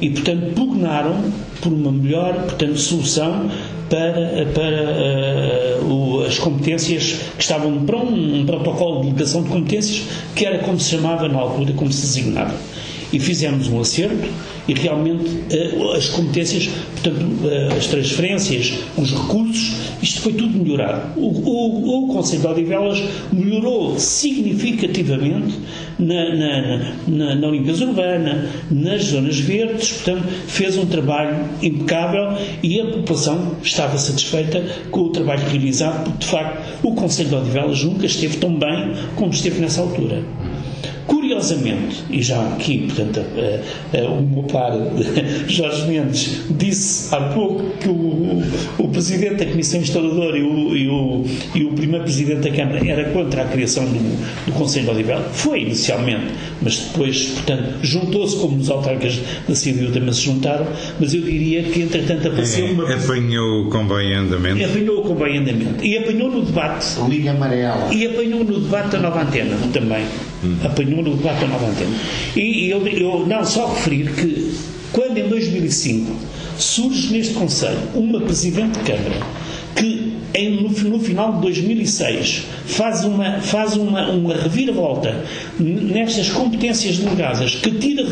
e, 0.00 0.10
portanto, 0.10 0.54
pugnaram 0.54 1.16
por 1.60 1.72
uma 1.72 1.90
melhor 1.90 2.32
portanto, 2.44 2.78
solução 2.78 3.50
para, 3.90 4.46
para 4.54 4.70
eh, 4.70 5.78
o- 5.82 6.22
as 6.26 6.38
competências 6.38 7.16
que 7.36 7.42
estavam 7.42 7.84
para 7.84 7.96
um, 7.98 8.40
um 8.40 8.46
protocolo 8.46 9.00
de 9.00 9.06
delegação 9.10 9.42
de 9.42 9.48
competências, 9.50 10.02
que 10.36 10.46
era 10.46 10.58
como 10.58 10.78
se 10.78 10.90
chamava 10.92 11.28
na 11.28 11.38
altura, 11.40 11.72
como 11.72 11.92
se 11.92 12.02
designava 12.02 12.54
e 13.14 13.20
fizemos 13.20 13.68
um 13.68 13.80
acerto 13.80 14.28
e 14.66 14.74
realmente 14.74 15.24
eh, 15.50 15.96
as 15.96 16.08
competências, 16.08 16.68
portanto, 16.92 17.26
eh, 17.44 17.68
as 17.76 17.86
transferências, 17.86 18.74
os 18.96 19.12
recursos, 19.12 19.72
isto 20.02 20.20
foi 20.20 20.32
tudo 20.32 20.58
melhorado. 20.58 21.18
O, 21.18 21.28
o, 21.28 22.04
o 22.04 22.08
Conselho 22.08 22.42
de 22.42 22.46
Odivelas 22.48 23.02
melhorou 23.32 23.98
significativamente 23.98 25.54
na, 25.98 26.34
na, 26.34 26.94
na, 27.06 27.34
na 27.36 27.46
limpeza 27.48 27.84
urbana, 27.84 28.50
nas 28.70 29.04
zonas 29.04 29.38
verdes, 29.38 29.92
portanto, 29.92 30.26
fez 30.48 30.76
um 30.76 30.86
trabalho 30.86 31.36
impecável 31.62 32.36
e 32.62 32.80
a 32.80 32.86
população 32.86 33.56
estava 33.62 33.96
satisfeita 33.96 34.60
com 34.90 35.02
o 35.02 35.10
trabalho 35.10 35.46
realizado, 35.48 36.04
porque 36.04 36.18
de 36.18 36.26
facto 36.26 36.62
o 36.82 36.94
Conselho 36.94 37.28
de 37.28 37.34
Odivelas 37.36 37.84
nunca 37.84 38.06
esteve 38.06 38.38
tão 38.38 38.58
bem 38.58 38.92
como 39.14 39.30
esteve 39.30 39.60
nessa 39.60 39.80
altura. 39.80 40.22
Curiosamente, 41.34 42.04
e 42.10 42.22
já 42.22 42.40
aqui, 42.48 42.86
portanto, 42.86 43.20
o 43.92 44.22
meu 44.22 44.42
par 44.44 44.72
Jorge 45.48 45.86
Mendes 45.88 46.42
disse 46.50 47.12
há 47.12 47.20
pouco 47.20 47.64
que 47.80 47.88
o, 47.88 48.42
o 48.78 48.88
Presidente 48.88 49.44
da 49.44 49.46
Comissão 49.46 49.80
Instaladora 49.80 50.38
e 50.38 50.42
o, 50.42 50.76
e 50.76 50.88
o, 50.88 51.24
e 51.54 51.64
o 51.64 51.72
Primeiro 51.72 52.04
Presidente 52.04 52.48
da 52.48 52.56
Câmara 52.56 52.88
era 52.88 53.10
contra 53.10 53.42
a 53.42 53.46
criação 53.46 53.84
do, 53.84 54.46
do 54.46 54.52
Conselho 54.52 54.84
de 54.86 54.90
Odibel. 54.92 55.22
Foi 55.32 55.62
inicialmente, 55.62 56.26
mas 56.62 56.78
depois, 56.78 57.26
portanto, 57.26 57.74
juntou-se 57.82 58.36
como 58.36 58.56
os 58.56 58.70
autarcas 58.70 59.20
da 59.48 59.54
CDU 59.54 59.92
também 59.92 60.12
se 60.12 60.22
juntaram, 60.22 60.66
mas 61.00 61.14
eu 61.14 61.22
diria 61.22 61.64
que, 61.64 61.82
entretanto, 61.82 62.28
apareceu 62.28 62.66
é, 62.68 62.70
uma... 62.70 62.94
Apanhou 62.94 63.68
com 63.70 63.86
bem 63.86 64.14
andamento. 64.14 64.64
Apanhou 64.64 65.02
com 65.02 65.14
bem 65.16 65.38
andamento. 65.38 65.84
E 65.84 65.98
apanhou 65.98 66.30
no 66.30 66.42
debate... 66.42 66.86
Liga 67.08 67.32
amarela. 67.32 67.92
E 67.92 68.06
apanhou 68.06 68.44
no 68.44 68.60
debate 68.60 68.90
da 68.90 69.00
nova 69.00 69.22
antena 69.22 69.56
também. 69.72 70.04
Hum. 70.44 70.56
Apanhou 70.62 71.02
no 71.02 71.16
debate 71.16 71.40
da 71.40 71.46
nova 71.46 71.66
antena. 71.66 71.96
E 72.36 72.68
eu, 72.68 72.86
eu 72.86 73.26
não 73.26 73.44
só 73.44 73.72
referir 73.72 74.12
que 74.12 74.54
quando 74.92 75.16
em 75.18 75.28
2005 75.28 76.12
surge 76.58 77.12
neste 77.12 77.34
Conselho 77.34 77.78
uma 77.94 78.20
Presidente 78.20 78.78
de 78.78 78.84
Câmara 78.84 79.26
que 79.74 80.12
em, 80.34 80.62
no, 80.62 80.70
no, 80.70 81.00
final 81.00 81.32
de 81.34 81.40
2006 81.42 82.44
faz 82.64 83.04
uma, 83.04 83.40
faz 83.40 83.76
uma, 83.76 84.10
uma 84.10 84.34
reviravolta 84.34 85.24
nestas 85.58 86.30
competências 86.30 86.98
delegadas 86.98 87.56
que, 87.56 87.70
tira, 87.72 88.04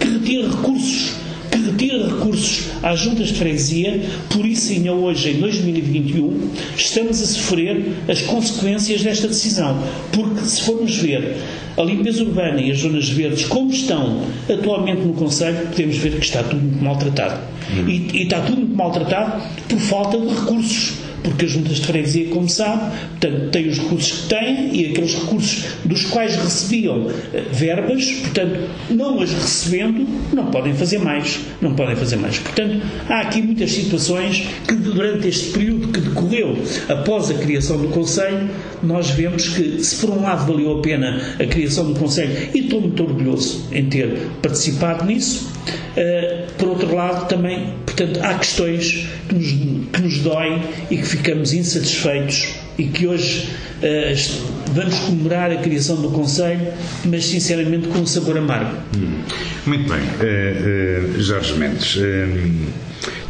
que 0.00 0.08
retira 0.08 0.48
recursos 0.48 1.25
retira 1.70 2.08
recursos 2.08 2.68
às 2.82 3.00
juntas 3.00 3.28
de 3.28 3.34
freguesia, 3.34 4.00
por 4.30 4.44
isso 4.44 4.72
ainda 4.72 4.92
hoje, 4.92 5.30
em 5.30 5.40
2021, 5.40 6.50
estamos 6.76 7.22
a 7.22 7.26
sofrer 7.26 7.84
as 8.08 8.22
consequências 8.22 9.02
desta 9.02 9.28
decisão. 9.28 9.82
Porque 10.12 10.40
se 10.46 10.62
formos 10.62 10.96
ver 10.96 11.36
a 11.76 11.82
limpeza 11.82 12.22
urbana 12.22 12.60
e 12.60 12.70
as 12.70 12.78
zonas 12.78 13.08
verdes, 13.08 13.44
como 13.44 13.70
estão 13.70 14.22
atualmente 14.48 15.02
no 15.02 15.12
Conselho, 15.12 15.66
podemos 15.66 15.96
ver 15.98 16.12
que 16.18 16.24
está 16.24 16.42
tudo 16.42 16.62
muito 16.62 16.82
maltratado. 16.82 17.40
Hum. 17.70 17.88
E, 17.88 18.18
e 18.18 18.22
está 18.22 18.40
tudo 18.40 18.58
muito 18.58 18.76
maltratado 18.76 19.42
por 19.68 19.78
falta 19.78 20.18
de 20.18 20.28
recursos 20.28 21.05
porque 21.26 21.44
as 21.44 21.50
juntas 21.50 21.76
de 21.78 21.86
freguesia, 21.86 22.28
como 22.28 22.48
sabe, 22.48 22.96
portanto, 23.10 23.50
têm 23.50 23.68
os 23.68 23.78
recursos 23.78 24.20
que 24.20 24.28
têm 24.28 24.76
e 24.76 24.86
aqueles 24.86 25.14
recursos 25.14 25.64
dos 25.84 26.04
quais 26.04 26.36
recebiam 26.36 27.10
eh, 27.34 27.42
verbas, 27.50 28.12
portanto, 28.12 28.70
não 28.90 29.20
as 29.20 29.32
recebendo, 29.32 30.06
não 30.32 30.46
podem 30.46 30.72
fazer 30.72 30.98
mais, 30.98 31.40
não 31.60 31.74
podem 31.74 31.96
fazer 31.96 32.16
mais. 32.16 32.38
Portanto, 32.38 32.80
há 33.08 33.22
aqui 33.22 33.42
muitas 33.42 33.72
situações 33.72 34.46
que 34.68 34.74
durante 34.74 35.26
este 35.26 35.50
período 35.50 35.88
que 35.88 36.00
decorreu 36.00 36.56
após 36.88 37.28
a 37.30 37.34
criação 37.34 37.76
do 37.76 37.88
Conselho, 37.88 38.48
nós 38.82 39.10
vemos 39.10 39.48
que, 39.48 39.82
se 39.82 39.96
por 39.96 40.10
um 40.10 40.22
lado 40.22 40.46
valeu 40.46 40.78
a 40.78 40.82
pena 40.82 41.20
a 41.40 41.46
criação 41.46 41.92
do 41.92 41.98
Conselho, 41.98 42.50
e 42.54 42.60
estou 42.60 42.80
muito 42.80 43.02
orgulhoso 43.02 43.66
em 43.72 43.86
ter 43.86 44.28
participado 44.40 45.04
nisso, 45.04 45.50
uh, 45.96 46.52
por 46.56 46.68
outro 46.68 46.94
lado 46.94 47.26
também, 47.26 47.74
portanto, 47.96 48.20
há 48.22 48.34
questões 48.34 49.08
que 49.28 49.34
nos, 49.34 49.50
que 49.92 50.02
nos 50.02 50.18
doem 50.18 50.62
e 50.90 50.96
que 50.98 51.06
ficamos 51.06 51.52
insatisfeitos 51.52 52.54
e 52.78 52.84
que 52.84 53.06
hoje 53.06 53.48
uh, 53.78 54.72
vamos 54.72 54.98
comemorar 55.00 55.50
a 55.50 55.56
criação 55.56 55.96
do 55.96 56.10
Conselho, 56.10 56.72
mas 57.06 57.24
sinceramente 57.24 57.88
com 57.88 58.00
um 58.00 58.06
sabor 58.06 58.36
amargo. 58.36 58.76
Hum. 58.96 59.22
Muito 59.66 59.90
bem. 59.90 60.00
Uh, 60.00 61.16
uh, 61.16 61.22
Jorge 61.22 61.54
Mendes, 61.54 61.98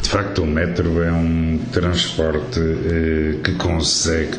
de 0.02 0.08
facto 0.08 0.42
o 0.42 0.46
metro 0.46 1.02
é 1.02 1.12
um 1.12 1.60
transporte 1.72 2.60
que 3.44 3.52
consegue 3.52 4.38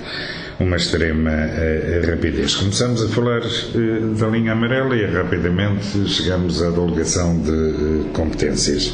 uma 0.60 0.76
extrema 0.76 1.32
uh, 1.32 2.10
rapidez. 2.10 2.56
Começamos 2.56 3.04
a 3.04 3.10
falar 3.10 3.42
uh, 3.42 4.16
da 4.16 4.28
linha 4.28 4.54
amarela 4.54 4.96
e 4.96 5.06
rapidamente 5.06 6.08
chegamos 6.08 6.62
à 6.62 6.72
delegação 6.72 7.40
de 7.40 8.10
competências. 8.14 8.94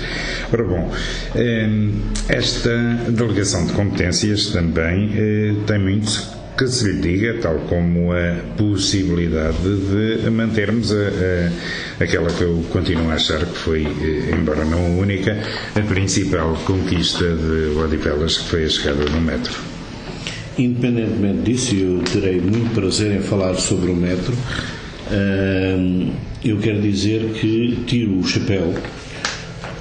Ora 0.51 0.63
bom, 0.63 0.91
esta 2.29 2.69
delegação 3.09 3.65
de 3.65 3.73
competências 3.73 4.47
também 4.47 5.11
tem 5.65 5.79
muito 5.79 6.33
que 6.57 6.67
se 6.67 6.85
lhe 6.85 7.01
diga, 7.01 7.39
tal 7.41 7.55
como 7.67 8.13
a 8.13 8.35
possibilidade 8.55 9.57
de 9.57 10.29
mantermos 10.29 10.91
a, 10.91 10.95
a, 10.95 12.03
aquela 12.03 12.29
que 12.29 12.43
eu 12.43 12.63
continuo 12.71 13.09
a 13.09 13.15
achar 13.15 13.39
que 13.39 13.57
foi, 13.57 13.87
embora 14.31 14.63
não 14.63 14.85
a 14.85 14.89
única, 14.89 15.35
a 15.75 15.81
principal 15.81 16.53
conquista 16.65 17.25
de 17.25 17.75
Odivelas, 17.77 18.37
que 18.37 18.49
foi 18.49 18.65
a 18.65 18.69
chegada 18.69 19.05
no 19.05 19.21
metro. 19.21 19.72
Independentemente 20.57 21.51
disso, 21.51 21.75
eu 21.75 21.99
terei 22.11 22.39
muito 22.39 22.73
prazer 22.73 23.17
em 23.17 23.21
falar 23.21 23.55
sobre 23.55 23.89
o 23.89 23.95
metro. 23.95 24.33
Eu 26.43 26.57
quero 26.57 26.81
dizer 26.81 27.29
que 27.39 27.79
tiro 27.87 28.19
o 28.19 28.23
chapéu 28.23 28.73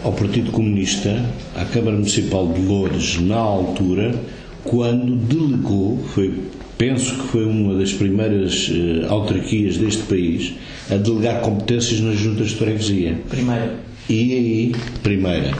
ao 0.03 0.13
Partido 0.13 0.51
Comunista, 0.51 1.25
à 1.55 1.65
Câmara 1.65 1.97
Municipal 1.97 2.49
de 2.53 2.61
Loures, 2.61 3.21
na 3.21 3.37
altura, 3.37 4.15
quando 4.65 5.17
delegou, 5.17 5.99
foi, 6.15 6.35
penso 6.79 7.15
que 7.17 7.29
foi 7.29 7.45
uma 7.45 7.75
das 7.75 7.93
primeiras 7.93 8.69
uh, 8.69 9.07
autarquias 9.09 9.77
deste 9.77 10.03
país, 10.05 10.55
a 10.91 10.97
delegar 10.97 11.41
competências 11.41 12.01
nas 12.01 12.19
juntas 12.19 12.51
de 12.51 12.57
freguesia. 12.57 13.19
Primeira. 13.29 13.77
E 14.09 14.33
aí, 14.33 14.73
primeira. 15.03 15.53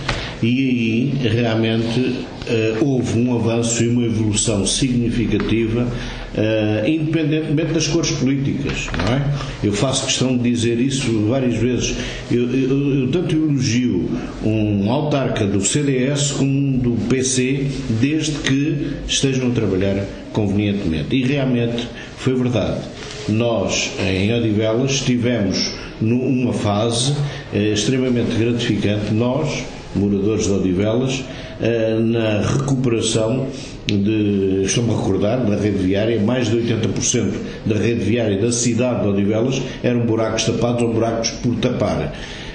E 0.43 1.13
aí, 1.23 1.29
realmente, 1.29 2.01
uh, 2.01 2.85
houve 2.85 3.19
um 3.19 3.35
avanço 3.35 3.85
e 3.85 3.89
uma 3.89 4.05
evolução 4.05 4.67
significativa, 4.67 5.83
uh, 5.83 6.89
independentemente 6.89 7.73
das 7.73 7.87
cores 7.87 8.11
políticas, 8.11 8.89
não 8.99 9.15
é? 9.15 9.23
Eu 9.63 9.73
faço 9.73 10.05
questão 10.07 10.37
de 10.37 10.51
dizer 10.51 10.81
isso 10.81 11.27
várias 11.29 11.57
vezes. 11.57 11.95
Eu, 12.31 12.51
eu, 12.51 13.01
eu 13.03 13.09
tanto 13.13 13.37
elogio 13.37 14.11
um 14.45 14.91
autarca 14.91 15.47
do 15.47 15.61
CDS 15.61 16.33
como 16.33 16.79
do 16.79 16.93
PC, 17.09 17.69
desde 18.01 18.33
que 18.33 18.89
estejam 19.07 19.49
a 19.49 19.51
trabalhar 19.51 20.05
convenientemente. 20.33 21.15
E 21.15 21.23
realmente 21.23 21.87
foi 22.17 22.35
verdade. 22.35 22.81
Nós, 23.29 23.93
em 24.01 24.35
Odivelas, 24.35 25.01
tivemos 25.01 25.73
numa 26.01 26.53
fase 26.53 27.15
eh, 27.55 27.73
extremamente 27.73 28.37
gratificante, 28.37 29.15
nós, 29.15 29.65
moradores 29.95 30.47
de 30.47 30.53
Odivelas, 30.53 31.25
eh, 31.61 31.99
na 32.01 32.41
recuperação 32.41 33.47
de, 33.87 34.63
estou-me 34.65 34.93
a 34.93 34.97
recordar, 34.97 35.45
da 35.45 35.57
rede 35.57 35.79
viária, 35.79 36.21
mais 36.21 36.49
de 36.49 36.57
80% 36.57 37.33
da 37.67 37.77
rede 37.77 38.05
viária 38.05 38.41
da 38.41 38.53
cidade 38.53 39.03
de 39.03 39.09
Odivelas 39.09 39.61
eram 39.83 40.01
buracos 40.01 40.45
tapados 40.45 40.83
ou 40.83 40.93
buracos 40.93 41.31
por 41.43 41.55
tapar. 41.57 42.13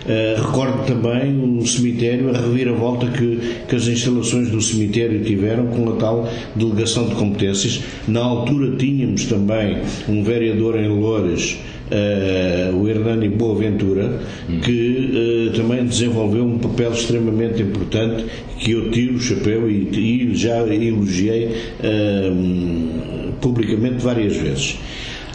Uh, 0.07 0.41
recordo 0.41 0.85
também 0.85 1.59
o 1.59 1.67
cemitério, 1.67 2.29
a 2.33 2.39
reviravolta 2.39 3.07
que, 3.07 3.57
que 3.67 3.75
as 3.75 3.87
instalações 3.87 4.49
do 4.49 4.61
cemitério 4.61 5.21
tiveram 5.21 5.67
com 5.67 5.89
a 5.89 5.97
tal 5.97 6.29
delegação 6.55 7.09
de 7.09 7.15
competências. 7.15 7.81
Na 8.07 8.21
altura 8.21 8.77
tínhamos 8.77 9.25
também 9.25 9.79
um 10.07 10.23
vereador 10.23 10.79
em 10.79 10.87
Loures 10.87 11.57
uh, 11.91 12.75
o 12.75 12.87
Hernani 12.87 13.29
Boaventura, 13.29 14.19
que 14.63 15.49
uh, 15.51 15.57
também 15.57 15.85
desenvolveu 15.85 16.45
um 16.45 16.57
papel 16.57 16.91
extremamente 16.91 17.61
importante 17.61 18.25
que 18.59 18.71
eu 18.71 18.91
tiro 18.91 19.15
o 19.15 19.19
chapéu 19.19 19.69
e, 19.69 19.89
e 20.29 20.35
já 20.35 20.59
elogiei 20.67 21.47
uh, 21.79 23.31
publicamente 23.41 24.03
várias 24.03 24.35
vezes. 24.35 24.79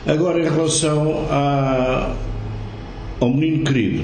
Agora, 0.06 0.40
em 0.40 0.50
relação 0.50 1.26
a, 1.30 2.14
ao 3.22 3.30
menino 3.32 3.64
querido, 3.64 4.02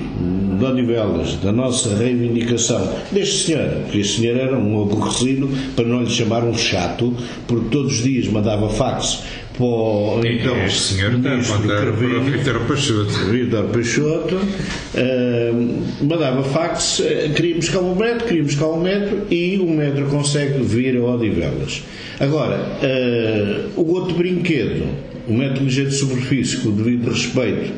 de 0.58 0.64
Odivelas, 0.64 1.34
da 1.42 1.50
nossa 1.50 1.96
reivindicação 1.96 2.88
deste 3.10 3.46
senhor, 3.46 3.68
que 3.90 3.98
este 3.98 4.20
senhor 4.20 4.36
era 4.36 4.56
um 4.56 4.80
aborrecido, 4.80 5.48
para 5.74 5.84
não 5.84 6.02
lhe 6.02 6.10
chamar 6.10 6.44
um 6.44 6.54
chato, 6.54 7.12
porque 7.48 7.68
todos 7.68 7.98
os 7.98 8.04
dias 8.04 8.28
mandava 8.28 8.68
fax 8.68 9.24
para 9.58 10.28
então, 10.28 10.56
este 10.64 10.94
senhor 10.94 11.14
está 11.14 11.32
a 11.32 11.58
mandar 11.58 11.80
para 11.80 11.90
o 11.90 12.22
Vitor 12.22 12.60
Peixoto. 12.68 13.10
Vitor 13.28 13.64
Peixoto 13.64 14.36
uh, 14.36 16.04
mandava 16.04 16.44
fax, 16.44 17.00
uh, 17.00 17.34
queríamos 17.34 17.68
cá 17.68 17.80
um 17.80 17.96
metro, 17.96 18.24
queríamos 18.24 18.54
cá 18.54 18.68
um 18.68 18.80
metro 18.80 19.26
e 19.28 19.58
o 19.58 19.68
metro 19.68 20.06
consegue 20.06 20.62
vir 20.62 20.96
a 20.96 21.02
Odivelas. 21.02 21.82
Agora, 22.20 22.56
uh, 22.56 23.80
o 23.80 23.94
outro 23.94 24.14
brinquedo, 24.14 24.86
o 25.26 25.32
metro 25.32 25.64
ligeiro 25.64 25.90
de 25.90 25.96
superfície, 25.96 26.58
com 26.58 26.68
o 26.68 26.72
devido 26.72 27.10
respeito, 27.10 27.72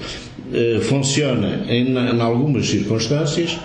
funciona 0.82 1.64
em, 1.68 1.94
em 1.94 2.20
algumas 2.20 2.68
circunstâncias, 2.68 3.58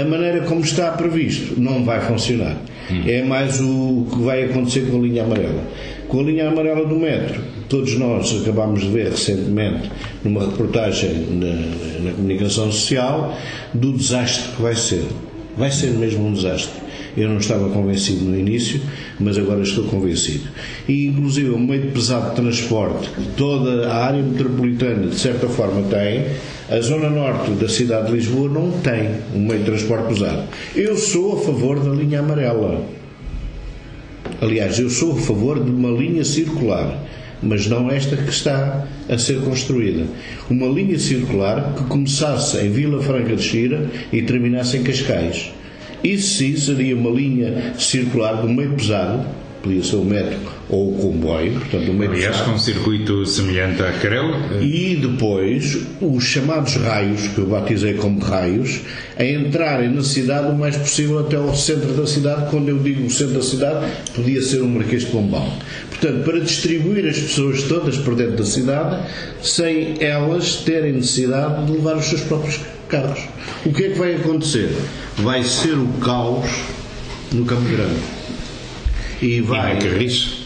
a 0.00 0.04
maneira 0.08 0.40
como 0.42 0.62
está 0.62 0.90
previsto 0.92 1.60
não 1.60 1.84
vai 1.84 2.00
funcionar. 2.00 2.56
Hum. 2.90 3.02
É 3.06 3.22
mais 3.22 3.60
o 3.60 4.06
que 4.10 4.22
vai 4.22 4.44
acontecer 4.44 4.90
com 4.90 4.98
a 4.98 5.00
linha 5.00 5.22
amarela. 5.22 5.62
Com 6.08 6.20
a 6.20 6.22
linha 6.24 6.48
amarela 6.48 6.84
do 6.84 6.96
metro, 6.96 7.40
todos 7.68 7.96
nós 7.96 8.42
acabámos 8.42 8.80
de 8.80 8.88
ver 8.88 9.10
recentemente 9.10 9.88
numa 10.24 10.44
reportagem 10.44 11.10
na, 11.30 12.04
na 12.04 12.12
comunicação 12.16 12.70
social 12.72 13.36
do 13.72 13.92
desastre 13.92 14.56
que 14.56 14.62
vai 14.62 14.74
ser. 14.74 15.04
Vai 15.56 15.70
ser 15.70 15.90
mesmo 15.92 16.26
um 16.26 16.32
desastre. 16.32 16.89
Eu 17.16 17.28
não 17.28 17.38
estava 17.38 17.68
convencido 17.70 18.24
no 18.24 18.38
início, 18.38 18.80
mas 19.18 19.36
agora 19.36 19.62
estou 19.62 19.84
convencido. 19.84 20.48
E, 20.88 21.06
inclusive, 21.06 21.50
o 21.50 21.58
meio 21.58 21.82
de 21.82 21.88
pesado 21.88 22.30
de 22.30 22.36
transporte 22.36 23.08
que 23.10 23.22
toda 23.36 23.88
a 23.88 24.04
área 24.04 24.22
metropolitana, 24.22 25.08
de 25.08 25.16
certa 25.16 25.48
forma, 25.48 25.82
tem, 25.88 26.26
a 26.70 26.80
zona 26.80 27.10
norte 27.10 27.50
da 27.52 27.68
cidade 27.68 28.06
de 28.06 28.12
Lisboa 28.12 28.48
não 28.48 28.70
tem 28.80 29.10
um 29.34 29.40
meio 29.40 29.60
de 29.60 29.66
transporte 29.66 30.08
pesado. 30.08 30.44
Eu 30.74 30.96
sou 30.96 31.38
a 31.38 31.40
favor 31.42 31.80
da 31.80 31.90
linha 31.90 32.20
amarela. 32.20 32.84
Aliás, 34.40 34.78
eu 34.78 34.88
sou 34.88 35.12
a 35.12 35.20
favor 35.20 35.62
de 35.62 35.70
uma 35.70 35.90
linha 35.90 36.24
circular 36.24 37.10
mas 37.42 37.66
não 37.66 37.90
esta 37.90 38.16
que 38.16 38.30
está 38.30 38.86
a 39.08 39.18
ser 39.18 39.40
construída. 39.40 40.04
Uma 40.48 40.66
linha 40.66 40.98
circular 40.98 41.74
que 41.74 41.84
começasse 41.84 42.58
em 42.58 42.70
Vila 42.70 43.02
Franca 43.02 43.34
de 43.34 43.42
Xira 43.42 43.88
e 44.12 44.22
terminasse 44.22 44.76
em 44.76 44.82
Cascais. 44.82 45.52
Isso 46.02 46.38
sim 46.38 46.56
seria 46.56 46.96
uma 46.96 47.10
linha 47.10 47.74
circular 47.78 48.40
do 48.40 48.48
meio 48.48 48.72
pesado, 48.72 49.26
podia 49.62 49.82
ser 49.82 49.96
o 49.96 50.04
metro 50.04 50.38
ou 50.70 50.94
o 50.94 50.96
comboio, 50.96 51.52
portanto 51.52 51.90
o 51.90 51.94
meio 51.94 52.12
Aliás, 52.12 52.36
pesado. 52.36 52.50
com 52.50 52.56
um 52.56 52.58
circuito 52.58 53.26
semelhante 53.26 53.82
à 53.82 53.92
Carela. 53.92 54.38
E 54.60 54.96
depois 54.96 55.78
os 56.00 56.24
chamados 56.24 56.76
raios, 56.76 57.28
que 57.28 57.38
eu 57.38 57.46
batizei 57.46 57.94
como 57.94 58.20
raios, 58.20 58.80
a 59.18 59.24
entrarem 59.24 59.90
na 59.90 60.02
cidade 60.02 60.48
o 60.50 60.54
mais 60.56 60.76
possível 60.76 61.18
até 61.18 61.36
ao 61.36 61.54
centro 61.54 61.92
da 61.92 62.06
cidade. 62.06 62.50
Quando 62.50 62.68
eu 62.68 62.78
digo 62.78 63.04
o 63.04 63.10
centro 63.10 63.34
da 63.34 63.42
cidade, 63.42 63.86
podia 64.14 64.40
ser 64.40 64.62
o 64.62 64.68
Marquês 64.68 65.02
de 65.04 65.10
Pombal. 65.10 65.52
Portanto, 65.88 66.24
para 66.24 66.40
distribuir 66.40 67.06
as 67.06 67.18
pessoas 67.18 67.62
todas 67.64 67.98
por 67.98 68.14
dentro 68.14 68.36
da 68.36 68.44
cidade, 68.44 69.06
sem 69.42 69.96
elas 70.00 70.56
terem 70.56 70.92
necessidade 70.92 71.66
de 71.66 71.72
levar 71.72 71.96
os 71.96 72.06
seus 72.06 72.22
próprios 72.22 72.60
carros. 72.88 73.20
O 73.66 73.72
que 73.72 73.84
é 73.84 73.88
que 73.90 73.98
vai 73.98 74.14
acontecer? 74.14 74.70
Vai 75.22 75.44
ser 75.44 75.74
o 75.74 75.86
caos 76.00 76.46
no 77.32 77.44
Campo 77.44 77.68
Grande. 77.68 78.00
E 79.20 79.36
E 79.36 79.40
vai, 79.42 79.78
Carris. 79.78 80.44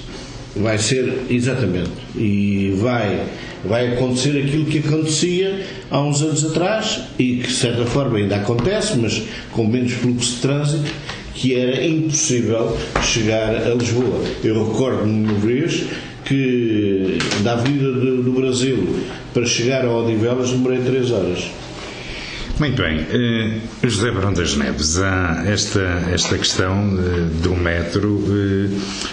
vai 0.56 0.78
ser, 0.78 1.26
exatamente, 1.30 1.90
e 2.16 2.74
vai, 2.80 3.24
vai 3.64 3.94
acontecer 3.94 4.36
aquilo 4.36 4.64
que 4.64 4.78
acontecia 4.78 5.64
há 5.90 6.00
uns 6.00 6.22
anos 6.22 6.44
atrás 6.44 7.02
e 7.18 7.36
que 7.36 7.48
de 7.48 7.54
certa 7.54 7.86
forma 7.86 8.18
ainda 8.18 8.36
acontece, 8.36 8.98
mas 8.98 9.22
com 9.52 9.66
menos 9.66 9.92
fluxo 9.92 10.34
de 10.34 10.40
trânsito, 10.40 10.90
que 11.34 11.54
era 11.54 11.84
impossível 11.86 12.76
chegar 13.02 13.54
a 13.54 13.74
Lisboa. 13.74 14.24
Eu 14.42 14.66
recordo-me 14.66 15.28
uma 15.28 15.38
vez 15.38 15.84
que 16.24 17.18
da 17.42 17.52
Avenida 17.52 17.92
do 17.92 18.32
Brasil 18.32 18.96
para 19.32 19.44
chegar 19.46 19.84
a 19.84 19.92
Odivelas 19.92 20.50
demorei 20.50 20.80
3 20.80 21.10
horas. 21.12 21.44
Muito 22.56 22.80
bem, 22.80 23.00
eh, 23.00 23.58
José 23.82 24.12
Brão 24.12 24.32
das 24.32 24.56
Neves, 24.56 24.96
há 24.98 25.42
esta, 25.44 25.80
esta 26.12 26.38
questão 26.38 26.96
eh, 27.00 27.42
do 27.42 27.56
metro 27.56 28.22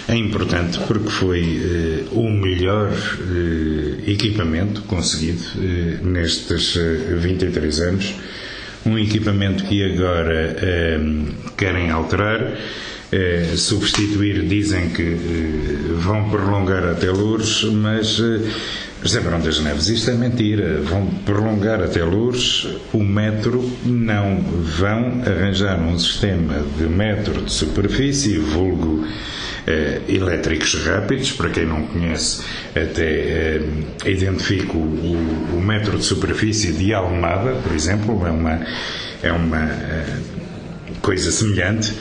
eh, 0.08 0.12
é 0.12 0.16
importante 0.16 0.78
porque 0.86 1.10
foi 1.10 2.06
o 2.12 2.30
melhor 2.30 2.92
equipamento 4.06 4.82
conseguido 4.82 5.42
nestes 6.04 6.76
eh, 6.76 7.16
23 7.16 7.80
anos, 7.80 8.14
um 8.86 8.96
equipamento 8.96 9.64
que 9.64 9.82
agora 9.92 10.56
querem 11.56 11.90
alterar. 11.90 12.52
Eh, 13.12 13.52
substituir, 13.56 14.42
dizem 14.46 14.88
que 14.88 15.02
eh, 15.02 15.92
vão 15.98 16.30
prolongar 16.30 16.82
até 16.84 17.10
Lourdes, 17.10 17.64
mas 17.64 18.18
eh, 18.18 18.40
José 19.02 19.20
Brão 19.20 19.38
das 19.38 19.60
Neves, 19.60 19.88
isto 19.88 20.10
é 20.10 20.14
mentira. 20.14 20.80
Vão 20.80 21.06
prolongar 21.26 21.82
até 21.82 22.02
Lourdes 22.02 22.66
o 22.92 23.02
metro, 23.02 23.70
não 23.84 24.40
vão 24.40 25.20
arranjar 25.26 25.78
um 25.78 25.98
sistema 25.98 26.64
de 26.78 26.84
metro 26.84 27.42
de 27.42 27.52
superfície, 27.52 28.38
vulgo 28.38 29.04
eh, 29.66 30.00
elétricos 30.08 30.74
rápidos. 30.86 31.32
Para 31.32 31.50
quem 31.50 31.66
não 31.66 31.82
conhece, 31.82 32.42
até 32.74 33.60
identifico 34.06 34.78
o, 34.78 35.56
o 35.58 35.60
metro 35.60 35.98
de 35.98 36.04
superfície 36.04 36.72
de 36.72 36.94
Almada, 36.94 37.56
por 37.56 37.74
exemplo, 37.74 38.26
é 38.26 38.30
uma. 38.30 38.60
É 39.22 39.30
uma 39.30 39.68
coisa 41.02 41.30
semelhante. 41.30 41.92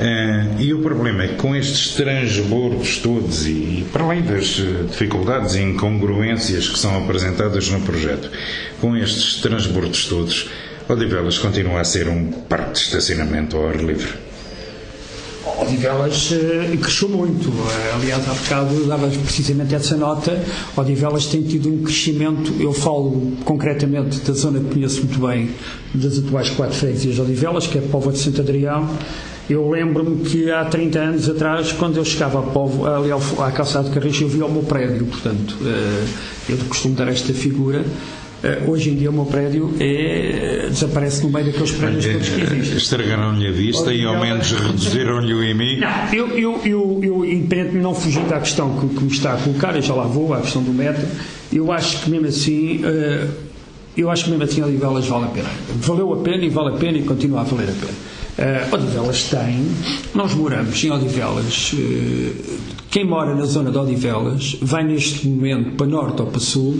Eh, 0.00 0.46
e 0.58 0.74
o 0.74 0.80
problema 0.80 1.24
é 1.24 1.28
que 1.28 1.34
com 1.34 1.54
estes 1.54 1.94
transbordos 1.94 2.98
todos 2.98 3.46
e, 3.46 3.84
para 3.92 4.02
além 4.02 4.22
das 4.22 4.58
eh, 4.58 4.84
dificuldades 4.90 5.54
e 5.54 5.60
incongruências 5.60 6.68
que 6.68 6.78
são 6.78 6.96
apresentadas 6.96 7.68
no 7.68 7.80
projeto, 7.82 8.30
com 8.80 8.96
estes 8.96 9.40
transbordos 9.40 10.06
todos, 10.06 10.50
Odivelas 10.88 11.38
continua 11.38 11.80
a 11.80 11.84
ser 11.84 12.08
um 12.08 12.30
parque 12.30 12.74
de 12.74 12.78
estacionamento 12.78 13.56
ao 13.56 13.68
ar 13.68 13.76
livre. 13.76 14.25
Odivelas 15.46 16.32
eh, 16.32 16.76
cresceu 16.76 17.08
muito. 17.08 17.48
Eh, 17.48 17.92
aliás, 17.94 18.28
há 18.28 18.34
bocado 18.34 18.84
dava 18.86 19.08
precisamente 19.08 19.74
essa 19.74 19.96
nota. 19.96 20.42
Odivelas 20.76 21.26
tem 21.26 21.42
tido 21.42 21.68
um 21.68 21.82
crescimento, 21.82 22.52
eu 22.58 22.72
falo 22.72 23.32
concretamente 23.44 24.18
da 24.20 24.32
zona 24.32 24.58
que 24.58 24.74
conheço 24.74 25.04
muito 25.04 25.24
bem, 25.24 25.50
das 25.94 26.18
atuais 26.18 26.50
quatro 26.50 26.74
freguesias 26.74 27.14
de 27.14 27.20
Odivelas, 27.20 27.66
que 27.66 27.78
é 27.78 27.80
a 27.80 27.84
Póvoa 27.84 28.12
de 28.12 28.18
Santo 28.18 28.40
Adrião. 28.40 28.88
Eu 29.48 29.70
lembro-me 29.70 30.24
que 30.24 30.50
há 30.50 30.64
30 30.64 30.98
anos 30.98 31.28
atrás, 31.30 31.70
quando 31.70 31.98
eu 31.98 32.04
chegava 32.04 32.40
a 32.40 32.42
Povo, 32.42 32.84
ali 32.84 33.12
ao, 33.12 33.20
à 33.40 33.52
calçada 33.52 33.88
de 33.88 33.94
Carris, 33.94 34.20
eu 34.20 34.26
via 34.26 34.44
o 34.44 34.50
meu 34.50 34.64
prédio. 34.64 35.06
Portanto, 35.06 35.56
eh, 35.64 36.04
eu 36.48 36.58
costumo 36.68 36.96
dar 36.96 37.06
esta 37.06 37.32
figura. 37.32 37.84
Eh, 38.46 38.62
hoje 38.64 38.90
em 38.90 38.94
dia 38.94 39.10
o 39.10 39.12
meu 39.12 39.24
prédio 39.24 39.74
é, 39.80 40.68
desaparece 40.68 41.24
no 41.24 41.30
meio 41.30 41.46
daqueles 41.46 41.72
prédios 41.72 42.06
todos 42.06 42.28
que 42.28 42.40
existem. 42.42 42.76
Estragaram-lhe 42.76 43.48
a 43.48 43.50
vista 43.50 43.92
e 43.92 44.04
ao 44.04 44.20
menos 44.20 44.52
reduziram-lhe 44.52 45.34
o 45.34 45.42
IMI. 45.42 45.80
Não, 45.80 46.14
eu, 46.14 46.28
eu, 46.38 46.60
eu, 46.64 47.00
eu 47.02 47.24
independentemente 47.24 47.76
de 47.76 47.82
não 47.82 47.92
fugir 47.92 48.22
da 48.26 48.38
questão 48.38 48.78
que, 48.78 48.86
que 48.94 49.02
me 49.02 49.10
está 49.10 49.32
a 49.32 49.36
colocar, 49.36 49.74
eu 49.74 49.82
já 49.82 49.94
lá 49.94 50.04
vou, 50.04 50.32
à 50.32 50.40
questão 50.42 50.62
do 50.62 50.72
metro, 50.72 51.04
eu 51.52 51.72
acho 51.72 52.02
que 52.02 52.10
mesmo 52.10 52.28
assim, 52.28 52.82
eh, 52.84 53.26
eu 53.96 54.08
acho 54.08 54.24
que 54.24 54.30
mesmo 54.30 54.44
assim 54.44 54.62
Odivelas 54.62 55.08
vale 55.08 55.24
a 55.24 55.28
pena. 55.28 55.50
Valeu 55.80 56.12
a 56.12 56.16
pena 56.18 56.44
e 56.44 56.48
vale 56.48 56.76
a 56.76 56.78
pena 56.78 56.98
e 56.98 57.02
continua 57.02 57.40
a 57.40 57.44
valer 57.44 57.68
a 57.68 57.72
pena. 57.72 58.06
Uh, 58.38 58.74
Odivelas 58.74 59.24
tem, 59.30 59.66
nós 60.14 60.34
moramos 60.34 60.84
em 60.84 60.90
Odivelas, 60.90 61.72
eh, 61.74 62.32
quem 62.90 63.02
mora 63.02 63.34
na 63.34 63.46
zona 63.46 63.70
de 63.70 63.78
Odivelas 63.78 64.58
vai 64.60 64.84
neste 64.84 65.26
momento 65.26 65.70
para 65.70 65.86
norte 65.86 66.20
ou 66.20 66.28
para 66.28 66.40
sul 66.40 66.78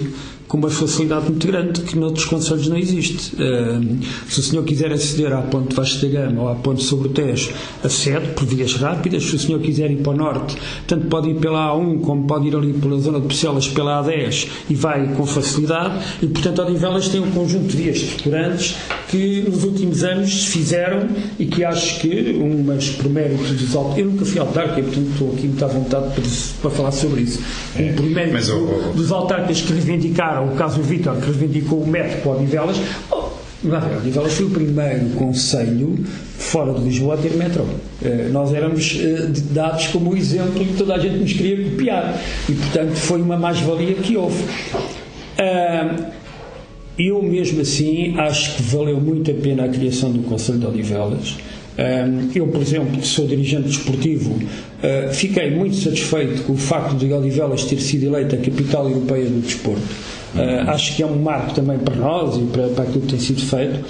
com 0.49 0.59
uma 0.59 0.71
facilidade 0.71 1.27
muito 1.27 1.47
grande 1.47 1.81
que 1.83 1.99
noutros 1.99 2.25
conselhos 2.25 2.69
não 2.69 2.77
existe. 2.77 3.35
Uh, 3.37 3.99
se 4.29 4.41
o 4.41 4.43
senhor 4.43 4.65
quiser 4.65 4.93
aceder 4.93 5.33
à 5.33 5.43
ponte 5.43 5.75
Vasco 5.75 6.07
da 6.07 6.09
Gama 6.09 6.43
ou 6.43 6.49
à 6.49 6.55
ponte 6.55 6.83
sobre 6.83 7.09
o 7.09 7.11
Tejo, 7.13 7.53
acede 7.83 8.29
por 8.29 8.47
vias 8.47 8.75
rápidas. 8.75 9.25
Se 9.25 9.37
o 9.37 9.39
senhor 9.39 9.61
quiser 9.61 9.91
ir 9.91 10.03
para 10.03 10.13
o 10.13 10.17
norte, 10.17 10.57
tanto 10.87 11.07
pode 11.07 11.31
ir 11.31 11.35
pela 11.37 11.73
A1 11.73 12.01
como 12.01 12.27
pode 12.27 12.49
ir 12.49 12.57
ali 12.57 12.73
pela 12.73 12.99
zona 12.99 13.21
de 13.21 13.27
Pecelas 13.27 13.69
pela 13.69 14.03
A10 14.03 14.49
e 14.71 14.75
vai 14.75 15.15
com 15.15 15.27
facilidade. 15.27 16.05
E, 16.23 16.27
portanto, 16.27 16.63
Odivelas 16.63 17.09
tem 17.09 17.21
um 17.21 17.31
conjunto 17.31 17.67
de 17.67 17.77
vias 17.77 17.97
estruturantes 17.97 18.77
que 19.09 19.43
nos 19.43 19.65
últimos 19.65 20.03
anos 20.03 20.45
se 20.45 20.51
fizeram 20.51 21.09
e 21.39 21.47
que 21.47 21.65
acho 21.65 22.01
que, 22.01 22.37
umas 22.41 22.89
por 22.91 23.11
mérito 23.11 23.43
dos 23.55 23.75
autarcas, 23.75 23.99
eu 23.99 24.07
nunca 24.07 24.25
fui 24.25 24.41
autarca, 24.41 24.83
portanto 24.83 25.11
estou 25.13 25.33
aqui 25.33 25.47
muito 25.47 25.65
à 25.65 25.69
vontade 25.69 26.15
para, 26.15 26.25
para 26.63 26.71
falar 26.71 26.93
sobre 26.93 27.23
isso. 27.23 27.41
Um 27.79 27.95
por 27.95 28.05
mérito 28.05 28.35
mas, 28.35 28.51
oh, 28.51 28.69
oh, 28.91 28.93
dos 28.93 29.13
autarcas 29.13 29.61
que 29.61 29.73
reivindicaram, 29.73 30.36
o 30.41 30.57
caso 30.57 30.77
do 30.77 30.83
Vítor, 30.83 31.17
que 31.17 31.27
reivindicou 31.27 31.83
o 31.83 31.87
método 31.87 32.23
para 32.23 32.33
Odivelas, 32.33 32.77
oh, 33.11 33.27
Odivelas 33.99 34.35
foi 34.35 34.47
o 34.47 34.51
primeiro 34.51 35.11
conselho 35.11 35.99
fora 36.39 36.73
de 36.75 36.81
Lisboa 36.85 37.15
a 37.15 37.17
ter 37.17 37.33
metrô. 37.33 37.65
Uh, 37.65 38.31
nós 38.33 38.53
éramos 38.53 38.95
uh, 38.95 39.53
dados 39.53 39.89
como 39.89 40.17
exemplo 40.17 40.63
e 40.63 40.67
toda 40.77 40.95
a 40.95 40.99
gente 40.99 41.17
nos 41.17 41.33
queria 41.33 41.71
copiar. 41.71 42.21
E, 42.49 42.53
portanto, 42.53 42.95
foi 42.95 43.21
uma 43.21 43.37
mais-valia 43.37 43.95
que 43.95 44.17
houve. 44.17 44.43
Uh, 44.43 46.05
eu, 46.99 47.23
mesmo 47.23 47.61
assim, 47.61 48.19
acho 48.19 48.57
que 48.57 48.63
valeu 48.63 49.01
muito 49.01 49.31
a 49.31 49.35
pena 49.35 49.65
a 49.65 49.69
criação 49.69 50.11
do 50.11 50.21
Conselho 50.21 50.59
de 50.59 50.67
Odivelas. 50.67 51.37
Eu, 52.35 52.47
por 52.47 52.63
exemplo, 52.63 53.05
sou 53.05 53.27
dirigente 53.27 53.69
desportivo, 53.69 54.41
fiquei 55.13 55.51
muito 55.51 55.77
satisfeito 55.77 56.45
com 56.45 56.55
o 56.55 56.57
facto 56.57 56.97
de 56.97 57.13
Odivelas 57.13 57.65
ter 57.65 57.79
sido 57.81 58.07
eleita 58.07 58.37
a 58.37 58.39
capital 58.39 58.89
europeia 58.89 59.27
do 59.27 59.43
desporto. 59.43 59.83
Acho 60.69 60.97
que 60.97 61.03
é 61.03 61.07
um 61.07 61.17
marco 61.17 61.55
também 61.55 61.79
para 61.79 61.95
nós 61.95 62.37
e 62.37 62.43
para, 62.45 62.69
para 62.69 62.85
aquilo 62.85 63.01
que 63.03 63.09
tem 63.09 63.21
sido 63.21 63.43
feito. 63.43 63.85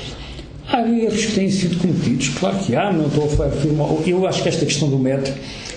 Há 0.69 0.81
erros 0.81 1.27
que 1.27 1.33
têm 1.33 1.49
sido 1.49 1.79
cometidos, 1.79 2.29
claro 2.31 2.59
que 2.59 2.75
há, 2.75 2.93
não 2.93 3.07
estou 3.07 3.45
a 3.45 3.47
afirmar. 3.47 3.89
Eu 4.05 4.27
acho 4.27 4.43
que 4.43 4.49
esta 4.49 4.67
questão 4.67 4.89
do 4.89 4.99
metro 4.99 5.33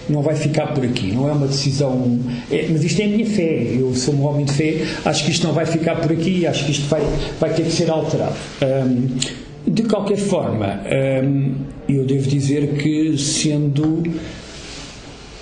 não 0.10 0.22
vai 0.22 0.36
ficar 0.36 0.68
por 0.74 0.84
aqui, 0.84 1.12
não 1.12 1.30
é 1.30 1.32
uma 1.32 1.48
decisão. 1.48 2.20
É, 2.52 2.68
mas 2.70 2.84
isto 2.84 3.00
é 3.02 3.06
a 3.06 3.08
minha 3.08 3.26
fé, 3.26 3.76
eu 3.78 3.94
sou 3.94 4.16
um 4.16 4.26
homem 4.26 4.46
de 4.46 4.54
fé, 4.54 4.84
acho 5.06 5.24
que 5.24 5.32
isto 5.32 5.46
não 5.46 5.54
vai 5.54 5.66
ficar 5.66 5.96
por 5.98 6.12
aqui, 6.12 6.46
acho 6.48 6.66
que 6.66 6.72
isto 6.72 6.88
vai, 6.88 7.02
vai 7.40 7.54
ter 7.54 7.64
que 7.64 7.72
ser 7.72 7.90
alterado. 7.90 8.36
Um, 8.64 9.08
de 9.68 9.84
qualquer 9.84 10.18
forma, 10.18 10.82
um, 11.24 11.54
eu 11.88 12.06
devo 12.06 12.28
dizer 12.28 12.68
que, 12.76 13.18
sendo. 13.18 14.04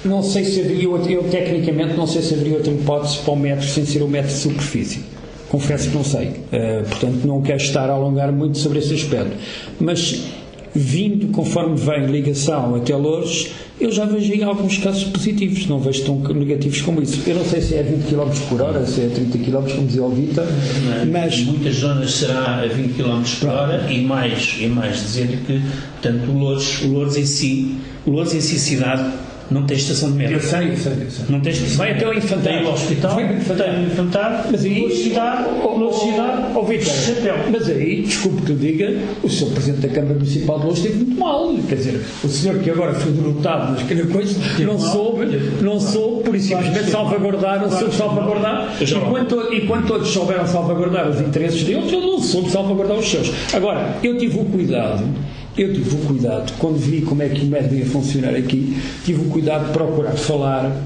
Não 0.03 0.21
sei 0.21 0.43
se 0.43 0.59
haveria, 0.59 0.85
eu 0.85 1.23
tecnicamente 1.23 1.95
não 1.95 2.05
sei 2.05 2.21
se 2.21 2.33
haveria 2.33 2.55
outra 2.55 2.71
hipótese 2.71 3.17
para 3.19 3.33
o 3.33 3.35
metro 3.35 3.65
sem 3.65 3.85
ser 3.85 4.01
o 4.03 4.07
metro 4.07 4.31
de 4.31 4.37
superfície. 4.37 5.16
Confesso 5.49 5.89
que 5.89 5.95
não 5.95 6.03
sei. 6.03 6.27
Uh, 6.27 6.87
portanto, 6.89 7.25
não 7.25 7.41
quero 7.41 7.61
estar 7.61 7.89
a 7.89 7.93
alongar 7.93 8.31
muito 8.31 8.57
sobre 8.57 8.79
esse 8.79 8.93
aspecto. 8.93 9.31
Mas 9.79 10.23
vindo 10.77 11.27
conforme 11.29 11.75
vem 11.75 12.05
ligação 12.05 12.75
até 12.75 12.95
Louros, 12.95 13.49
eu 13.79 13.91
já 13.91 14.05
vejo 14.05 14.43
alguns 14.43 14.77
casos 14.77 15.03
positivos, 15.05 15.67
não 15.67 15.79
vejo 15.79 16.03
tão 16.03 16.19
negativos 16.33 16.81
como 16.81 17.01
isso. 17.01 17.21
Eu 17.27 17.35
não 17.35 17.45
sei 17.45 17.61
se 17.61 17.75
é 17.75 17.83
20 17.83 18.07
km 18.07 18.29
por 18.49 18.61
hora, 18.61 18.85
se 18.85 19.01
é 19.01 19.07
30 19.07 19.37
km, 19.37 19.75
como 19.75 19.87
dizia 19.87 20.03
o 20.03 20.09
Vita, 20.09 20.45
mas. 21.11 21.33
Em 21.39 21.45
muitas 21.45 21.75
zonas 21.75 22.11
será 22.11 22.61
a 22.61 22.67
20 22.67 22.93
km 22.93 23.21
por 23.39 23.49
hora 23.49 23.91
e 23.91 24.01
mais, 24.01 24.55
e 24.59 24.67
mais 24.67 24.97
dizer 24.97 25.27
que, 25.45 25.61
portanto, 26.01 26.31
o 26.31 26.37
Louros, 26.37 26.81
o 26.83 26.87
Louros 26.87 27.17
em 27.17 27.25
si, 27.25 27.75
o 28.05 28.11
Louros 28.11 28.33
em 28.33 28.41
si 28.41 28.59
cidade 28.59 29.11
não 29.49 29.65
tem 29.65 29.77
estação 29.77 30.11
de 30.11 30.17
metro. 30.17 30.35
Eu 30.35 30.41
sei, 30.41 30.69
eu 30.71 30.77
sei, 30.77 30.91
eu 30.93 31.11
sei. 31.11 31.25
Não 31.29 31.39
tem 31.39 31.51
estação 31.53 31.77
Vai 31.77 31.91
até 31.91 32.05
ao 32.05 32.13
Infantário. 32.13 32.59
Tem 32.59 32.67
o 32.67 32.73
hospital, 32.73 33.15
Vai 33.15 33.27
ao 33.27 33.33
Infantário. 33.33 33.73
tem 33.73 33.83
o 33.83 33.87
Infantário, 33.87 34.51
Mas 34.51 34.65
aí, 34.65 34.73
velocidade, 34.73 35.43
velocidade, 35.61 36.67
Vitor, 36.67 36.93
chapéu. 36.93 37.35
mas 37.51 37.69
aí, 37.69 38.01
desculpe 38.01 38.41
que 38.41 38.51
eu 38.51 38.55
diga, 38.57 38.97
o 39.23 39.29
Sr. 39.29 39.51
Presidente 39.51 39.87
da 39.87 39.93
Câmara 39.93 40.13
Municipal 40.15 40.57
de 40.57 40.63
Louros 40.65 40.79
esteve 40.79 41.03
muito 41.05 41.19
mal. 41.19 41.55
Quer 41.69 41.75
dizer, 41.75 42.01
o 42.23 42.27
senhor 42.27 42.59
que 42.59 42.69
agora 42.69 42.93
foi 42.93 43.11
derrotado 43.11 43.71
nas 43.73 43.83
coisas, 44.11 44.37
não 44.59 44.77
soube, 44.77 45.25
não 45.61 45.79
soube, 45.79 46.23
por 46.23 46.35
isso 46.35 46.47
simplesmente 46.47 46.91
salvaguardar, 46.91 47.61
não 47.61 47.71
soube 47.71 47.95
salvaguardar. 47.95 48.75
E 48.81 49.57
e 49.57 49.61
quando 49.61 49.87
todos 49.87 50.09
souberam 50.09 50.45
salvaguardar 50.45 51.09
os 51.09 51.21
interesses 51.21 51.63
deles, 51.63 51.91
ele 51.91 52.05
não 52.05 52.19
soube 52.19 52.49
salvaguardar 52.49 52.97
os 52.97 53.09
seus. 53.09 53.31
Agora, 53.53 53.95
eu 54.03 54.17
tive 54.17 54.39
o 54.39 54.45
cuidado 54.45 55.03
eu 55.57 55.73
tive 55.73 55.95
o 55.95 55.99
cuidado, 56.05 56.53
quando 56.59 56.77
vi 56.77 57.01
como 57.01 57.21
é 57.21 57.29
que 57.29 57.41
o 57.41 57.45
método 57.45 57.75
ia 57.75 57.85
funcionar 57.85 58.35
aqui, 58.35 58.77
tive 59.03 59.21
o 59.21 59.29
cuidado 59.29 59.67
de 59.67 59.73
procurar 59.73 60.11
falar. 60.11 60.83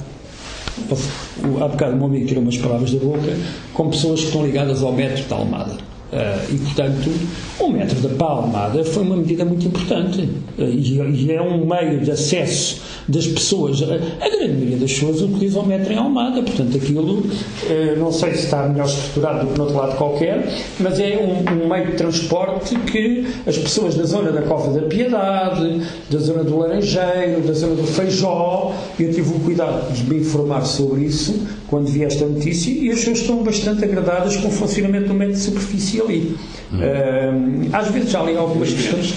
Há 1.59 1.67
bocado 1.67 1.93
o 1.93 1.97
meu 1.97 2.05
amigo 2.05 2.25
tirou 2.25 2.41
umas 2.41 2.57
palavras 2.57 2.91
da 2.91 2.99
boca 2.99 3.35
com 3.73 3.89
pessoas 3.89 4.21
que 4.21 4.27
estão 4.27 4.45
ligadas 4.45 4.81
ao 4.81 4.93
método 4.93 5.27
da 5.27 5.35
Almada. 5.35 5.73
Uh, 6.11 6.53
e, 6.53 6.57
portanto, 6.57 7.09
o 7.57 7.69
metro 7.69 7.99
da 8.01 8.09
Palmada 8.15 8.83
foi 8.83 9.01
uma 9.01 9.15
medida 9.15 9.45
muito 9.45 9.65
importante 9.65 10.21
uh, 10.57 10.61
e, 10.61 10.97
e, 10.97 11.31
é 11.31 11.41
um 11.41 11.65
meio 11.65 12.01
de 12.01 12.11
acesso 12.11 12.81
das 13.11 13.27
pessoas. 13.27 13.81
A, 13.81 14.29
grande 14.29 14.53
maioria 14.53 14.77
das 14.77 14.93
pessoas 14.93 15.21
utiliza 15.21 15.59
o 15.59 15.65
metro 15.65 15.93
em 15.93 15.97
Almada, 15.97 16.41
portanto, 16.41 16.77
aquilo 16.77 17.19
uh, 17.19 17.99
não 17.99 18.11
sei 18.11 18.33
se 18.33 18.45
está 18.45 18.67
melhor 18.67 18.87
estruturado 18.87 19.45
do 19.45 19.51
que 19.51 19.57
no 19.57 19.63
outro 19.65 19.77
lado 19.77 19.95
qualquer, 19.97 20.47
mas 20.79 20.99
é 20.99 21.17
um, 21.17 21.63
um, 21.63 21.67
meio 21.67 21.87
de 21.87 21.93
transporte 21.93 22.75
que 22.79 23.27
as 23.45 23.57
pessoas 23.57 23.95
da 23.95 24.03
zona 24.03 24.31
da 24.31 24.41
Cova 24.43 24.79
da 24.79 24.87
Piedade, 24.87 25.81
da 26.09 26.19
zona 26.19 26.43
do 26.43 26.57
Laranjeiro, 26.57 27.41
da 27.45 27.53
zona 27.53 27.75
do 27.75 27.83
Feijó, 27.83 28.73
eu 28.99 29.13
tive 29.13 29.29
o 29.29 29.39
cuidado 29.39 29.93
de 29.93 30.03
me 30.09 30.21
informar 30.21 30.65
sobre 30.65 31.01
isso 31.03 31.47
quando 31.67 31.87
vi 31.87 32.03
esta 32.03 32.25
notícia 32.25 32.71
e 32.71 32.91
as 32.91 32.99
pessoas 32.99 33.19
estão 33.19 33.43
bastante 33.43 33.83
agradadas 33.85 34.35
com 34.37 34.49
o 34.49 34.51
funcionamento 34.51 35.07
do 35.07 35.13
metro 35.13 35.33
de 35.33 35.39
superfície 35.39 36.01
ali. 36.01 36.35
Uh, 36.73 37.69
às 37.73 37.89
vezes 37.91 38.13
há 38.15 38.21
ali 38.21 38.35
algumas 38.35 38.71
questões. 38.71 39.13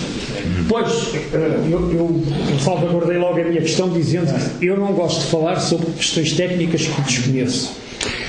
Pois, 0.69 0.93
uh, 0.93 1.17
eu, 1.71 1.93
eu, 1.93 2.23
salvaguardei 2.61 3.19
logo 3.19 3.41
a 3.41 3.45
minha 3.45 3.61
questão 3.61 3.84
dizendo 3.91 4.33
que 4.59 4.67
eu 4.67 4.77
não 4.79 4.93
gosto 4.93 5.21
de 5.25 5.31
falar 5.31 5.57
sobre 5.61 5.87
questões 5.93 6.33
técnicas 6.33 6.87
que 6.87 7.01
desconheço. 7.03 7.83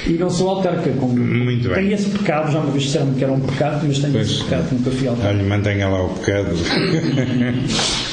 E 0.07 0.13
não 0.13 0.29
sou 0.29 0.49
autarca, 0.49 0.89
como 0.91 1.17
Muito 1.17 1.67
bem. 1.67 1.75
tenho 1.77 1.93
esse 1.95 2.05
pecado, 2.09 2.51
já 2.51 2.59
uma 2.59 2.69
vez 2.71 2.83
disseram-me 2.83 3.15
que 3.17 3.23
era 3.23 3.33
um 3.33 3.39
pecado, 3.41 3.85
mas 3.87 3.97
tenho 3.99 4.13
Pois. 4.13 4.29
esse 4.31 4.43
pecado, 4.43 4.67
nunca 4.71 4.91
fui 4.91 5.07
autarca. 5.07 5.29
Olha, 5.33 5.43
mantenha 5.43 5.87
lá 5.89 6.03
o 6.05 6.09
pecado. 6.09 6.55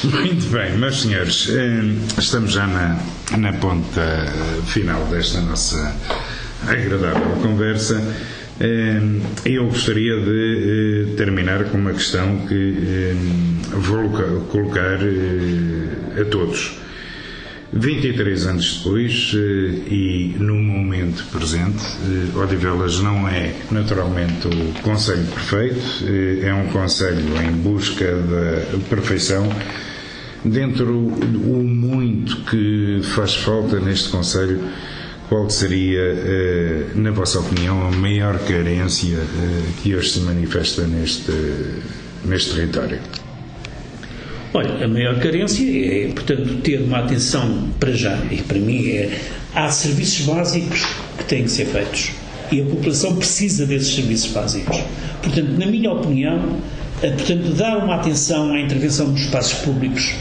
Muito 0.03 0.45
bem, 0.51 0.77
meus 0.77 1.01
senhores, 1.01 1.47
eh, 1.49 2.19
estamos 2.19 2.51
já 2.51 2.67
na, 2.67 2.99
na 3.37 3.53
ponta 3.53 4.01
final 4.65 5.05
desta 5.05 5.39
nossa 5.41 5.95
agradável 6.67 7.21
conversa. 7.41 8.01
Eh, 8.59 8.99
Eu 9.45 9.67
gostaria 9.67 10.19
de 10.19 11.11
eh, 11.11 11.15
terminar 11.15 11.65
com 11.65 11.77
uma 11.77 11.93
questão 11.93 12.37
que 12.47 13.13
vou 13.71 14.01
loca- 14.01 14.41
colocar 14.51 14.97
a 16.19 16.25
todos. 16.25 16.77
23 17.75 18.45
anos 18.45 18.77
depois 18.77 19.31
eh, 19.35 19.37
e 19.91 20.35
no 20.37 20.55
momento 20.55 21.25
presente, 21.31 21.83
eh, 22.05 22.37
Odivelas 22.37 22.99
não 22.99 23.27
é 23.27 23.55
naturalmente 23.71 24.47
o 24.47 24.81
conselho 24.83 25.25
perfeito, 25.25 25.81
eh, 26.05 26.47
é 26.47 26.53
um 26.53 26.67
conselho 26.67 27.23
em 27.41 27.51
busca 27.51 28.05
da 28.05 28.77
perfeição. 28.89 29.49
Dentro 30.45 30.85
do 30.85 31.39
muito 31.63 32.41
que 32.43 32.99
faz 33.01 33.33
falta 33.35 33.79
neste 33.79 34.09
conselho, 34.09 34.59
qual 35.29 35.49
seria, 35.49 36.03
na 36.95 37.11
vossa 37.11 37.39
opinião, 37.39 37.87
a 37.87 37.91
maior 37.91 38.37
carência 38.39 39.17
que 39.81 39.95
hoje 39.95 40.09
se 40.09 40.19
manifesta 40.19 40.85
neste, 40.85 41.31
neste 42.25 42.55
território? 42.55 42.99
Olha, 44.53 44.85
a 44.85 44.87
maior 44.87 45.19
carência 45.19 45.65
é, 45.65 46.11
portanto, 46.13 46.57
ter 46.61 46.81
uma 46.81 46.99
atenção 46.99 47.69
para 47.79 47.91
já, 47.91 48.17
e 48.31 48.37
para 48.37 48.59
mim 48.59 48.87
é, 48.87 49.09
há 49.53 49.69
serviços 49.69 50.25
básicos 50.25 50.85
que 51.17 51.23
têm 51.25 51.43
que 51.43 51.51
ser 51.51 51.65
feitos 51.65 52.11
e 52.51 52.61
a 52.61 52.65
população 52.65 53.15
precisa 53.15 53.65
desses 53.65 53.95
serviços 53.95 54.31
básicos. 54.31 54.77
Portanto, 55.21 55.57
na 55.57 55.65
minha 55.65 55.91
opinião, 55.91 56.57
eh, 57.01 57.09
portanto, 57.09 57.53
dar 57.55 57.77
uma 57.77 57.95
atenção 57.95 58.53
à 58.53 58.59
intervenção 58.59 59.07
nos 59.07 59.21
espaços 59.21 59.53
públicos 59.59 60.13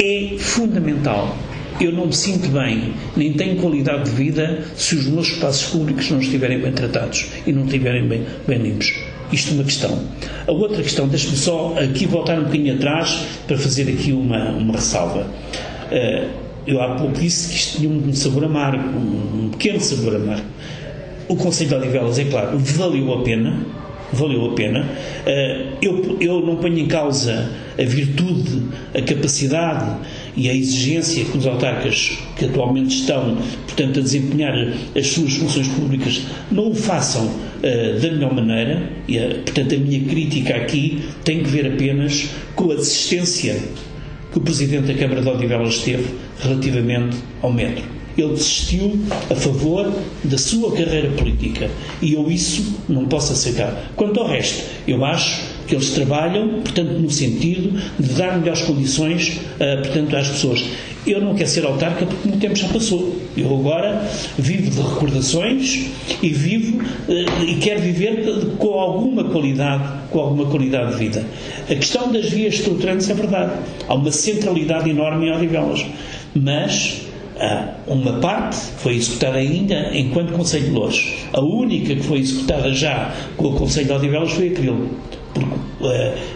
é 0.00 0.36
fundamental. 0.38 1.36
Eu 1.80 1.92
não 1.92 2.06
me 2.06 2.14
sinto 2.14 2.48
bem, 2.48 2.94
nem 3.16 3.32
tenho 3.32 3.56
qualidade 3.56 4.10
de 4.10 4.16
vida 4.16 4.64
se 4.76 4.94
os 4.94 5.06
meus 5.06 5.26
espaços 5.28 5.66
públicos 5.70 6.10
não 6.10 6.20
estiverem 6.20 6.60
bem 6.60 6.72
tratados 6.72 7.26
e 7.46 7.52
não 7.52 7.64
estiverem 7.64 8.06
bem, 8.06 8.24
bem 8.46 8.58
limpos. 8.58 8.94
Isto 9.34 9.50
é 9.50 9.54
uma 9.54 9.64
questão. 9.64 9.98
A 10.46 10.52
outra 10.52 10.80
questão, 10.82 11.08
deixe-me 11.08 11.36
só 11.36 11.74
aqui 11.76 12.06
voltar 12.06 12.38
um 12.38 12.44
bocadinho 12.44 12.74
atrás 12.76 13.24
para 13.48 13.58
fazer 13.58 13.88
aqui 13.88 14.12
uma, 14.12 14.50
uma 14.50 14.74
ressalva. 14.74 15.26
Eh, 15.90 16.28
eu 16.66 16.80
há 16.80 16.94
pouco 16.94 17.18
disse 17.18 17.48
que 17.48 17.54
isto 17.56 17.78
tinha 17.78 17.90
um 17.90 18.12
sabor 18.14 18.44
amargo, 18.44 18.88
um 18.96 19.50
pequeno 19.50 19.80
sabor 19.80 20.14
amargo. 20.16 20.46
O 21.28 21.36
Conselho 21.36 21.70
de 21.70 21.76
Odivelas, 21.76 22.18
é 22.18 22.24
claro, 22.24 22.58
valeu 22.58 23.12
a 23.12 23.22
pena, 23.22 23.58
valeu 24.12 24.50
a 24.50 24.54
pena. 24.54 24.88
Eh, 25.26 25.66
Eu, 25.82 26.16
eu 26.20 26.40
não 26.46 26.56
ponho 26.56 26.78
em 26.78 26.86
causa 26.86 27.50
a 27.78 27.82
virtude, 27.82 28.62
a 28.94 29.02
capacidade 29.02 29.96
e 30.36 30.48
a 30.48 30.54
exigência 30.54 31.24
que 31.24 31.38
os 31.38 31.46
autarcas 31.46 32.18
que 32.36 32.44
atualmente 32.44 32.96
estão, 32.96 33.36
portanto, 33.66 34.00
a 34.00 34.02
desempenhar 34.02 34.54
as 34.96 35.06
suas 35.08 35.34
funções 35.34 35.68
públicas 35.68 36.22
não 36.50 36.70
o 36.70 36.74
façam 36.74 37.30
eh, 37.62 37.98
da 38.00 38.10
melhor 38.10 38.34
maneira. 38.34 38.90
E, 39.08 39.16
eh, 39.16 39.40
portanto, 39.44 39.74
a 39.74 39.78
minha 39.78 40.04
crítica 40.04 40.54
aqui 40.56 41.02
tem 41.24 41.42
que 41.42 41.48
ver 41.48 41.72
apenas 41.72 42.28
com 42.54 42.70
a 42.72 42.74
desistência 42.74 43.58
que 44.30 44.38
o 44.38 44.40
Presidente 44.40 44.88
da 44.88 44.94
Câmara 44.94 45.22
de 45.22 45.28
Odivelas 45.28 45.78
teve 45.78 46.06
relativamente 46.40 47.16
ao 47.40 47.52
metro. 47.52 47.84
Ele 48.18 48.32
desistiu 48.32 48.98
a 49.30 49.34
favor 49.34 49.92
da 50.22 50.38
sua 50.38 50.72
carreira 50.72 51.10
política 51.12 51.70
e 52.02 52.14
eu 52.14 52.30
isso 52.30 52.80
não 52.88 53.06
posso 53.06 53.32
aceitar. 53.32 53.92
Quanto 53.96 54.20
ao 54.20 54.28
resto, 54.28 54.62
eu 54.86 55.04
acho 55.04 55.53
que 55.66 55.74
eles 55.74 55.90
trabalham, 55.90 56.60
portanto, 56.60 56.92
no 56.92 57.10
sentido 57.10 57.80
de 57.98 58.12
dar 58.14 58.38
melhores 58.38 58.62
condições, 58.62 59.40
ah, 59.60 59.82
portanto, 59.82 60.16
às 60.16 60.28
pessoas. 60.28 60.64
Eu 61.06 61.20
não 61.20 61.34
quero 61.34 61.48
ser 61.48 61.66
autarca 61.66 62.06
porque 62.06 62.28
o 62.28 62.32
tempo 62.32 62.56
já 62.56 62.66
passou. 62.68 63.14
Eu 63.36 63.54
agora 63.54 64.08
vivo 64.38 64.70
de 64.70 64.80
recordações 64.80 65.90
e 66.22 66.30
vivo 66.30 66.82
eh, 67.06 67.26
e 67.46 67.56
quero 67.56 67.82
viver 67.82 68.24
com 68.56 68.80
alguma 68.80 69.24
qualidade, 69.24 69.84
com 70.10 70.20
alguma 70.20 70.46
qualidade 70.46 70.92
de 70.92 70.98
vida. 70.98 71.26
A 71.68 71.74
questão 71.74 72.10
das 72.10 72.30
vias 72.30 72.54
estruturantes 72.54 73.10
é 73.10 73.14
verdade. 73.14 73.52
Há 73.86 73.92
uma 73.92 74.10
centralidade 74.10 74.88
enorme 74.88 75.26
em 75.26 75.32
Odivelas. 75.32 75.84
Mas 76.34 77.04
uma 77.86 78.14
parte 78.14 78.56
foi 78.78 78.94
executada 78.94 79.38
ainda 79.38 79.90
enquanto 79.92 80.32
Conselho 80.32 80.64
de 80.66 80.70
Louros. 80.70 81.14
A 81.32 81.40
única 81.40 81.94
que 81.94 82.02
foi 82.02 82.18
executada 82.18 82.72
já 82.72 83.12
com 83.36 83.48
o 83.48 83.54
Conselho 83.54 83.86
de 83.86 83.92
Odivelas 83.92 84.32
foi 84.32 84.48
a 84.48 84.52
Cril. 84.52 84.88
Porque 84.92 85.16
eh, 85.16 85.23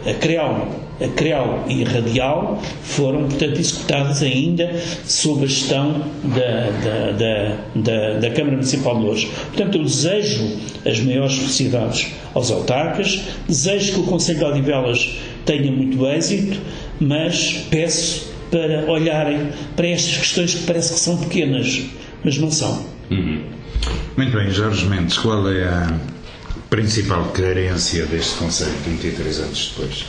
a 0.07 0.15
CREAL, 0.15 0.69
a 1.01 1.09
CREAL 1.09 1.65
e 1.69 1.85
a 1.85 1.89
Radial 1.89 2.63
foram, 2.83 3.25
portanto, 3.29 3.59
executadas 3.59 4.23
ainda 4.23 4.81
sob 5.05 5.45
a 5.45 5.47
gestão 5.47 6.05
da, 6.25 7.13
da, 7.15 7.57
da, 7.75 8.19
da, 8.19 8.31
Câmara 8.31 8.57
Municipal 8.57 8.97
de 8.97 9.03
Louros. 9.03 9.25
Portanto, 9.25 9.79
eu 9.79 9.85
desejo 9.85 10.59
as 10.85 11.01
maiores 11.01 11.37
felicidades 11.37 12.13
aos 12.35 12.51
autarcas, 12.51 13.23
desejo 13.47 13.95
que 13.95 14.01
o 14.01 14.03
Conselho 14.05 14.39
de 14.39 14.45
Odivelas 14.45 15.19
tenha 15.45 15.71
muito 15.71 16.07
êxito, 16.07 16.61
mas 17.01 17.67
peço 17.71 18.33
para 18.51 18.91
olharem 18.91 19.49
para 19.77 19.87
estas 19.87 20.17
questões 20.19 20.55
que 20.55 20.65
parece 20.65 20.95
que 20.95 21.01
são 21.01 21.17
pequenas, 21.19 21.83
mas 22.25 22.39
não 22.39 22.51
são. 22.51 22.85
Muito 24.17 24.37
bem, 24.37 24.51
Jorge 24.51 24.85
Mendes, 24.87 25.17
qual 25.19 25.49
é 25.51 25.65
a 25.65 25.99
principal 26.71 27.25
carência 27.33 28.05
deste 28.07 28.37
Conselho 28.37 28.73
23 28.87 29.41
anos 29.41 29.73
depois? 29.75 30.05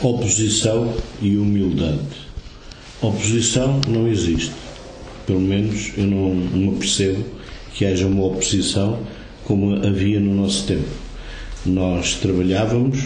Oposição 0.00 0.94
e 1.20 1.36
humildade. 1.36 2.00
Oposição 3.00 3.80
não 3.86 4.08
existe. 4.08 4.52
Pelo 5.26 5.40
menos 5.40 5.92
eu 5.96 6.06
não 6.06 6.34
me 6.34 6.76
percebo 6.78 7.24
que 7.74 7.86
haja 7.86 8.06
uma 8.06 8.24
oposição 8.24 9.00
como 9.44 9.74
havia 9.86 10.18
no 10.18 10.34
nosso 10.34 10.66
tempo. 10.66 10.88
Nós 11.64 12.14
trabalhávamos 12.14 12.98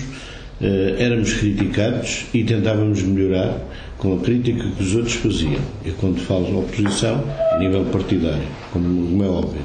uh, 0.61 0.95
éramos 0.99 1.33
criticados 1.35 2.27
e 2.33 2.45
tentávamos 2.45 3.03
melhorar 3.03 3.59
com 3.99 4.16
a 4.16 4.20
crítica 4.20 4.68
que 4.70 4.83
os 4.83 4.95
outros 4.95 5.14
faziam. 5.14 5.61
Eu, 5.85 5.95
quando 5.95 6.20
falo 6.20 6.61
oposição, 6.61 7.25
a 7.53 7.59
nível 7.59 7.85
partidário, 7.87 8.47
como 8.72 9.22
é 9.22 9.29
óbvio. 9.29 9.62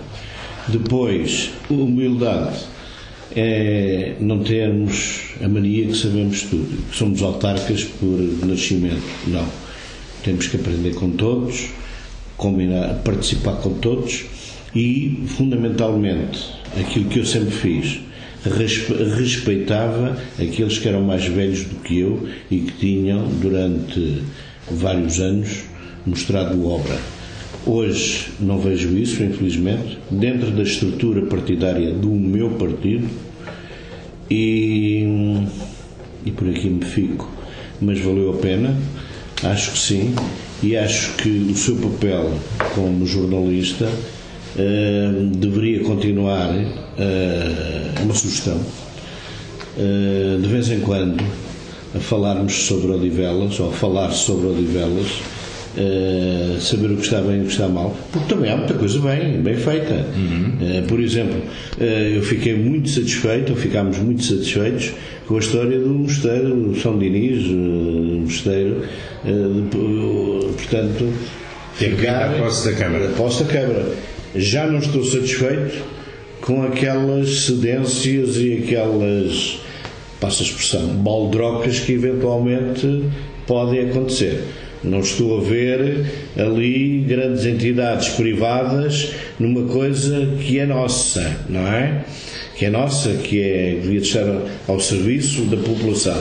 Depois, 0.72 1.50
humildade 1.70 2.60
é 3.36 4.16
não 4.20 4.40
termos 4.40 5.34
a 5.44 5.48
mania 5.48 5.88
que 5.88 5.96
sabemos 5.96 6.44
tudo, 6.44 6.90
que 6.92 6.96
somos 6.96 7.22
autarcas 7.24 7.84
por 7.84 8.20
nascimento. 8.46 9.02
Não. 9.28 9.48
Temos 10.24 10.48
que 10.48 10.58
aprender 10.58 10.94
com 10.94 11.10
todos, 11.12 11.70
combinar, 12.38 13.02
participar 13.04 13.54
com 13.58 13.74
todos 13.76 14.26
e, 14.76 15.24
fundamentalmente, 15.28 16.40
aquilo 16.80 17.06
que 17.06 17.20
eu 17.20 17.26
sempre 17.26 17.52
fiz, 17.52 18.00
respeitava 19.18 20.18
aqueles 20.38 20.78
que 20.78 20.88
eram 20.88 21.02
mais 21.02 21.26
velhos 21.26 21.64
do 21.66 21.76
que 21.78 22.00
eu 22.00 22.28
e 22.52 22.60
que 22.60 22.72
tinham, 22.74 23.28
durante 23.42 24.22
vários 24.70 25.20
anos, 25.20 25.64
mostrado 26.06 26.66
obra. 26.68 27.19
Hoje 27.66 28.28
não 28.40 28.58
vejo 28.58 28.98
isso, 28.98 29.22
infelizmente, 29.22 29.98
dentro 30.10 30.50
da 30.52 30.64
estrutura 30.64 31.24
partidária 31.24 31.92
do 31.92 32.10
meu 32.10 32.52
partido 32.52 33.08
e, 34.32 35.44
e 36.26 36.32
por 36.32 36.50
aqui 36.50 36.70
me 36.70 36.86
fico. 36.86 37.30
Mas 37.82 38.00
valeu 38.00 38.32
a 38.32 38.38
pena, 38.38 38.78
acho 39.44 39.72
que 39.72 39.80
sim, 39.80 40.16
e 40.64 40.76
acho 40.76 41.16
que 41.16 41.30
o 41.30 41.56
seu 41.56 41.76
papel 41.76 42.32
como 42.76 43.06
jornalista 43.06 43.86
uh, 43.86 45.26
deveria 45.36 45.84
continuar 45.84 46.50
uh, 46.50 48.04
uma 48.04 48.14
sugestão. 48.14 48.60
Uh, 49.78 50.42
de 50.42 50.48
vez 50.48 50.70
em 50.70 50.80
quando 50.80 51.24
a 51.96 52.00
falarmos 52.00 52.54
sobre 52.54 52.92
Odivelas 52.92 53.60
ou 53.60 53.70
a 53.70 53.74
falar 53.74 54.12
sobre 54.12 54.48
Odivelas 54.48 55.08
Uh, 55.78 56.60
saber 56.60 56.88
o 56.88 56.96
que 56.96 57.04
está 57.04 57.22
bem 57.22 57.38
e 57.38 57.42
o 57.42 57.44
que 57.46 57.52
está 57.52 57.68
mal, 57.68 57.96
porque 58.12 58.34
também 58.34 58.52
há 58.52 58.58
muita 58.58 58.74
coisa 58.74 59.00
bem, 59.00 59.40
bem 59.40 59.56
feita. 59.56 60.08
Uhum. 60.16 60.54
Uh, 60.60 60.88
por 60.88 61.00
exemplo, 61.00 61.38
uh, 61.38 61.84
eu 61.84 62.24
fiquei 62.24 62.56
muito 62.56 62.90
satisfeito, 62.90 63.52
ou 63.52 63.56
ficámos 63.56 64.00
muito 64.00 64.24
satisfeitos 64.24 64.94
com 65.28 65.36
a 65.36 65.40
história 65.40 65.80
do 65.80 65.90
mosteiro 65.90 66.76
São 66.82 66.98
Dinis, 66.98 67.46
mosteiro, 68.24 68.82
portanto, 70.56 71.14
ficar 71.76 72.32
a 72.32 72.40
posse 72.40 72.72
da 72.72 72.76
Câmara. 72.76 73.06
A 73.06 73.12
posse 73.12 73.44
da 73.44 73.54
Câmara. 73.54 73.86
Já 74.36 74.66
não 74.66 74.80
estou 74.80 75.04
satisfeito 75.04 75.84
com 76.42 76.64
aquelas 76.64 77.42
cedências 77.42 78.38
e 78.38 78.64
aquelas, 78.64 79.60
passa 80.20 80.42
a 80.42 80.46
expressão, 80.48 80.88
baldrocas 80.96 81.80
que 81.80 81.92
eventualmente 81.94 83.06
podem 83.46 83.88
acontecer. 83.90 84.44
Não 84.84 85.02
estou 85.02 85.40
a 85.40 85.44
ver 85.44 86.06
ali 86.38 87.04
grandes 87.08 87.46
entidades 87.46 88.10
privadas 88.10 89.12
numa 89.38 89.64
coisa 89.64 90.26
que 90.40 90.58
é 90.58 90.66
nossa, 90.66 91.38
não 91.50 91.68
é? 91.68 92.06
Que 92.56 92.66
é 92.66 92.70
nossa, 92.70 93.10
que 93.16 93.42
é, 93.42 93.78
devia 93.82 94.00
estar 94.00 94.26
ao 94.68 94.80
serviço 94.80 95.44
da 95.44 95.58
população. 95.58 96.18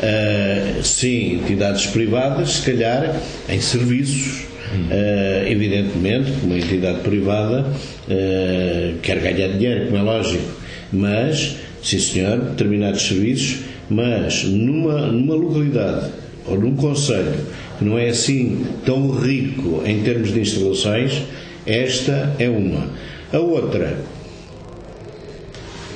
Uh, 0.00 0.82
sim, 0.82 1.34
entidades 1.34 1.86
privadas, 1.88 2.52
se 2.52 2.70
calhar 2.70 3.20
em 3.50 3.60
serviços, 3.60 4.44
uh, 4.72 5.46
evidentemente, 5.46 6.32
uma 6.42 6.56
entidade 6.56 7.00
privada 7.00 7.66
uh, 7.66 8.98
quer 9.02 9.18
ganhar 9.20 9.48
dinheiro, 9.48 9.86
como 9.86 9.98
é 9.98 10.02
lógico, 10.02 10.44
mas, 10.90 11.56
sim 11.82 11.98
senhor, 11.98 12.38
determinados 12.38 13.02
serviços, 13.02 13.58
mas 13.90 14.44
numa, 14.44 15.08
numa 15.08 15.34
localidade 15.34 16.06
ou 16.46 16.58
num 16.58 16.74
conselho 16.76 17.34
que 17.80 17.84
não 17.86 17.98
é 17.98 18.10
assim 18.10 18.66
tão 18.84 19.10
rico 19.10 19.82
em 19.86 20.02
termos 20.02 20.34
de 20.34 20.40
instalações, 20.40 21.22
esta 21.66 22.36
é 22.38 22.46
uma. 22.46 22.90
A 23.32 23.38
outra, 23.38 24.04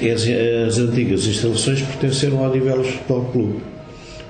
as, 0.00 0.26
as 0.66 0.78
antigas 0.78 1.26
instalações 1.26 1.82
pertenceram 1.82 2.38
ao 2.38 2.50
Odivelas 2.50 2.86
Futebol 2.86 3.24
Clube. 3.26 3.56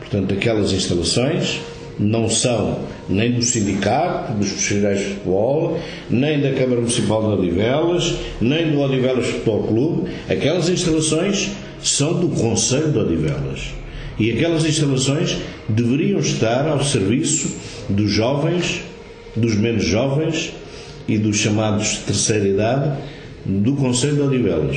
Portanto, 0.01 0.35
aquelas 0.35 0.73
instalações 0.73 1.61
não 1.97 2.29
são 2.29 2.81
nem 3.09 3.31
do 3.31 3.43
sindicato, 3.43 4.33
dos 4.33 4.49
profissionais 4.49 4.99
de 4.99 5.05
futebol, 5.05 5.79
nem 6.11 6.41
da 6.41 6.51
Câmara 6.55 6.81
Municipal 6.81 7.23
de 7.23 7.41
Odivelas, 7.41 8.17
nem 8.41 8.73
do 8.73 8.81
Odivelas 8.81 9.27
Futebol 9.27 9.63
Clube. 9.63 10.11
Aquelas 10.29 10.69
instalações 10.69 11.53
são 11.81 12.19
do 12.19 12.31
Conselho 12.31 12.91
de 12.91 12.99
Odivelas. 12.99 13.84
E 14.19 14.31
aquelas 14.31 14.65
instalações 14.65 15.37
deveriam 15.69 16.21
estar 16.21 16.69
ao 16.69 16.83
serviço 16.85 17.57
dos 17.89 18.11
jovens, 18.11 18.83
dos 19.35 19.57
menos 19.57 19.85
jovens 19.85 20.53
e 21.09 21.19
dos 21.19 21.37
chamados 21.37 21.89
de 21.89 21.99
terceira 22.01 22.49
idade 22.49 22.99
do 23.45 23.75
Conselho 23.75 24.15
de 24.15 24.23
Odivelas. 24.23 24.77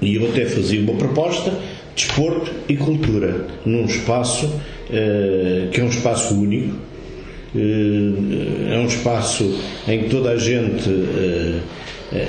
E 0.00 0.14
eu 0.16 0.28
até 0.28 0.46
fazia 0.46 0.80
uma 0.80 0.94
proposta 0.94 1.52
desporto 1.94 2.50
e 2.68 2.76
cultura 2.76 3.46
num 3.64 3.86
espaço 3.86 4.46
uh, 4.46 5.70
que 5.70 5.80
é 5.80 5.84
um 5.84 5.88
espaço 5.88 6.34
único, 6.34 6.74
uh, 7.54 8.72
é 8.72 8.78
um 8.78 8.86
espaço 8.86 9.58
em 9.88 10.02
que 10.02 10.10
toda 10.10 10.30
a 10.30 10.36
gente 10.36 10.88
eh, 10.88 11.60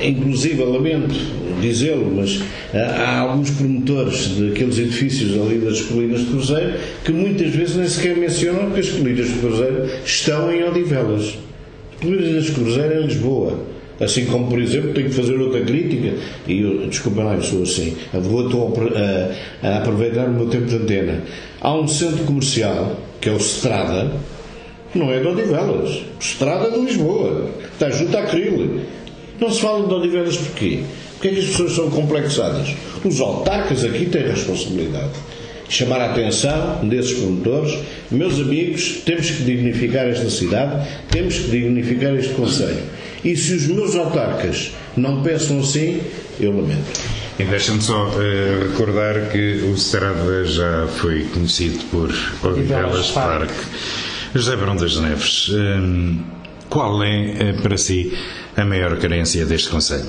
inclusive, 0.04 0.64
lamento 0.64 1.16
dizê-lo, 1.62 2.12
mas 2.16 2.42
eh, 2.74 2.80
há 2.80 3.20
alguns 3.20 3.52
promotores 3.52 4.30
daqueles 4.38 4.78
edifícios 4.78 5.34
ali 5.40 5.58
das 5.60 5.82
colinas 5.82 6.22
de 6.22 6.26
Cruzeiro 6.28 6.74
que 7.04 7.12
muitas 7.12 7.50
vezes 7.50 7.76
nem 7.76 7.88
sequer 7.88 8.18
mencionam 8.18 8.72
que 8.72 8.80
as 8.80 8.90
colinas 8.90 9.28
de 9.28 9.40
Cruzeiro 9.40 9.90
estão 10.06 10.52
em 10.52 10.64
Odivelas. 10.64 11.38
As 11.96 12.02
colinas 12.02 12.46
de 12.46 12.52
Cruzeiro 12.52 12.94
é 12.94 13.02
em 13.02 13.08
Lisboa. 13.08 13.60
Assim 14.00 14.26
como, 14.28 14.48
por 14.48 14.60
exemplo, 14.62 14.94
tenho 14.94 15.10
que 15.10 15.16
fazer 15.16 15.40
outra 15.40 15.62
crítica, 15.62 16.14
e 16.48 16.62
eu, 16.62 16.88
desculpa 16.88 17.24
lá, 17.24 17.34
eu 17.34 17.42
sou 17.42 17.64
assim, 17.64 17.98
vou 18.14 18.46
estou 18.46 18.72
a, 18.96 19.68
a, 19.68 19.78
aproveitar 19.80 20.28
o 20.28 20.34
meu 20.34 20.48
tempo 20.48 20.66
de 20.66 20.76
antena. 20.76 21.24
Há 21.60 21.74
um 21.74 21.88
centro 21.88 22.24
comercial, 22.26 22.96
que 23.20 23.28
é 23.28 23.32
o 23.32 23.38
Strada, 23.38 24.12
que 24.94 25.00
não 25.00 25.12
é 25.12 25.20
de 25.20 25.28
Odivelas, 25.28 26.04
Strada 26.20 26.70
de 26.70 26.80
Lisboa, 26.80 27.50
está 27.74 27.90
junto 27.90 28.16
à 28.16 28.22
Cril. 28.22 28.82
Não 29.40 29.52
se 29.52 29.62
fala 29.62 29.88
de 29.88 29.94
Odivelas 29.94 30.38
porquê? 30.38 30.84
Porque 31.14 31.28
é 31.30 31.32
que 31.32 31.40
as 31.40 31.46
pessoas 31.48 31.74
são 31.74 31.90
complexadas? 31.90 32.76
Os 33.04 33.20
autarcas 33.20 33.84
aqui 33.84 34.06
têm 34.06 34.24
responsabilidade. 34.24 35.14
Chamar 35.70 36.00
a 36.00 36.12
atenção 36.12 36.80
desses 36.88 37.14
promotores, 37.14 37.78
meus 38.10 38.40
amigos, 38.40 39.02
temos 39.04 39.30
que 39.30 39.44
dignificar 39.44 40.08
esta 40.08 40.30
cidade, 40.30 40.88
temos 41.10 41.40
que 41.40 41.50
dignificar 41.50 42.16
este 42.16 42.34
Conselho. 42.34 42.84
E 43.24 43.36
se 43.36 43.54
os 43.54 43.68
meus 43.68 43.96
autarcas 43.96 44.72
não 44.96 45.22
pensam 45.22 45.60
assim, 45.60 46.02
eu 46.40 46.56
lamento. 46.56 47.02
E 47.40 47.44
deixa-me 47.44 47.82
só 47.82 48.08
uh, 48.08 48.70
recordar 48.70 49.30
que 49.30 49.62
o 49.64 49.74
Strada 49.76 50.46
já 50.46 50.88
foi 50.88 51.26
conhecido 51.26 51.80
por 51.92 52.14
Odivelas 52.44 53.12
Parque. 53.12 53.54
José 54.34 54.56
Brão 54.56 54.76
das 54.76 54.98
Neves, 54.98 55.50
um, 55.50 56.20
qual 56.70 57.04
é, 57.04 57.54
uh, 57.54 57.62
para 57.62 57.78
si, 57.78 58.12
a 58.58 58.66
maior 58.66 58.98
carência 58.98 59.46
deste 59.46 59.70
Conselho? 59.70 60.08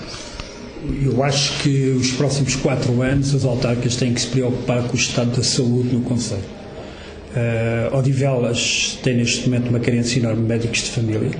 Eu 1.02 1.22
acho 1.22 1.62
que 1.62 1.90
os 1.90 2.12
próximos 2.12 2.56
quatro 2.56 3.02
anos 3.02 3.34
as 3.34 3.44
autarcas 3.44 3.96
têm 3.96 4.14
que 4.14 4.20
se 4.22 4.28
preocupar 4.28 4.84
com 4.84 4.94
o 4.94 4.96
estado 4.96 5.36
da 5.36 5.42
saúde 5.42 5.94
no 5.94 6.00
Conselho. 6.00 6.44
Uh, 7.36 7.94
Odivelas 7.94 8.98
tem 9.02 9.16
neste 9.16 9.46
momento 9.48 9.68
uma 9.68 9.80
carência 9.80 10.18
enorme 10.18 10.42
de 10.42 10.48
médicos 10.48 10.78
de 10.78 10.90
família. 10.90 11.30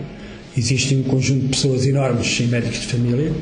Existe 0.56 0.94
um 0.96 1.02
conjunto 1.04 1.46
de 1.46 1.48
pessoas 1.48 1.86
enormes 1.86 2.26
sem 2.36 2.46
médicos 2.46 2.80
de 2.80 2.86
família. 2.88 3.32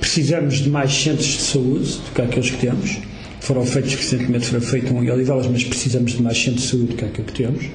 Precisamos 0.00 0.56
de 0.56 0.68
mais 0.68 0.92
centros 0.92 1.26
de 1.26 1.42
saúde 1.42 1.92
do 1.92 2.12
que 2.12 2.22
aqueles 2.22 2.50
que 2.50 2.58
temos. 2.58 2.98
Foram 3.40 3.64
feitos 3.64 3.94
recentemente, 3.94 4.46
foram 4.46 4.60
feitos 4.60 4.90
em 4.90 5.10
Odivelas, 5.10 5.46
mas 5.46 5.62
precisamos 5.62 6.12
de 6.12 6.22
mais 6.22 6.36
centros 6.36 6.62
de 6.64 6.68
saúde 6.70 6.86
do 6.86 6.96
que 6.96 7.04
aqueles 7.04 7.30
que 7.30 7.36
temos 7.36 7.66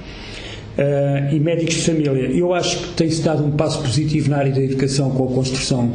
uh, 0.81 1.33
e 1.33 1.39
médicos 1.39 1.75
de 1.75 1.81
família. 1.81 2.11
Eu 2.11 2.53
acho 2.53 2.77
que 2.77 2.93
tem-se 2.95 3.21
dado 3.21 3.45
um 3.45 3.51
passo 3.51 3.81
positivo 3.81 4.29
na 4.29 4.37
área 4.37 4.51
da 4.51 4.61
educação 4.61 5.11
com 5.11 5.25
a 5.25 5.33
construção 5.33 5.91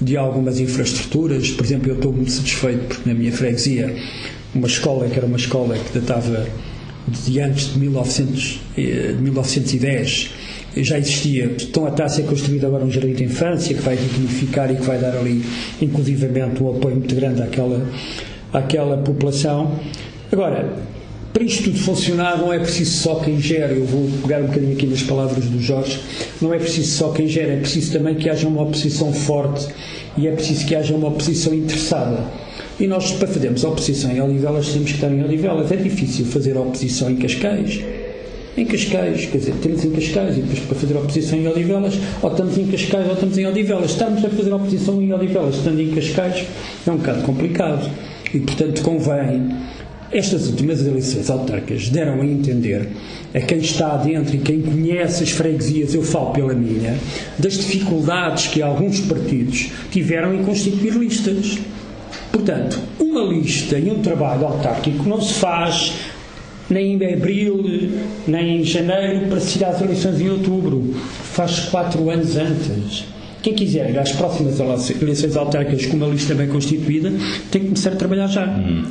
de 0.00 0.16
algumas 0.16 0.60
infraestruturas. 0.60 1.50
Por 1.50 1.64
exemplo, 1.64 1.90
eu 1.90 1.96
estou 1.96 2.12
muito 2.12 2.30
satisfeito 2.30 2.86
porque 2.86 3.08
na 3.08 3.14
minha 3.14 3.32
freguesia, 3.32 3.94
uma 4.54 4.66
escola 4.66 5.08
que 5.08 5.16
era 5.16 5.26
uma 5.26 5.36
escola 5.36 5.76
que 5.76 5.98
datava 5.98 6.46
de 7.08 7.40
antes 7.40 7.72
de, 7.72 7.78
1900, 7.78 8.60
eh, 8.76 9.12
de 9.16 9.22
1910 9.22 10.30
já 10.76 10.98
existia. 10.98 11.46
Estão 11.56 11.86
a 11.86 12.08
ser 12.08 12.24
construído 12.24 12.66
agora 12.66 12.84
um 12.84 12.90
jardim 12.90 13.14
de 13.14 13.24
infância 13.24 13.74
que 13.74 13.80
vai 13.80 13.96
dignificar 13.96 14.70
e 14.70 14.76
que 14.76 14.82
vai 14.82 14.98
dar 14.98 15.16
ali, 15.16 15.42
inclusivamente, 15.80 16.62
um 16.62 16.70
apoio 16.70 16.96
muito 16.96 17.14
grande 17.14 17.42
àquela, 17.42 17.86
àquela 18.52 18.98
população. 18.98 19.78
Agora, 20.30 20.68
para 21.36 21.44
isto 21.44 21.64
tudo 21.64 21.78
funcionar 21.78 22.38
não 22.38 22.50
é 22.50 22.58
preciso 22.58 22.96
só 22.96 23.16
quem 23.16 23.38
gera, 23.38 23.74
eu 23.74 23.84
vou 23.84 24.08
pegar 24.22 24.40
um 24.40 24.46
bocadinho 24.46 24.72
aqui 24.72 24.86
nas 24.86 25.02
palavras 25.02 25.44
do 25.44 25.60
Jorge, 25.60 26.00
não 26.40 26.54
é 26.54 26.58
preciso 26.58 26.96
só 26.96 27.10
quem 27.10 27.28
gera, 27.28 27.52
é 27.52 27.60
preciso 27.60 27.92
também 27.92 28.14
que 28.14 28.30
haja 28.30 28.48
uma 28.48 28.62
oposição 28.62 29.12
forte 29.12 29.66
e 30.16 30.26
é 30.26 30.32
preciso 30.32 30.64
que 30.64 30.74
haja 30.74 30.94
uma 30.94 31.08
oposição 31.08 31.52
interessada. 31.52 32.24
E 32.80 32.86
nós, 32.86 33.12
para 33.12 33.28
fazermos 33.28 33.64
oposição 33.64 34.10
em 34.12 34.18
Olivelas, 34.22 34.68
temos 34.68 34.88
que 34.88 34.94
estar 34.94 35.10
em 35.10 35.22
Olivelas. 35.22 35.70
É 35.70 35.76
difícil 35.76 36.24
fazer 36.24 36.56
oposição 36.56 37.10
em 37.10 37.16
Cascais. 37.16 37.82
Em 38.56 38.64
Cascais, 38.64 39.26
quer 39.26 39.36
dizer, 39.36 39.54
temos 39.60 39.84
em 39.84 39.90
Cascais 39.90 40.38
e 40.38 40.40
depois 40.40 40.60
para 40.60 40.78
fazer 40.78 40.96
oposição 40.96 41.38
em 41.38 41.46
Olivelas, 41.48 41.98
ou 42.22 42.30
estamos 42.30 42.56
em 42.56 42.66
Cascais 42.66 43.06
ou 43.08 43.12
estamos 43.12 43.36
em 43.36 43.46
Olivelas. 43.46 43.90
Estamos 43.90 44.24
a 44.24 44.30
fazer 44.30 44.52
oposição 44.54 45.02
em 45.02 45.12
Olivelas, 45.12 45.56
estando 45.56 45.80
em 45.80 45.90
Cascais, 45.90 46.46
é 46.86 46.90
um 46.90 46.96
bocado 46.96 47.22
complicado. 47.24 47.90
E, 48.32 48.40
portanto, 48.40 48.82
convém 48.82 49.50
estas 50.12 50.46
últimas 50.48 50.84
eleições 50.86 51.28
autárquicas 51.28 51.88
deram 51.88 52.20
a 52.20 52.26
entender 52.26 52.88
a 53.34 53.40
quem 53.40 53.58
está 53.58 53.96
dentro 53.96 54.34
e 54.34 54.38
quem 54.38 54.62
conhece 54.62 55.24
as 55.24 55.30
freguesias, 55.30 55.94
eu 55.94 56.02
falo 56.02 56.32
pela 56.32 56.54
minha, 56.54 56.96
das 57.38 57.54
dificuldades 57.54 58.46
que 58.46 58.62
alguns 58.62 59.00
partidos 59.00 59.70
tiveram 59.90 60.34
em 60.34 60.44
constituir 60.44 60.94
listas. 60.94 61.58
Portanto, 62.30 62.78
uma 62.98 63.22
lista 63.22 63.78
e 63.78 63.90
um 63.90 64.00
trabalho 64.00 64.46
autárquico 64.46 65.08
não 65.08 65.20
se 65.20 65.34
faz 65.34 65.92
nem 66.68 66.94
em 66.94 67.14
abril, 67.14 67.62
nem 68.26 68.60
em 68.60 68.64
janeiro, 68.64 69.28
para 69.28 69.40
se 69.40 69.58
ir 69.58 69.64
às 69.64 69.80
eleições 69.80 70.20
em 70.20 70.30
outubro. 70.30 70.94
Faz 71.32 71.60
quatro 71.60 72.08
anos 72.10 72.36
antes. 72.36 73.04
Quem 73.42 73.54
quiser 73.54 73.90
ir 73.90 73.98
às 73.98 74.12
próximas 74.12 74.58
eleições 75.00 75.36
autárquicas 75.36 75.86
com 75.86 75.96
uma 75.96 76.08
lista 76.08 76.34
bem 76.34 76.48
constituída 76.48 77.12
tem 77.50 77.62
que 77.62 77.68
começar 77.68 77.92
a 77.92 77.96
trabalhar 77.96 78.26
já. 78.26 78.44
Hum. 78.44 78.84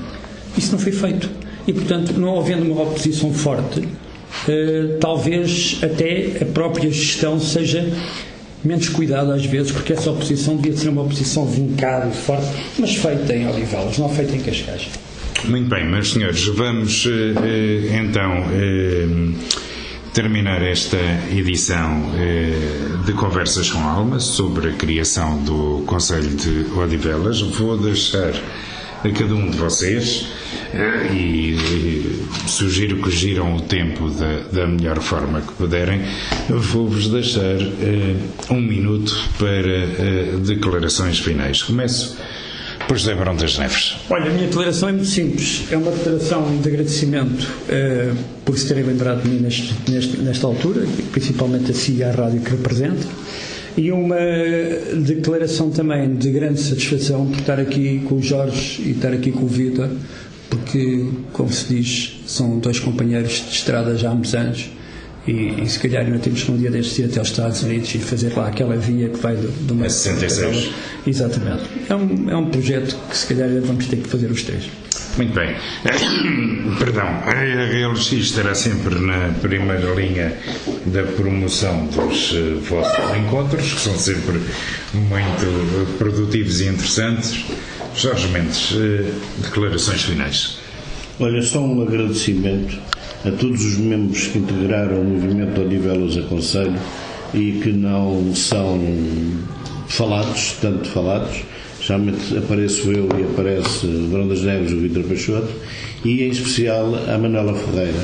Isso 0.58 0.72
não 0.72 0.80
foi 0.80 0.91
feito. 0.91 1.30
E, 1.68 1.74
portanto, 1.74 2.14
não 2.14 2.39
havendo 2.39 2.72
uma 2.72 2.84
oposição 2.84 3.34
forte, 3.34 3.88
eh, 4.47 4.97
talvez 4.99 5.80
até 5.82 6.38
a 6.41 6.45
própria 6.45 6.91
gestão 6.91 7.39
seja 7.39 7.88
menos 8.64 8.89
cuidado 8.89 9.32
às 9.32 9.45
vezes, 9.45 9.72
porque 9.72 9.93
essa 9.93 10.12
oposição 10.12 10.58
devia 10.58 10.78
ser 10.78 10.89
uma 10.89 11.01
oposição 11.01 11.45
vincada 11.45 12.08
e 12.08 12.14
forte, 12.14 12.47
mas 12.78 12.95
feita 12.95 13.36
em 13.36 13.47
Olivelas, 13.47 13.97
não 13.97 14.10
feita 14.10 14.36
em 14.36 14.39
Cascais. 14.39 14.89
Muito 15.45 15.70
bem, 15.70 15.86
meus 15.86 16.12
senhores, 16.12 16.45
vamos 16.45 17.08
eh, 17.08 17.34
eh, 17.43 17.97
então 17.97 18.45
terminar 20.14 20.62
esta 20.62 20.97
edição 21.36 22.03
de 23.06 23.12
Conversas 23.14 23.70
com 23.70 23.80
Alma 23.80 24.18
sobre 24.18 24.70
a 24.70 24.72
criação 24.72 25.43
do 25.43 25.84
Conselho 25.86 26.30
de 26.30 26.68
Odivelas. 26.80 27.41
Vou 27.41 27.78
deixar 27.78 28.32
a 29.06 29.12
cada 29.12 29.36
um 29.36 29.49
de 29.49 29.58
vocês 29.58 30.28
eh, 30.74 31.14
e, 31.14 32.26
sugiro 32.47 33.01
que 33.01 33.12
giram 33.12 33.56
o 33.56 33.62
tempo 33.62 34.10
da, 34.10 34.39
da 34.51 34.68
melhor 34.68 34.99
forma 34.99 35.41
que 35.41 35.53
puderem. 35.53 36.01
Vou-vos 36.49 37.08
deixar 37.10 37.58
uh, 37.62 38.53
um 38.53 38.62
minuto 38.62 39.16
para 39.38 40.36
uh, 40.36 40.39
declarações 40.39 41.20
finais. 41.20 41.62
Começo 41.62 42.18
por 42.88 42.97
José 42.97 43.16
Barão 43.16 43.36
das 43.36 43.58
Neves. 43.58 43.95
Olha, 44.10 44.30
a 44.30 44.34
minha 44.34 44.47
declaração 44.47 44.89
é 44.89 44.91
muito 44.91 45.08
simples. 45.08 45.66
É 45.72 45.78
uma 45.78 45.91
declaração 45.91 46.58
de 46.58 46.68
agradecimento 46.68 47.43
uh, 47.43 48.16
por 48.43 48.58
se 48.58 48.68
terem 48.68 48.84
lembrado 48.84 49.24
de 49.24 49.30
mim 49.30 49.39
neste, 49.39 49.74
neste, 49.89 50.18
nesta 50.18 50.47
altura, 50.47 50.86
principalmente 51.12 51.72
a 51.72 51.74
si 51.74 51.97
e 51.97 52.03
à 52.03 52.12
rádio 52.12 52.41
que 52.41 52.51
represento 52.51 53.08
e 53.78 53.91
uma 53.91 54.17
declaração 55.05 55.69
também 55.69 56.15
de 56.15 56.32
grande 56.32 56.61
satisfação 56.61 57.26
por 57.28 57.39
estar 57.39 57.59
aqui 57.59 58.01
com 58.07 58.15
o 58.15 58.21
Jorge 58.21 58.82
e 58.84 58.91
estar 58.91 59.11
aqui 59.11 59.32
com 59.32 59.43
o 59.43 59.47
Vitor, 59.47 59.89
porque, 60.49 61.05
como 61.34 61.51
se 61.51 61.73
diz, 61.73 62.21
são 62.26 62.59
dois 62.59 62.80
companheiros 62.80 63.43
de 63.49 63.55
estrada 63.55 63.97
já 63.97 64.11
há 64.11 64.13
muitos 64.13 64.34
anos. 64.34 64.69
E, 65.28 65.63
e 65.63 65.67
se 65.67 65.80
calhar 65.80 66.05
ainda 66.05 66.19
temos 66.19 66.43
que 66.43 66.51
um 66.51 66.57
dia 66.57 66.69
destes 66.69 66.99
ir 66.99 67.05
até 67.05 67.17
aos 67.17 67.30
Estados 67.30 67.63
Unidos 67.63 67.93
e 67.95 67.97
fazer 67.97 68.32
lá 68.38 68.47
aquela 68.47 68.76
via 68.76 69.09
que 69.09 69.17
vai 69.17 69.36
do, 69.36 69.47
do 69.65 69.73
meio. 69.73 69.89
66. 69.89 70.71
Exatamente. 71.05 71.63
É 71.89 71.95
um, 71.95 72.30
é 72.30 72.38
um 72.38 72.49
projeto 72.49 72.95
que 73.09 73.17
se 73.17 73.26
calhar 73.28 73.49
vamos 73.61 73.88
ter 73.88 73.97
que 73.97 74.07
fazer 74.07 74.30
os 74.30 74.43
três. 74.43 74.69
Muito 75.18 75.34
bem. 75.34 75.55
Perdão, 76.78 77.05
a 77.05 77.32
RLX 77.32 78.11
estará 78.11 78.53
sempre 78.53 78.95
na 78.95 79.30
primeira 79.41 79.93
linha 79.93 80.38
da 80.88 81.03
promoção 81.03 81.88
dos 81.88 82.34
uh, 82.34 82.59
vossos 82.59 83.16
encontros, 83.18 83.74
que 83.74 83.80
são 83.80 83.97
sempre 83.97 84.41
muito 84.93 85.97
produtivos 85.97 86.59
e 86.59 86.68
interessantes. 86.68 87.45
Jorge 87.95 88.28
Mendes, 88.28 88.72
uh, 88.72 89.05
declarações 89.41 90.03
finais. 90.03 90.57
Olha, 91.18 91.41
só 91.41 91.61
um 91.61 91.82
agradecimento 91.82 92.78
a 93.24 93.32
todos 93.32 93.63
os 93.63 93.78
membros 93.78 94.28
que 94.28 94.39
integraram 94.39 94.99
o 94.99 95.03
movimento 95.05 95.61
Odivelas 95.61 96.18
Aconselho 96.18 96.78
e 97.34 97.53
que 97.63 97.72
não 97.72 98.36
são 98.36 98.80
falados, 99.88 100.57
tanto 100.61 100.89
falados, 100.89 101.43
Geralmente 101.86 102.36
apareço 102.36 102.91
eu 102.91 103.07
e 103.19 103.23
aparece 103.23 103.86
o 103.86 104.09
Verão 104.09 104.27
das 104.27 104.41
Neves, 104.41 104.71
o 104.71 104.79
Vitor 104.79 105.03
Peixoto, 105.03 105.53
e 106.03 106.23
em 106.23 106.29
especial 106.29 106.95
a 107.07 107.15
Manuela 107.15 107.53
Ferreira, 107.53 108.03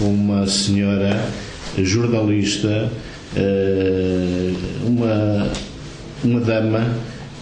uma 0.00 0.46
senhora 0.46 1.28
jornalista, 1.76 2.90
eh, 3.36 4.50
uma, 4.86 5.52
uma 6.24 6.40
dama 6.40 6.96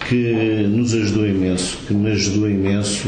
que 0.09 0.67
nos 0.67 0.93
ajudou 0.93 1.25
imenso, 1.25 1.77
que 1.87 1.93
me 1.93 2.11
ajudou 2.11 2.49
imenso 2.49 3.07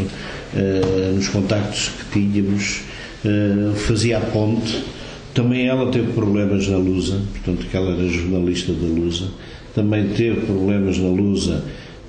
eh, 0.55 1.11
nos 1.13 1.27
contactos 1.27 1.89
que 1.89 2.21
tínhamos, 2.21 2.83
eh, 3.25 3.75
fazia 3.75 4.19
a 4.19 4.21
ponte. 4.21 4.85
Também 5.33 5.67
ela 5.67 5.91
teve 5.91 6.13
problemas 6.13 6.65
na 6.69 6.77
Lusa, 6.77 7.19
portanto 7.33 7.67
que 7.69 7.75
ela 7.75 7.91
era 7.91 8.07
jornalista 8.07 8.71
da 8.71 8.87
Lusa, 8.87 9.27
também 9.75 10.07
teve 10.07 10.45
problemas 10.45 10.97
na 10.97 11.09
Lusa 11.09 11.61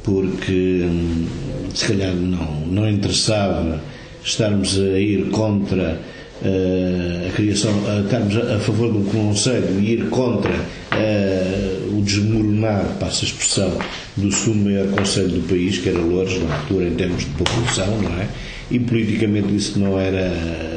porque 0.02 0.82
hum, 0.84 1.26
se 1.74 1.86
calhar 1.86 2.14
não, 2.14 2.66
não 2.66 2.88
interessava 2.88 3.80
estarmos 4.24 4.78
a 4.78 4.98
ir 4.98 5.30
contra 5.30 6.00
uh, 6.42 7.28
a 7.28 7.32
criação, 7.32 7.72
a 7.86 8.00
estarmos 8.00 8.36
a, 8.36 8.56
a, 8.56 8.60
favor 8.60 8.94
um 8.94 9.04
conselho 9.04 9.80
e 9.80 9.94
ir 9.94 10.08
contra 10.08 10.52
uh, 10.52 11.98
o 11.98 12.02
desmoronar, 12.02 12.96
passa 12.98 13.24
a 13.24 13.28
expressão, 13.28 13.78
do 14.16 14.30
segundo 14.32 14.64
maior 14.64 14.88
conselho 14.88 15.28
do 15.28 15.48
país, 15.48 15.78
que 15.78 15.88
era 15.88 15.98
Lourdes, 15.98 16.42
na 16.42 16.56
altura 16.56 16.86
em 16.86 16.94
termos 16.94 17.24
de 17.24 17.30
população, 17.30 18.00
não 18.00 18.20
é? 18.20 18.28
E 18.70 18.78
politicamente 18.78 19.54
isso 19.54 19.78
não 19.78 19.98
era 19.98 20.30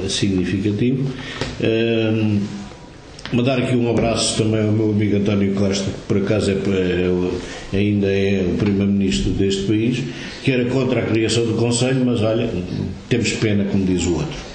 significativo. 0.10 1.12
Uh, 1.60 2.63
Mandar 3.34 3.58
aqui 3.58 3.76
um 3.76 3.90
abraço 3.90 4.44
também 4.44 4.62
ao 4.62 4.72
meu 4.72 4.92
amigo 4.92 5.18
António 5.18 5.56
Costa, 5.56 5.86
que 5.86 6.02
por 6.08 6.18
acaso 6.18 6.52
é, 6.52 6.54
é, 6.54 7.76
ainda 7.76 8.06
é 8.06 8.46
o 8.48 8.56
Primeiro-Ministro 8.58 9.32
deste 9.32 9.64
país, 9.64 10.04
que 10.44 10.52
era 10.52 10.66
contra 10.66 11.00
a 11.00 11.04
criação 11.04 11.44
do 11.44 11.54
Conselho, 11.54 12.06
mas 12.06 12.22
olha, 12.22 12.48
temos 13.10 13.32
pena, 13.34 13.66
como 13.66 13.86
diz 13.86 14.06
o 14.06 14.14
outro. 14.14 14.53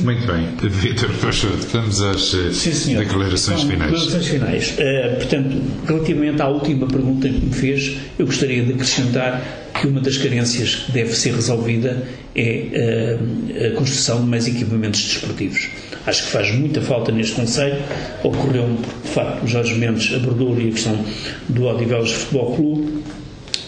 Muito 0.00 0.26
bem, 0.26 0.68
Vítor 0.68 1.10
Peixoto, 1.20 1.66
vamos 1.72 2.02
às 2.02 2.34
eh, 2.34 2.52
Sim, 2.52 2.96
declarações 2.96 3.60
então, 3.60 3.70
finais. 3.70 3.90
Declarações 3.92 4.26
finais. 4.26 4.70
Uh, 4.72 5.16
portanto, 5.16 5.62
relativamente 5.86 6.42
à 6.42 6.48
última 6.48 6.86
pergunta 6.86 7.28
que 7.28 7.44
me 7.44 7.52
fez, 7.52 7.96
eu 8.18 8.26
gostaria 8.26 8.62
de 8.62 8.72
acrescentar 8.72 9.42
que 9.80 9.86
uma 9.86 10.00
das 10.00 10.18
carências 10.18 10.74
que 10.74 10.92
deve 10.92 11.14
ser 11.14 11.34
resolvida 11.34 12.06
é 12.34 13.18
uh, 13.18 13.66
a 13.68 13.76
construção 13.76 14.22
de 14.22 14.26
mais 14.26 14.46
equipamentos 14.46 15.02
desportivos. 15.02 15.68
Acho 16.06 16.24
que 16.24 16.30
faz 16.30 16.54
muita 16.54 16.80
falta 16.82 17.10
neste 17.10 17.34
Conselho. 17.34 17.82
Ocorreu-me, 18.22 18.78
de 18.78 19.10
facto, 19.10 19.44
o 19.44 19.48
Jorge 19.48 19.74
Mendes 19.74 20.14
abordou 20.14 20.52
a 20.52 20.56
questão 20.56 21.04
do 21.48 21.64
Odivelas 21.64 22.12
Futebol 22.12 22.54
Clube 22.54 23.02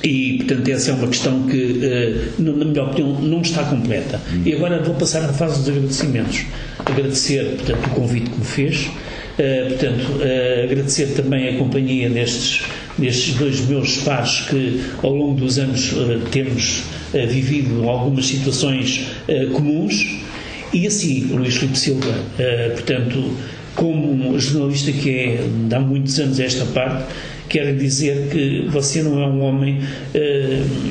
e, 0.03 0.39
portanto, 0.39 0.69
essa 0.69 0.91
é 0.91 0.95
uma 0.95 1.09
questão 1.09 1.43
que, 1.45 1.81
eh, 1.83 2.29
na 2.39 2.53
minha 2.53 2.85
opinião, 2.85 3.21
não 3.21 3.41
está 3.41 3.65
completa. 3.65 4.21
E 4.45 4.53
agora 4.53 4.83
vou 4.83 4.95
passar 4.95 5.25
à 5.25 5.33
fase 5.33 5.59
dos 5.59 5.69
agradecimentos. 5.69 6.45
Agradecer, 6.79 7.57
portanto, 7.57 7.87
o 7.87 7.91
convite 7.91 8.31
que 8.31 8.39
me 8.39 8.45
fez. 8.45 8.87
Uh, 9.39 9.69
portanto, 9.69 10.05
uh, 10.19 10.65
agradecer 10.65 11.15
também 11.15 11.49
a 11.49 11.59
companhia 11.59 12.11
destes, 12.11 12.65
destes 12.99 13.35
dois 13.35 13.61
meus 13.69 13.99
pares 13.99 14.41
que 14.49 14.81
ao 15.01 15.15
longo 15.15 15.39
dos 15.39 15.61
anos 15.61 15.95
temos 16.33 16.83
vivido 17.13 17.89
algumas 17.89 18.27
situações 18.27 19.07
comuns 19.53 20.19
e 20.75 20.89
assim, 20.89 21.29
Luís 21.31 21.55
Filipe 21.55 21.79
Silva, 21.79 22.13
portanto, 22.75 23.33
como 23.77 24.37
jornalista 24.41 24.91
que 24.91 25.11
é 25.11 25.41
há 25.73 25.79
muitos 25.79 26.19
anos 26.19 26.41
esta 26.41 26.65
parte, 26.67 27.05
quero 27.49 27.77
dizer 27.77 28.29
que 28.31 28.69
você 28.71 29.03
não 29.03 29.23
é 29.23 29.27
um 29.27 29.43
homem, 29.43 29.81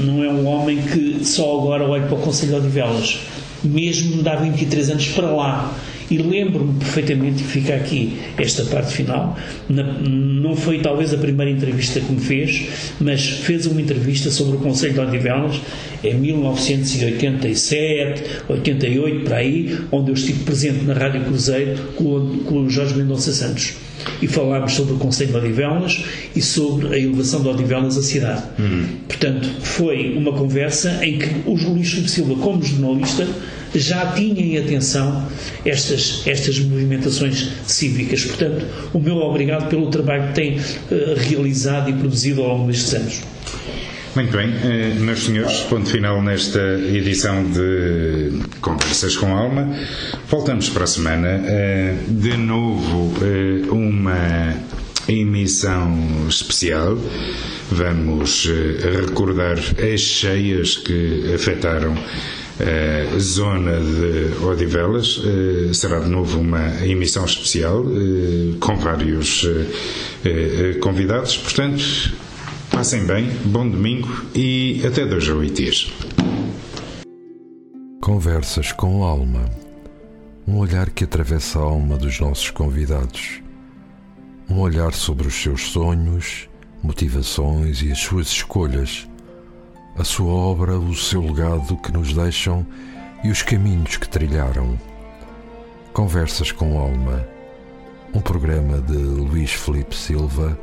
não 0.05 0.23
é 0.23 0.29
um 0.29 0.45
homem 0.45 0.81
que 0.81 1.25
só 1.25 1.59
agora 1.59 1.83
olha 1.83 2.03
para 2.07 2.15
o 2.15 2.21
Conselho 2.21 2.53
de 2.53 2.57
Odivelas, 2.57 3.19
mesmo 3.63 4.23
de 4.23 4.29
há 4.29 4.35
23 4.35 4.89
anos 4.89 5.07
para 5.09 5.31
lá 5.31 5.77
E 6.09 6.17
lembro-me 6.17 6.79
perfeitamente, 6.79 7.43
que 7.43 7.49
fica 7.49 7.75
aqui 7.75 8.17
esta 8.37 8.63
parte 8.65 8.93
final, 8.93 9.37
na, 9.67 9.83
não 9.83 10.55
foi 10.55 10.79
talvez 10.79 11.13
a 11.13 11.17
primeira 11.17 11.51
entrevista 11.51 11.99
que 11.99 12.09
me 12.11 12.21
fez, 12.21 12.65
mas 12.99 13.27
fez 13.27 13.65
uma 13.65 13.81
entrevista 13.81 14.31
sobre 14.31 14.55
o 14.55 14.59
Conselho 14.59 14.93
de 14.93 15.01
Odivelas 15.01 15.59
em 16.03 16.13
1987, 16.13 18.43
88, 18.47 19.25
para 19.25 19.37
aí, 19.37 19.75
onde 19.91 20.11
eu 20.11 20.15
estive 20.15 20.43
presente 20.43 20.85
na 20.85 20.93
Rádio 20.93 21.25
Cruzeiro 21.25 21.75
com, 21.95 22.37
com 22.45 22.61
o 22.61 22.69
Jorge 22.69 22.95
Mendonça 22.95 23.33
Santos 23.33 23.73
e 24.21 24.27
falámos 24.27 24.73
sobre 24.73 24.93
o 24.93 24.97
Conselho 24.97 25.31
de 25.31 25.37
Odivelas 25.37 26.03
e 26.35 26.41
sobre 26.41 26.95
a 26.95 26.97
elevação 26.97 27.41
de 27.41 27.49
Odivelas 27.49 27.97
à 27.97 28.03
cidade. 28.03 28.43
Uhum. 28.57 28.85
Portanto, 29.07 29.49
foi 29.61 30.15
uma 30.15 30.31
conversa 30.33 31.03
em 31.03 31.17
que 31.17 31.29
o 31.45 31.55
Luís 31.55 31.89
Silva, 32.09 32.35
como 32.35 32.63
jornalista, 32.63 33.27
já 33.75 34.11
tinha 34.13 34.41
em 34.41 34.57
atenção 34.57 35.27
estas, 35.65 36.23
estas 36.25 36.59
movimentações 36.59 37.49
cívicas. 37.65 38.25
Portanto, 38.25 38.65
o 38.93 38.99
meu 38.99 39.17
obrigado 39.17 39.69
pelo 39.69 39.89
trabalho 39.89 40.27
que 40.29 40.33
tem 40.33 40.57
uh, 40.57 40.61
realizado 41.17 41.89
e 41.89 41.93
produzido 41.93 42.41
ao 42.43 42.57
longo 42.57 42.67
destes 42.71 42.93
anos. 42.93 43.21
Muito 44.17 44.35
bem, 44.35 44.51
eh, 44.63 44.95
meus 44.99 45.25
senhores, 45.25 45.59
ponto 45.69 45.87
final 45.87 46.23
nesta 46.23 46.59
edição 46.59 47.51
de 47.51 48.31
Conversas 48.61 49.15
com 49.15 49.31
Alma. 49.31 49.75
Voltamos 50.27 50.69
para 50.69 50.85
a 50.85 50.87
semana. 50.87 51.27
Eh, 51.45 51.95
de 52.07 52.35
novo, 52.35 53.13
eh, 53.21 53.69
uma 53.69 54.55
emissão 55.07 56.25
especial. 56.27 56.97
Vamos 57.69 58.49
recordar 59.05 59.59
as 59.93 60.01
cheias 60.01 60.77
que 60.77 61.31
afetaram 61.35 61.95
a 62.59 63.19
zona 63.19 63.79
de 63.79 64.43
Odivelas. 64.45 65.21
Será 65.73 65.99
de 65.99 66.09
novo 66.09 66.39
uma 66.39 66.85
emissão 66.85 67.25
especial 67.25 67.83
com 68.59 68.75
vários 68.77 69.45
convidados. 70.81 71.37
Portanto, 71.37 71.83
Passem 72.77 73.07
bem, 73.07 73.27
bom 73.45 73.67
domingo 73.67 74.07
e 74.35 74.85
até 74.85 75.03
dois 75.03 75.27
a 75.27 75.33
oito 75.33 75.55
dias. 75.55 75.91
Conversas 77.99 78.71
com 78.71 79.03
alma. 79.03 79.49
Um 80.47 80.59
olhar 80.59 80.91
que 80.91 81.03
atravessa 81.03 81.57
a 81.57 81.63
alma 81.63 81.97
dos 81.97 82.19
nossos 82.19 82.51
convidados. 82.51 83.41
Um 84.47 84.59
olhar 84.59 84.93
sobre 84.93 85.27
os 85.27 85.33
seus 85.33 85.71
sonhos, 85.71 86.47
motivações 86.83 87.81
e 87.81 87.91
as 87.91 87.97
suas 87.97 88.27
escolhas. 88.27 89.06
A 89.97 90.03
sua 90.03 90.31
obra, 90.31 90.77
o 90.77 90.95
seu 90.95 91.21
legado 91.21 91.75
que 91.77 91.91
nos 91.91 92.13
deixam 92.13 92.63
e 93.23 93.31
os 93.31 93.41
caminhos 93.41 93.97
que 93.97 94.07
trilharam. 94.07 94.79
Conversas 95.91 96.51
com 96.51 96.77
Alma, 96.77 97.27
um 98.13 98.21
programa 98.21 98.79
de 98.79 98.93
Luís 98.95 99.51
Felipe 99.51 99.95
Silva, 99.95 100.57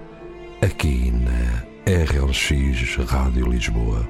aqui 0.63 1.11
na 1.11 1.65
RLX 1.85 2.95
Rádio 3.09 3.49
Lisboa. 3.49 4.09